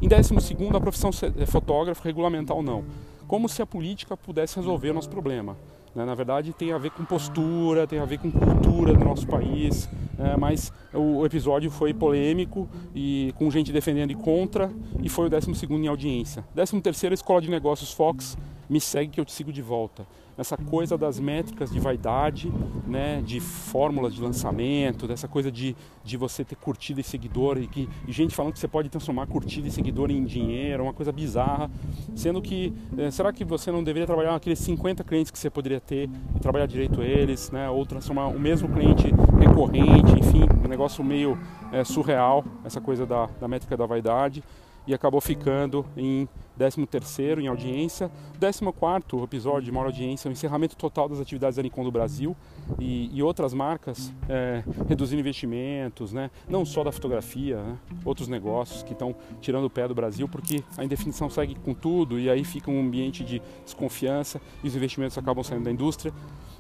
em 0.01 0.09
12, 0.09 0.35
a 0.75 0.81
profissão 0.81 1.11
fotógrafo, 1.47 2.03
regulamentar 2.03 2.57
ou 2.57 2.63
não. 2.63 2.85
Como 3.27 3.49
se 3.49 3.63
a 3.63 3.67
política 3.67 4.17
pudesse 4.17 4.57
resolver 4.57 4.91
o 4.91 4.95
nosso 4.95 5.09
problema. 5.09 5.57
Né? 5.95 6.05
Na 6.05 6.15
verdade, 6.15 6.53
tem 6.53 6.73
a 6.73 6.79
ver 6.79 6.91
com 6.91 7.05
postura, 7.05 7.87
tem 7.87 7.99
a 7.99 8.05
ver 8.05 8.19
com 8.19 8.31
cultura 8.31 8.93
do 8.93 9.05
nosso 9.05 9.27
país, 9.27 9.89
né? 10.19 10.37
mas 10.37 10.73
o 10.93 11.25
episódio 11.25 11.71
foi 11.71 11.95
polêmico 11.95 12.69
e 12.95 13.33
com 13.37 13.51
gente 13.51 13.73
defendendo 13.73 14.11
e 14.11 14.15
contra, 14.15 14.71
e 15.03 15.09
foi 15.09 15.27
o 15.27 15.31
12 15.31 15.53
em 15.71 15.87
audiência. 15.87 16.45
13 16.55 17.15
Escola 17.15 17.41
de 17.41 17.51
Negócios 17.51 17.93
Fox, 17.93 18.37
me 18.69 18.81
segue 18.81 19.11
que 19.11 19.21
eu 19.21 19.25
te 19.25 19.33
sigo 19.33 19.53
de 19.53 19.63
volta 19.63 20.07
essa 20.37 20.57
coisa 20.57 20.99
das 20.99 21.21
métricas 21.21 21.71
de 21.71 21.79
vaidade, 21.79 22.53
né, 22.87 23.23
de 23.25 23.41
fórmulas 23.41 24.15
de 24.15 24.21
lançamento, 24.21 25.07
dessa 25.07 25.29
coisa 25.29 25.51
de, 25.51 25.77
de 26.03 26.17
você 26.17 26.45
ter 26.45 26.57
curtida 26.57 27.01
e 27.01 27.05
seguidor 27.05 27.59
e, 27.59 27.67
que, 27.67 27.89
e 28.07 28.13
gente 28.13 28.35
falando 28.35 28.53
que 28.53 28.59
você 28.59 28.69
pode 28.69 28.89
transformar 28.89 29.27
curtida 29.27 29.69
e 29.69 29.71
seguidor 29.71 30.11
em 30.11 30.25
dinheiro, 30.25 30.83
uma 30.83 30.93
coisa 30.93 31.13
bizarra, 31.13 31.71
sendo 32.15 32.43
que 32.43 32.73
é, 32.99 33.11
será 33.11 33.33
que 33.33 33.45
você 33.45 33.71
não 33.71 33.83
deveria 33.83 34.07
trabalhar 34.07 34.35
aqueles 34.35 34.59
50 34.59 35.05
clientes 35.05 35.31
que 35.31 35.39
você 35.39 35.51
poderia 35.51 35.81
ter 35.81 36.11
e 36.35 36.41
trabalhar 36.41 36.67
direito 36.67 37.03
eles, 37.03 37.51
né, 37.51 37.71
ou 37.71 37.87
transformar 37.87 38.27
o 38.29 38.39
mesmo 38.39 38.69
cliente 38.69 39.13
recorrente, 39.39 40.19
enfim, 40.19 40.45
um 40.65 40.69
negócio 40.69 41.05
meio 41.05 41.39
é, 41.73 41.85
surreal, 41.85 42.45
essa 42.65 42.81
coisa 42.81 43.07
da, 43.07 43.27
da 43.41 43.47
métrica 43.47 43.77
da 43.77 43.87
vaidade 43.87 44.43
e 44.87 44.95
acabou 44.95 45.21
ficando 45.21 45.85
em 45.97 46.29
13º 46.59 47.41
em 47.41 47.47
audiência. 47.47 48.11
14º 48.41 49.25
episódio 49.25 49.63
de 49.63 49.73
maior 49.73 49.87
audiência, 49.87 50.29
o 50.29 50.33
encerramento 50.33 50.77
total 50.77 51.09
das 51.09 51.21
atividades 51.21 51.57
da 51.57 51.63
Nikon 51.63 51.85
do 51.85 51.91
Brasil 51.91 52.37
e, 52.79 53.11
e 53.13 53.23
outras 53.23 53.55
marcas 53.55 54.13
é, 54.29 54.63
reduzindo 54.89 55.21
investimentos, 55.21 56.13
né? 56.13 56.31
não 56.49 56.65
só 56.65 56.85
da 56.85 56.93
fotografia, 56.93 57.57
né? 57.63 57.77
outros 58.05 58.29
negócios 58.29 58.83
que 58.83 58.93
estão 58.93 59.15
tirando 59.41 59.65
o 59.65 59.71
pé 59.71 59.89
do 59.89 59.95
Brasil 59.95 60.29
porque 60.29 60.63
a 60.77 60.85
indefinição 60.85 61.31
segue 61.31 61.55
com 61.55 61.75
tudo 61.75 62.19
e 62.19 62.29
aí 62.29 62.45
fica 62.45 62.71
um 62.71 62.81
ambiente 62.81 63.25
de 63.25 63.41
desconfiança 63.65 64.41
e 64.63 64.69
os 64.69 64.77
investimentos 64.77 65.17
acabam 65.17 65.43
saindo 65.43 65.65
da 65.65 65.71
indústria. 65.71 66.13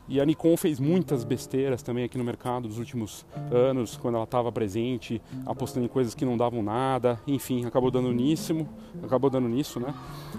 E 0.06 0.20
a 0.20 0.24
Nikon 0.24 0.56
fez 0.56 0.78
muitas 0.78 1.24
besteiras 1.24 1.82
também 1.82 2.04
aqui 2.04 2.18
no 2.18 2.24
mercado 2.24 2.68
nos 2.68 2.78
últimos 2.78 3.24
anos, 3.50 3.96
quando 3.96 4.16
ela 4.16 4.24
estava 4.24 4.52
presente, 4.52 5.20
apostando 5.46 5.86
em 5.86 5.88
coisas 5.88 6.14
que 6.14 6.24
não 6.24 6.36
davam 6.36 6.62
nada, 6.62 7.18
enfim, 7.26 7.64
acabou 7.64 7.90
dando 7.90 8.12
nisso, 8.12 8.66
acabou 9.02 9.30
dando 9.30 9.48
nisso, 9.48 9.80
né? 9.80 9.94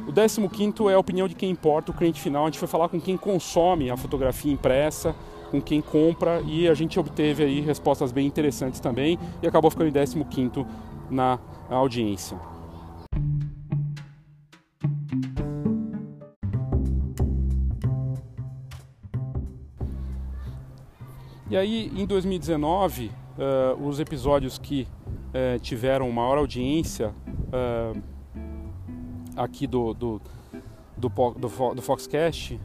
O 0.08 0.12
15 0.50 0.90
é 0.90 0.94
a 0.94 1.00
opinião 1.00 1.28
de 1.28 1.34
quem 1.34 1.50
importa, 1.50 1.92
o 1.92 1.96
cliente 1.96 2.22
final. 2.22 2.44
A 2.44 2.46
gente 2.48 2.60
foi 2.60 2.68
falar 2.68 2.90
com 2.90 3.02
quem 3.02 3.18
consome 3.18 3.90
a 3.90 3.98
fotografia 3.98 4.54
impressa, 4.54 5.16
com 5.50 5.60
quem 5.60 5.82
compra 5.82 6.42
e 6.42 6.68
a 6.68 6.74
gente 6.74 7.00
obteve 7.00 7.44
aí 7.44 7.62
respostas 7.62 8.12
bem 8.12 8.28
interessantes 8.28 8.80
também 8.80 9.18
e 9.42 9.48
acabou 9.48 9.72
ficando 9.72 9.90
em 9.90 10.26
15 10.26 10.66
na 11.10 11.40
audiência. 11.70 12.38
E 21.48 21.56
aí, 21.56 21.92
em 21.96 22.08
2019, 22.08 23.12
uh, 23.38 23.88
os 23.88 24.00
episódios 24.00 24.58
que 24.58 24.88
uh, 25.30 25.60
tiveram 25.60 26.12
maior 26.12 26.40
audiência 26.40 27.14
uh, 27.30 28.02
aqui 29.38 29.68
do, 29.68 29.94
do, 29.94 30.22
do, 30.98 31.08
do, 31.10 31.76
do 31.76 31.82
Foxcast, 31.84 32.60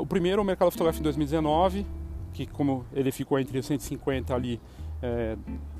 o 0.00 0.06
primeiro, 0.06 0.40
o 0.40 0.44
Mercado 0.44 0.70
Fotográfico 0.70 1.02
em 1.02 1.04
2019, 1.04 1.84
que 2.32 2.46
como 2.46 2.86
ele 2.94 3.12
ficou 3.12 3.38
entre 3.38 3.58
os 3.58 3.66
150 3.66 4.34
ali 4.34 4.58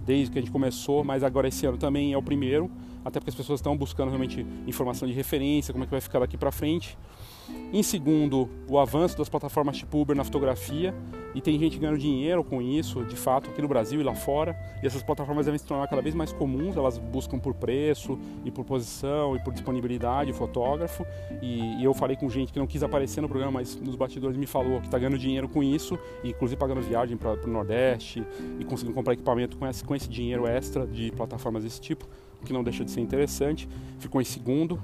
desde 0.05 0.31
que 0.31 0.39
a 0.39 0.43
gente 0.43 0.51
começou, 0.51 1.03
mas 1.03 1.25
agora 1.25 1.49
esse 1.49 1.65
ano 1.65 1.79
também 1.79 2.13
é 2.13 2.19
o 2.19 2.23
primeiro, 2.23 2.71
até 3.03 3.19
porque 3.19 3.31
as 3.31 3.35
pessoas 3.35 3.61
estão 3.61 3.75
buscando 3.75 4.09
realmente 4.09 4.45
informação 4.67 5.09
de 5.09 5.15
referência, 5.15 5.73
como 5.73 5.85
é 5.85 5.87
que 5.87 5.91
vai 5.91 6.03
ficar 6.03 6.19
daqui 6.19 6.37
para 6.37 6.53
frente. 6.53 6.99
Em 7.73 7.83
segundo, 7.83 8.49
o 8.69 8.79
avanço 8.79 9.17
das 9.17 9.29
plataformas 9.29 9.77
tipo 9.77 10.01
Uber 10.01 10.17
na 10.17 10.25
fotografia, 10.25 10.95
e 11.35 11.41
tem 11.41 11.59
gente 11.59 11.79
ganhando 11.79 11.99
dinheiro 11.99 12.43
com 12.43 12.61
isso, 12.63 13.05
de 13.05 13.15
fato, 13.15 13.51
aqui 13.51 13.61
no 13.61 13.69
Brasil 13.69 14.01
e 14.01 14.03
lá 14.03 14.15
fora. 14.15 14.59
E 14.83 14.87
essas 14.87 15.03
plataformas 15.03 15.45
devem 15.47 15.59
se 15.59 15.67
tornar 15.67 15.87
cada 15.87 16.01
vez 16.01 16.15
mais 16.15 16.33
comuns, 16.33 16.77
elas 16.77 16.99
buscam 16.99 17.39
por 17.39 17.55
preço 17.55 18.19
e 18.45 18.51
por 18.51 18.65
posição 18.65 19.37
e 19.37 19.39
por 19.39 19.53
disponibilidade 19.53 20.31
o 20.31 20.35
fotógrafo. 20.35 21.07
E, 21.43 21.81
e 21.81 21.85
eu 21.85 21.93
falei 21.93 22.17
com 22.17 22.29
gente 22.29 22.53
que 22.53 22.59
não 22.59 22.67
quis 22.67 22.83
aparecer 22.83 23.21
no 23.21 23.29
programa, 23.29 23.53
mas 23.53 23.77
nos 23.77 23.95
bastidores 23.95 24.37
me 24.37 24.47
falou 24.47 24.81
que 24.81 24.87
está 24.87 24.99
ganhando 24.99 25.19
dinheiro 25.19 25.49
com 25.49 25.63
isso, 25.63 25.99
inclusive 26.25 26.59
pagando 26.59 26.81
viagem 26.81 27.17
para 27.17 27.35
o 27.35 27.47
Nordeste 27.47 28.25
e 28.59 28.65
conseguindo 28.65 28.95
comprar 28.95 29.13
equipamento 29.13 29.57
com 29.57 29.67
esse, 29.67 29.85
com 29.85 29.95
esse 29.95 30.09
dinheiro 30.09 30.47
extra 30.47 30.87
de 30.87 31.13
plataformas 31.13 31.63
desse 31.63 31.81
tipo, 31.81 32.07
que 32.45 32.53
não 32.53 32.65
deixa 32.65 32.85
de 32.85 32.91
ser 32.91 33.01
interessante. 33.01 33.69
Ficou 33.99 34.21
em 34.21 34.25
segundo. 34.25 34.81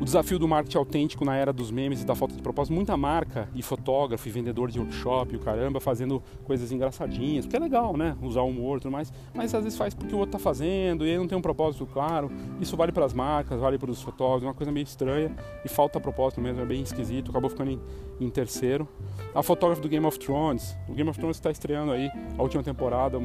O 0.00 0.04
desafio 0.04 0.38
do 0.38 0.48
marketing 0.48 0.78
autêntico 0.78 1.24
na 1.24 1.36
era 1.36 1.52
dos 1.52 1.70
memes 1.70 2.02
e 2.02 2.06
da 2.06 2.14
falta 2.14 2.34
de 2.34 2.42
propósito, 2.42 2.72
muita 2.72 2.96
marca 2.96 3.48
e 3.54 3.62
fotógrafo 3.62 4.26
e 4.26 4.30
vendedor 4.30 4.70
de 4.70 4.80
workshop, 4.80 5.36
o 5.36 5.38
caramba, 5.38 5.80
fazendo 5.80 6.22
coisas 6.44 6.72
engraçadinhas, 6.72 7.44
porque 7.44 7.56
é 7.56 7.60
legal, 7.60 7.96
né? 7.96 8.16
Usar 8.22 8.40
humor 8.42 8.78
e 8.78 8.80
tudo 8.80 8.90
mais, 8.90 9.12
mas 9.34 9.54
às 9.54 9.62
vezes 9.62 9.78
faz 9.78 9.94
porque 9.94 10.14
o 10.14 10.18
outro 10.18 10.32
tá 10.32 10.38
fazendo 10.38 11.06
e 11.06 11.10
aí 11.10 11.18
não 11.18 11.28
tem 11.28 11.36
um 11.36 11.42
propósito 11.42 11.86
claro. 11.86 12.30
Isso 12.58 12.76
vale 12.76 12.90
para 12.90 13.04
as 13.04 13.12
marcas, 13.12 13.60
vale 13.60 13.78
para 13.78 13.90
os 13.90 14.00
fotógrafos, 14.00 14.44
é 14.44 14.46
uma 14.46 14.54
coisa 14.54 14.72
meio 14.72 14.84
estranha 14.84 15.30
e 15.64 15.68
falta 15.68 16.00
propósito 16.00 16.40
mesmo, 16.40 16.62
é 16.62 16.64
bem 16.64 16.82
esquisito, 16.82 17.30
acabou 17.30 17.50
ficando 17.50 17.70
em, 17.70 17.80
em 18.18 18.30
terceiro. 18.30 18.88
A 19.34 19.42
fotógrafa 19.42 19.82
do 19.82 19.88
Game 19.88 20.06
of 20.06 20.18
Thrones, 20.18 20.74
o 20.88 20.94
Game 20.94 21.08
of 21.08 21.18
Thrones 21.18 21.36
está 21.36 21.50
estreando 21.50 21.92
aí 21.92 22.10
a 22.36 22.42
última 22.42 22.62
temporada, 22.62 23.20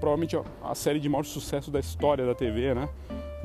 provavelmente 0.00 0.36
a 0.62 0.74
série 0.74 0.98
de 0.98 1.08
maior 1.08 1.24
sucesso 1.24 1.70
da 1.70 1.78
história 1.78 2.24
da 2.24 2.34
TV, 2.34 2.74
né? 2.74 2.88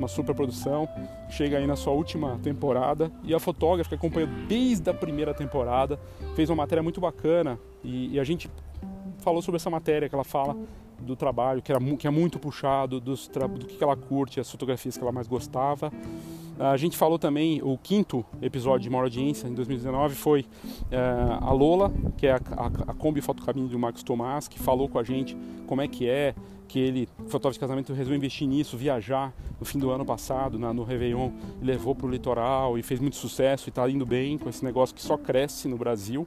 Uma 0.01 0.07
super 0.07 0.33
produção, 0.33 0.89
chega 1.29 1.57
aí 1.57 1.67
na 1.67 1.75
sua 1.75 1.93
última 1.93 2.39
temporada 2.41 3.11
e 3.23 3.33
a 3.33 3.39
fotógrafa 3.39 3.89
que 3.89 3.95
acompanhou 3.95 4.29
desde 4.47 4.89
a 4.89 4.93
primeira 4.93 5.33
temporada 5.33 5.99
fez 6.35 6.49
uma 6.49 6.55
matéria 6.57 6.81
muito 6.81 6.99
bacana 6.99 7.59
e, 7.83 8.15
e 8.15 8.19
a 8.19 8.23
gente 8.23 8.49
falou 9.19 9.41
sobre 9.41 9.57
essa 9.57 9.69
matéria 9.69 10.09
que 10.09 10.15
ela 10.15 10.23
fala 10.23 10.57
do 10.99 11.15
trabalho 11.15 11.61
que, 11.61 11.71
era, 11.71 11.79
que 11.97 12.07
é 12.07 12.09
muito 12.09 12.39
puxado, 12.39 12.99
dos, 12.99 13.27
do 13.27 13.65
que 13.65 13.83
ela 13.83 13.95
curte, 13.95 14.39
as 14.39 14.49
fotografias 14.49 14.97
que 14.97 15.03
ela 15.03 15.11
mais 15.11 15.27
gostava. 15.27 15.91
A 16.59 16.77
gente 16.77 16.95
falou 16.95 17.17
também, 17.17 17.59
o 17.63 17.75
quinto 17.75 18.23
episódio 18.39 18.81
de 18.81 18.89
maior 18.89 19.05
audiência 19.05 19.47
em 19.47 19.53
2019 19.53 20.13
foi 20.13 20.45
é, 20.91 20.99
a 21.39 21.51
Lola, 21.51 21.91
que 22.17 22.27
é 22.27 22.33
a, 22.33 22.35
a, 22.35 22.91
a 22.91 22.93
Kombi 22.93 23.19
Fotocabine 23.19 23.67
do 23.67 23.79
Marcos 23.79 24.03
Tomás, 24.03 24.47
que 24.47 24.59
falou 24.59 24.87
com 24.87 24.99
a 24.99 25.03
gente 25.03 25.35
como 25.65 25.81
é 25.81 25.87
que 25.87 26.07
é, 26.07 26.35
que 26.71 26.79
ele, 26.79 27.09
fotógrafo 27.27 27.55
de 27.55 27.59
casamento, 27.59 27.91
resolveu 27.91 28.15
investir 28.15 28.47
nisso, 28.47 28.77
viajar 28.77 29.33
no 29.59 29.65
fim 29.65 29.77
do 29.77 29.91
ano 29.91 30.05
passado, 30.05 30.57
na, 30.57 30.73
no 30.73 30.85
Réveillon, 30.85 31.29
levou 31.61 31.93
para 31.93 32.07
o 32.07 32.09
litoral 32.09 32.77
e 32.77 32.81
fez 32.81 32.97
muito 33.01 33.17
sucesso 33.17 33.67
e 33.67 33.69
está 33.69 33.89
indo 33.89 34.05
bem 34.05 34.37
com 34.37 34.47
esse 34.47 34.63
negócio 34.63 34.95
que 34.95 35.01
só 35.01 35.17
cresce 35.17 35.67
no 35.67 35.77
Brasil. 35.77 36.25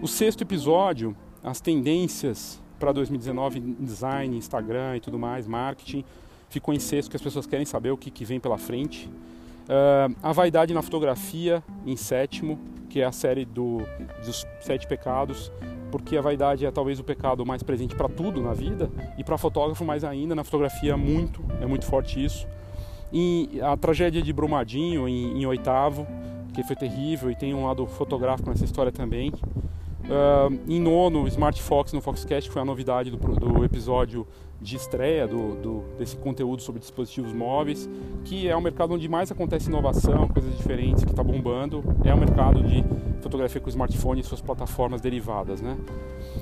O 0.00 0.08
sexto 0.08 0.40
episódio, 0.40 1.14
as 1.44 1.60
tendências 1.60 2.58
para 2.78 2.92
2019 2.92 3.58
em 3.58 3.84
design, 3.84 4.38
Instagram 4.38 4.96
e 4.96 5.00
tudo 5.00 5.18
mais, 5.18 5.46
marketing, 5.46 6.02
ficou 6.48 6.72
em 6.72 6.78
sexto, 6.78 7.10
que 7.10 7.16
as 7.16 7.22
pessoas 7.22 7.46
querem 7.46 7.66
saber 7.66 7.90
o 7.90 7.96
que, 7.98 8.10
que 8.10 8.24
vem 8.24 8.40
pela 8.40 8.56
frente. 8.56 9.06
Uh, 9.06 10.16
a 10.22 10.32
Vaidade 10.32 10.72
na 10.72 10.80
Fotografia, 10.80 11.62
em 11.84 11.94
sétimo, 11.94 12.58
que 12.88 13.02
é 13.02 13.04
a 13.04 13.12
série 13.12 13.44
do, 13.44 13.82
dos 14.24 14.46
Sete 14.62 14.86
Pecados, 14.86 15.52
porque 15.90 16.16
a 16.16 16.20
vaidade 16.20 16.66
é 16.66 16.70
talvez 16.70 16.98
o 16.98 17.04
pecado 17.04 17.44
mais 17.44 17.62
presente 17.62 17.94
para 17.94 18.08
tudo 18.08 18.40
na 18.40 18.52
vida 18.52 18.90
e 19.16 19.24
para 19.24 19.38
fotógrafo 19.38 19.84
mais 19.84 20.04
ainda, 20.04 20.34
na 20.34 20.44
fotografia 20.44 20.96
muito, 20.96 21.42
é 21.60 21.66
muito 21.66 21.86
forte 21.86 22.22
isso. 22.22 22.46
E 23.12 23.58
a 23.62 23.76
tragédia 23.76 24.20
de 24.20 24.32
Brumadinho, 24.32 25.08
em, 25.08 25.40
em 25.40 25.46
oitavo, 25.46 26.06
que 26.52 26.62
foi 26.62 26.76
terrível 26.76 27.30
e 27.30 27.36
tem 27.36 27.54
um 27.54 27.66
lado 27.66 27.86
fotográfico 27.86 28.50
nessa 28.50 28.64
história 28.64 28.92
também. 28.92 29.32
Uh, 30.08 30.58
em 30.66 30.80
nono, 30.80 31.28
Smart 31.28 31.60
Fox 31.60 31.92
no 31.92 32.00
Foxcast, 32.00 32.50
foi 32.50 32.62
a 32.62 32.64
novidade 32.64 33.10
do, 33.10 33.18
do 33.18 33.62
episódio 33.62 34.26
de 34.60 34.74
estreia 34.74 35.28
do, 35.28 35.54
do, 35.56 35.84
desse 35.98 36.16
conteúdo 36.16 36.62
sobre 36.62 36.80
dispositivos 36.80 37.32
móveis, 37.32 37.88
que 38.24 38.48
é 38.48 38.56
um 38.56 38.60
mercado 38.60 38.94
onde 38.94 39.06
mais 39.06 39.30
acontece 39.30 39.68
inovação, 39.68 40.26
coisas 40.28 40.56
diferentes, 40.56 41.04
que 41.04 41.10
está 41.10 41.22
bombando. 41.22 41.84
É 42.04 42.12
o 42.12 42.18
mercado 42.18 42.62
de 42.62 42.82
fotografia 43.20 43.60
com 43.60 43.68
smartphone 43.68 44.22
e 44.22 44.24
suas 44.24 44.40
plataformas 44.40 45.02
derivadas. 45.02 45.60
Né? 45.60 45.76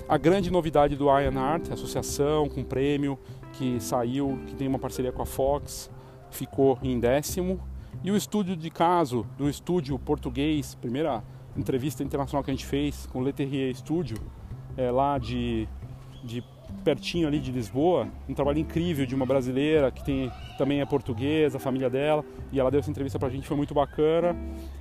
A 0.08 0.16
grande 0.16 0.50
novidade 0.50 0.94
do 0.94 1.06
Iron 1.18 1.38
Art, 1.38 1.70
associação 1.70 2.48
com 2.48 2.62
prêmio, 2.62 3.18
que 3.52 3.80
saiu, 3.80 4.38
que 4.46 4.54
tem 4.54 4.68
uma 4.68 4.78
parceria 4.78 5.10
com 5.10 5.22
a 5.22 5.26
Fox, 5.26 5.90
ficou 6.30 6.78
em 6.82 7.00
décimo. 7.00 7.60
E 8.04 8.10
o 8.12 8.16
estúdio 8.16 8.56
de 8.56 8.70
caso 8.70 9.26
do 9.36 9.48
estúdio 9.48 9.98
português, 9.98 10.76
primeira 10.76 11.24
entrevista 11.56 12.02
internacional 12.02 12.42
que 12.44 12.50
a 12.50 12.54
gente 12.54 12.66
fez 12.66 13.06
com 13.06 13.20
o 13.20 13.22
Leterrier 13.22 13.74
Studio, 13.74 14.18
é, 14.76 14.90
lá 14.90 15.18
de, 15.18 15.68
de 16.22 16.42
pertinho 16.84 17.26
ali 17.26 17.40
de 17.40 17.50
Lisboa, 17.50 18.08
um 18.28 18.34
trabalho 18.34 18.58
incrível 18.58 19.06
de 19.06 19.14
uma 19.14 19.26
brasileira 19.26 19.90
que 19.90 20.04
tem, 20.04 20.30
também 20.58 20.80
é 20.80 20.86
portuguesa, 20.86 21.56
a 21.56 21.60
família 21.60 21.88
dela, 21.90 22.24
e 22.52 22.60
ela 22.60 22.70
deu 22.70 22.80
essa 22.80 22.90
entrevista 22.90 23.18
pra 23.18 23.28
gente, 23.28 23.46
foi 23.46 23.56
muito 23.56 23.74
bacana. 23.74 24.36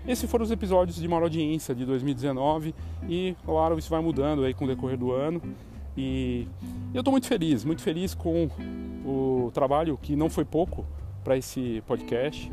Esses 0.07 0.29
foram 0.29 0.43
os 0.43 0.51
episódios 0.51 0.97
de 0.97 1.07
maior 1.07 1.23
audiência 1.23 1.73
de 1.73 1.85
2019 1.85 2.75
e, 3.09 3.35
claro, 3.45 3.77
isso 3.77 3.89
vai 3.89 4.01
mudando 4.01 4.43
aí 4.43 4.53
com 4.53 4.65
o 4.65 4.67
decorrer 4.67 4.97
do 4.97 5.11
ano. 5.11 5.41
E 5.97 6.47
eu 6.93 6.99
estou 6.99 7.11
muito 7.11 7.27
feliz, 7.27 7.63
muito 7.63 7.81
feliz 7.81 8.13
com 8.13 8.49
o 9.05 9.49
trabalho 9.53 9.97
que 10.01 10.15
não 10.15 10.29
foi 10.29 10.43
pouco 10.43 10.85
para 11.23 11.37
esse 11.37 11.81
podcast 11.87 12.51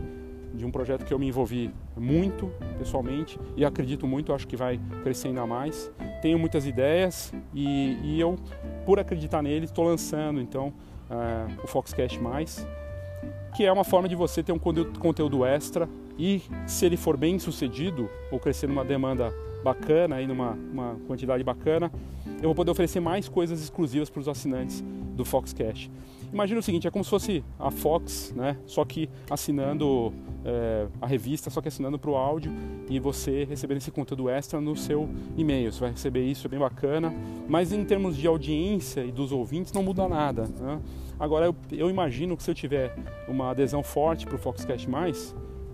de 0.54 0.64
um 0.64 0.70
projeto 0.70 1.04
que 1.04 1.12
eu 1.12 1.18
me 1.18 1.26
envolvi 1.26 1.70
muito 1.96 2.50
pessoalmente 2.78 3.38
e 3.56 3.64
acredito 3.64 4.06
muito, 4.06 4.32
acho 4.32 4.46
que 4.46 4.56
vai 4.56 4.80
crescer 5.02 5.28
ainda 5.28 5.46
mais. 5.46 5.90
Tenho 6.20 6.38
muitas 6.38 6.66
ideias 6.66 7.32
e, 7.54 7.98
e 8.02 8.20
eu, 8.20 8.36
por 8.84 8.98
acreditar 8.98 9.42
nele, 9.42 9.64
estou 9.64 9.84
lançando 9.84 10.40
então 10.40 10.68
uh, 11.10 11.64
o 11.64 11.66
Foxcast 11.66 12.18
Mais, 12.20 12.66
que 13.54 13.64
é 13.64 13.72
uma 13.72 13.84
forma 13.84 14.08
de 14.08 14.14
você 14.14 14.42
ter 14.42 14.52
um 14.52 14.58
conteúdo 14.58 15.44
extra 15.44 15.88
e 16.18 16.42
se 16.66 16.86
ele 16.86 16.96
for 16.96 17.16
bem 17.16 17.38
sucedido 17.38 18.08
ou 18.30 18.38
crescer 18.38 18.66
numa 18.66 18.84
demanda 18.84 19.32
bacana 19.62 20.20
e 20.20 20.26
numa 20.26 20.50
uma 20.50 20.96
quantidade 21.06 21.42
bacana, 21.42 21.90
eu 22.38 22.48
vou 22.48 22.54
poder 22.54 22.70
oferecer 22.70 23.00
mais 23.00 23.28
coisas 23.28 23.62
exclusivas 23.62 24.10
para 24.10 24.20
os 24.20 24.28
assinantes 24.28 24.82
do 25.14 25.24
Foxcast. 25.24 25.90
Imagina 26.32 26.60
o 26.60 26.62
seguinte, 26.62 26.88
é 26.88 26.90
como 26.90 27.04
se 27.04 27.10
fosse 27.10 27.44
a 27.58 27.70
Fox, 27.70 28.32
né? 28.34 28.56
Só 28.64 28.84
que 28.84 29.10
assinando 29.28 30.14
é, 30.44 30.86
a 31.00 31.06
revista, 31.06 31.50
só 31.50 31.60
que 31.60 31.68
assinando 31.68 31.98
para 31.98 32.10
o 32.10 32.16
áudio 32.16 32.50
e 32.88 32.98
você 32.98 33.44
recebendo 33.44 33.76
esse 33.76 33.90
conteúdo 33.90 34.30
extra 34.30 34.60
no 34.60 34.74
seu 34.74 35.08
e-mail. 35.36 35.70
Você 35.70 35.80
vai 35.80 35.90
receber 35.90 36.24
isso, 36.24 36.46
é 36.46 36.50
bem 36.50 36.58
bacana. 36.58 37.12
Mas 37.46 37.70
em 37.70 37.84
termos 37.84 38.16
de 38.16 38.26
audiência 38.26 39.04
e 39.04 39.12
dos 39.12 39.30
ouvintes 39.30 39.72
não 39.72 39.82
muda 39.82 40.08
nada. 40.08 40.48
Né? 40.58 40.80
Agora 41.20 41.44
eu, 41.44 41.54
eu, 41.70 41.90
imagino 41.90 42.36
que 42.36 42.42
se 42.42 42.50
eu 42.50 42.54
tiver 42.54 42.96
uma 43.28 43.50
adesão 43.50 43.82
forte 43.82 44.26
para 44.26 44.36
o 44.36 44.38
Foxcast 44.38 44.88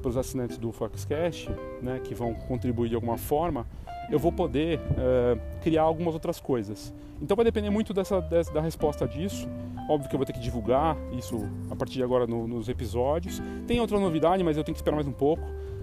para 0.02 0.08
os 0.08 0.16
assinantes 0.16 0.58
do 0.58 0.70
Foxcast, 0.70 1.50
né, 1.82 2.00
que 2.02 2.14
vão 2.14 2.34
contribuir 2.34 2.88
de 2.88 2.94
alguma 2.94 3.16
forma, 3.16 3.66
eu 4.10 4.18
vou 4.18 4.32
poder 4.32 4.78
uh, 4.78 5.40
criar 5.60 5.82
algumas 5.82 6.14
outras 6.14 6.40
coisas. 6.40 6.92
Então 7.20 7.36
vai 7.36 7.44
depender 7.44 7.70
muito 7.70 7.92
dessa, 7.92 8.20
dessa, 8.20 8.52
da 8.52 8.60
resposta 8.60 9.06
disso. 9.06 9.48
Óbvio 9.88 10.08
que 10.08 10.14
eu 10.14 10.18
vou 10.18 10.26
ter 10.26 10.32
que 10.32 10.40
divulgar 10.40 10.96
isso 11.12 11.48
a 11.70 11.76
partir 11.76 11.94
de 11.94 12.02
agora 12.02 12.26
no, 12.26 12.46
nos 12.46 12.68
episódios. 12.68 13.42
Tem 13.66 13.80
outra 13.80 13.98
novidade, 13.98 14.42
mas 14.44 14.56
eu 14.56 14.64
tenho 14.64 14.74
que 14.74 14.78
esperar 14.78 14.96
mais 14.96 15.08
um 15.08 15.12
pouco. 15.12 15.42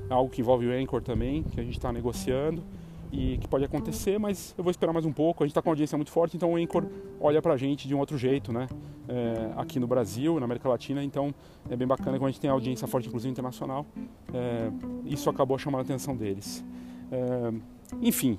É 0.09 0.13
algo 0.13 0.29
que 0.29 0.41
envolve 0.41 0.67
o 0.67 0.71
Anchor 0.71 1.01
também, 1.01 1.43
que 1.43 1.59
a 1.59 1.63
gente 1.63 1.77
está 1.77 1.91
negociando 1.91 2.63
e 3.11 3.37
que 3.37 3.47
pode 3.47 3.63
acontecer, 3.63 4.19
mas 4.19 4.53
eu 4.57 4.63
vou 4.63 4.71
esperar 4.71 4.91
mais 4.91 5.05
um 5.05 5.11
pouco. 5.11 5.43
A 5.43 5.47
gente 5.47 5.51
está 5.51 5.61
com 5.61 5.69
uma 5.69 5.71
audiência 5.71 5.97
muito 5.97 6.11
forte, 6.11 6.35
então 6.35 6.53
o 6.53 6.55
Anchor 6.57 6.85
olha 7.19 7.41
para 7.41 7.53
a 7.53 7.57
gente 7.57 7.87
de 7.87 7.95
um 7.95 7.99
outro 7.99 8.17
jeito, 8.17 8.51
né? 8.51 8.67
É, 9.07 9.51
aqui 9.55 9.79
no 9.79 9.87
Brasil, 9.87 10.39
na 10.39 10.45
América 10.45 10.67
Latina, 10.67 11.03
então 11.03 11.33
é 11.69 11.75
bem 11.75 11.87
bacana 11.87 12.17
quando 12.17 12.27
a 12.27 12.31
gente 12.31 12.41
tem 12.41 12.49
audiência 12.49 12.87
forte, 12.87 13.07
inclusive 13.07 13.31
internacional. 13.31 13.85
É, 14.33 14.69
isso 15.05 15.29
acabou 15.29 15.57
chamando 15.57 15.81
a 15.81 15.83
atenção 15.83 16.15
deles. 16.15 16.63
É, 17.11 17.53
enfim, 18.01 18.37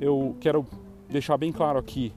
eu 0.00 0.36
quero 0.40 0.66
deixar 1.08 1.36
bem 1.36 1.52
claro 1.52 1.78
aqui 1.78 2.12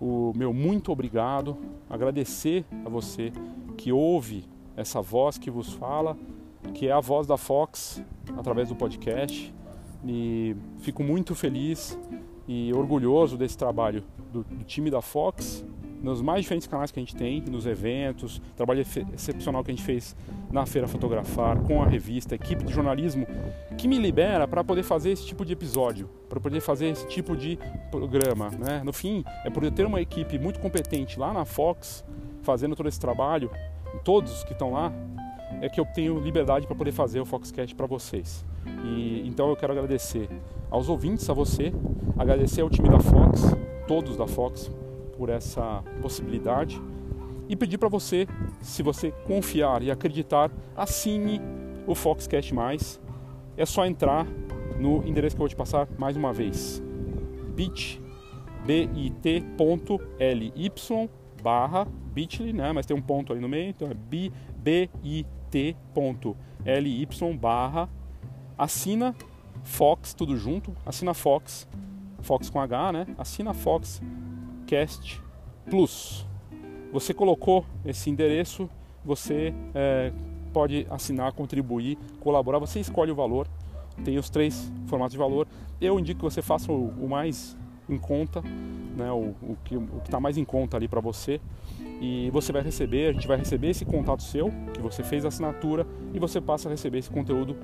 o 0.00 0.32
meu 0.34 0.52
muito 0.52 0.90
obrigado, 0.90 1.56
agradecer 1.88 2.64
a 2.84 2.88
você 2.88 3.32
que 3.76 3.92
ouve 3.92 4.44
essa 4.76 5.00
voz 5.00 5.38
que 5.38 5.50
vos 5.50 5.72
fala 5.72 6.16
que 6.72 6.88
é 6.88 6.92
a 6.92 7.00
voz 7.00 7.26
da 7.26 7.36
Fox 7.36 8.02
através 8.36 8.68
do 8.68 8.74
podcast. 8.74 9.52
E 10.04 10.56
fico 10.78 11.02
muito 11.02 11.34
feliz 11.34 11.98
e 12.48 12.72
orgulhoso 12.72 13.36
desse 13.36 13.56
trabalho 13.56 14.02
do, 14.32 14.42
do 14.42 14.64
time 14.64 14.90
da 14.90 15.00
Fox 15.00 15.64
nos 16.02 16.20
mais 16.20 16.42
diferentes 16.42 16.66
canais 16.66 16.90
que 16.90 16.98
a 16.98 17.02
gente 17.02 17.14
tem, 17.14 17.40
nos 17.40 17.64
eventos, 17.64 18.42
trabalho 18.56 18.80
excepcional 18.80 19.62
que 19.62 19.70
a 19.70 19.74
gente 19.74 19.84
fez 19.84 20.16
na 20.50 20.66
Feira 20.66 20.88
Fotografar, 20.88 21.58
com 21.60 21.82
a 21.82 21.86
revista, 21.86 22.34
equipe 22.34 22.64
de 22.64 22.72
jornalismo, 22.72 23.26
que 23.78 23.86
me 23.86 23.98
libera 23.98 24.46
para 24.48 24.64
poder 24.64 24.82
fazer 24.82 25.12
esse 25.12 25.24
tipo 25.24 25.44
de 25.44 25.52
episódio, 25.52 26.10
para 26.28 26.40
poder 26.40 26.60
fazer 26.60 26.88
esse 26.88 27.06
tipo 27.06 27.36
de 27.36 27.58
programa. 27.90 28.50
Né? 28.50 28.82
No 28.84 28.92
fim, 28.92 29.24
é 29.44 29.50
por 29.50 29.68
ter 29.70 29.86
uma 29.86 30.00
equipe 30.00 30.38
muito 30.38 30.58
competente 30.58 31.18
lá 31.18 31.32
na 31.32 31.44
Fox, 31.44 32.04
fazendo 32.42 32.74
todo 32.74 32.88
esse 32.88 32.98
trabalho, 32.98 33.50
todos 34.04 34.42
que 34.44 34.52
estão 34.52 34.72
lá, 34.72 34.92
é 35.60 35.68
que 35.68 35.78
eu 35.78 35.86
tenho 35.86 36.18
liberdade 36.18 36.66
para 36.66 36.74
poder 36.74 36.92
fazer 36.92 37.20
o 37.20 37.24
Foxcast 37.24 37.74
para 37.74 37.86
vocês. 37.86 38.44
E 38.84 39.22
então 39.26 39.48
eu 39.48 39.56
quero 39.56 39.72
agradecer 39.72 40.28
aos 40.70 40.88
ouvintes, 40.88 41.28
a 41.28 41.32
você, 41.32 41.72
agradecer 42.18 42.62
ao 42.62 42.70
time 42.70 42.88
da 42.88 42.98
Fox, 42.98 43.42
todos 43.86 44.16
da 44.16 44.26
Fox, 44.26 44.70
por 45.22 45.30
essa 45.30 45.84
possibilidade 46.00 46.82
e 47.48 47.54
pedir 47.54 47.78
para 47.78 47.88
você, 47.88 48.26
se 48.60 48.82
você 48.82 49.12
confiar 49.24 49.80
e 49.80 49.88
acreditar, 49.88 50.50
assine 50.76 51.40
o 51.86 51.94
Foxcast 51.94 52.52
Mais. 52.52 53.00
É 53.56 53.64
só 53.64 53.86
entrar 53.86 54.26
no 54.80 55.06
endereço 55.06 55.36
que 55.36 55.40
eu 55.40 55.44
vou 55.44 55.48
te 55.48 55.54
passar 55.54 55.86
mais 55.96 56.16
uma 56.16 56.32
vez. 56.32 56.82
bit 57.54 58.02
bit.ly 58.66 60.52
barra 61.40 61.86
bit.ly, 62.12 62.52
né? 62.52 62.72
Mas 62.72 62.84
tem 62.84 62.96
um 62.96 63.00
ponto 63.02 63.32
ali 63.32 63.40
no 63.40 63.48
meio, 63.48 63.70
então 63.70 63.88
é 63.88 63.94
bit.ly 63.94 65.26
barra 67.38 67.88
assina 68.58 69.14
Fox 69.62 70.14
tudo 70.14 70.36
junto, 70.36 70.74
assina 70.84 71.14
Fox, 71.14 71.68
Fox 72.22 72.50
com 72.50 72.60
H, 72.60 72.90
né? 72.90 73.06
Assina 73.16 73.54
Fox 73.54 74.02
Cast 74.72 75.20
Plus. 75.68 76.26
Você 76.94 77.12
colocou 77.12 77.66
esse 77.84 78.08
endereço, 78.08 78.70
você 79.04 79.52
é, 79.74 80.10
pode 80.50 80.86
assinar, 80.88 81.30
contribuir, 81.34 81.98
colaborar. 82.20 82.58
Você 82.58 82.80
escolhe 82.80 83.12
o 83.12 83.14
valor. 83.14 83.46
Tem 84.02 84.16
os 84.16 84.30
três 84.30 84.72
formatos 84.86 85.12
de 85.12 85.18
valor. 85.18 85.46
Eu 85.78 86.00
indico 86.00 86.20
que 86.20 86.24
você 86.24 86.40
faça 86.40 86.72
o, 86.72 86.88
o 86.88 87.06
mais 87.06 87.54
em 87.86 87.98
conta, 87.98 88.40
né, 88.96 89.12
o, 89.12 89.34
o 89.42 89.58
que 89.62 89.76
está 90.06 90.18
mais 90.18 90.38
em 90.38 90.44
conta 90.44 90.78
ali 90.78 90.88
para 90.88 91.02
você. 91.02 91.38
E 92.00 92.30
você 92.30 92.50
vai 92.50 92.62
receber, 92.62 93.10
a 93.10 93.12
gente 93.12 93.28
vai 93.28 93.36
receber 93.36 93.68
esse 93.68 93.84
contato 93.84 94.22
seu, 94.22 94.50
que 94.72 94.80
você 94.80 95.02
fez 95.02 95.26
a 95.26 95.28
assinatura, 95.28 95.86
e 96.14 96.18
você 96.18 96.40
passa 96.40 96.70
a 96.70 96.70
receber 96.70 96.96
esse 96.96 97.10
conteúdo 97.10 97.54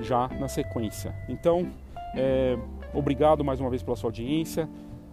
já 0.00 0.28
na 0.40 0.48
sequência. 0.48 1.14
Então, 1.28 1.68
é, 2.16 2.56
obrigado 2.94 3.44
mais 3.44 3.60
uma 3.60 3.68
vez 3.68 3.82
pela 3.82 3.96
sua 3.96 4.08
audiência, 4.08 4.66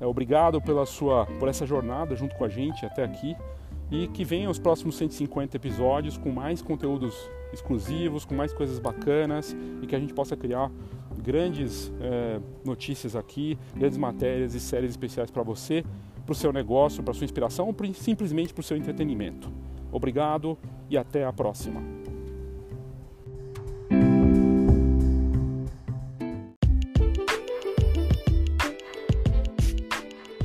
obrigado 0.05 0.61
pela 0.61 0.85
sua, 0.85 1.25
por 1.39 1.47
essa 1.47 1.65
jornada 1.65 2.15
junto 2.15 2.35
com 2.35 2.43
a 2.43 2.49
gente 2.49 2.85
até 2.85 3.03
aqui 3.03 3.35
e 3.91 4.07
que 4.07 4.23
venham 4.23 4.49
os 4.49 4.57
próximos 4.57 4.95
150 4.95 5.57
episódios 5.57 6.17
com 6.17 6.31
mais 6.31 6.61
conteúdos 6.61 7.13
exclusivos, 7.53 8.23
com 8.23 8.33
mais 8.33 8.53
coisas 8.53 8.79
bacanas 8.79 9.55
e 9.81 9.85
que 9.85 9.95
a 9.95 9.99
gente 9.99 10.13
possa 10.13 10.35
criar 10.37 10.71
grandes 11.21 11.91
é, 11.99 12.39
notícias 12.63 13.15
aqui, 13.15 13.57
grandes 13.75 13.97
matérias 13.97 14.55
e 14.55 14.59
séries 14.59 14.91
especiais 14.91 15.29
para 15.29 15.43
você, 15.43 15.83
para 16.25 16.31
o 16.31 16.35
seu 16.35 16.53
negócio, 16.53 17.03
para 17.03 17.13
sua 17.13 17.25
inspiração 17.25 17.67
ou 17.67 17.93
simplesmente 17.93 18.53
para 18.53 18.61
o 18.61 18.63
seu 18.63 18.77
entretenimento. 18.77 19.51
Obrigado 19.91 20.57
e 20.89 20.97
até 20.97 21.25
a 21.25 21.33
próxima. 21.33 22.00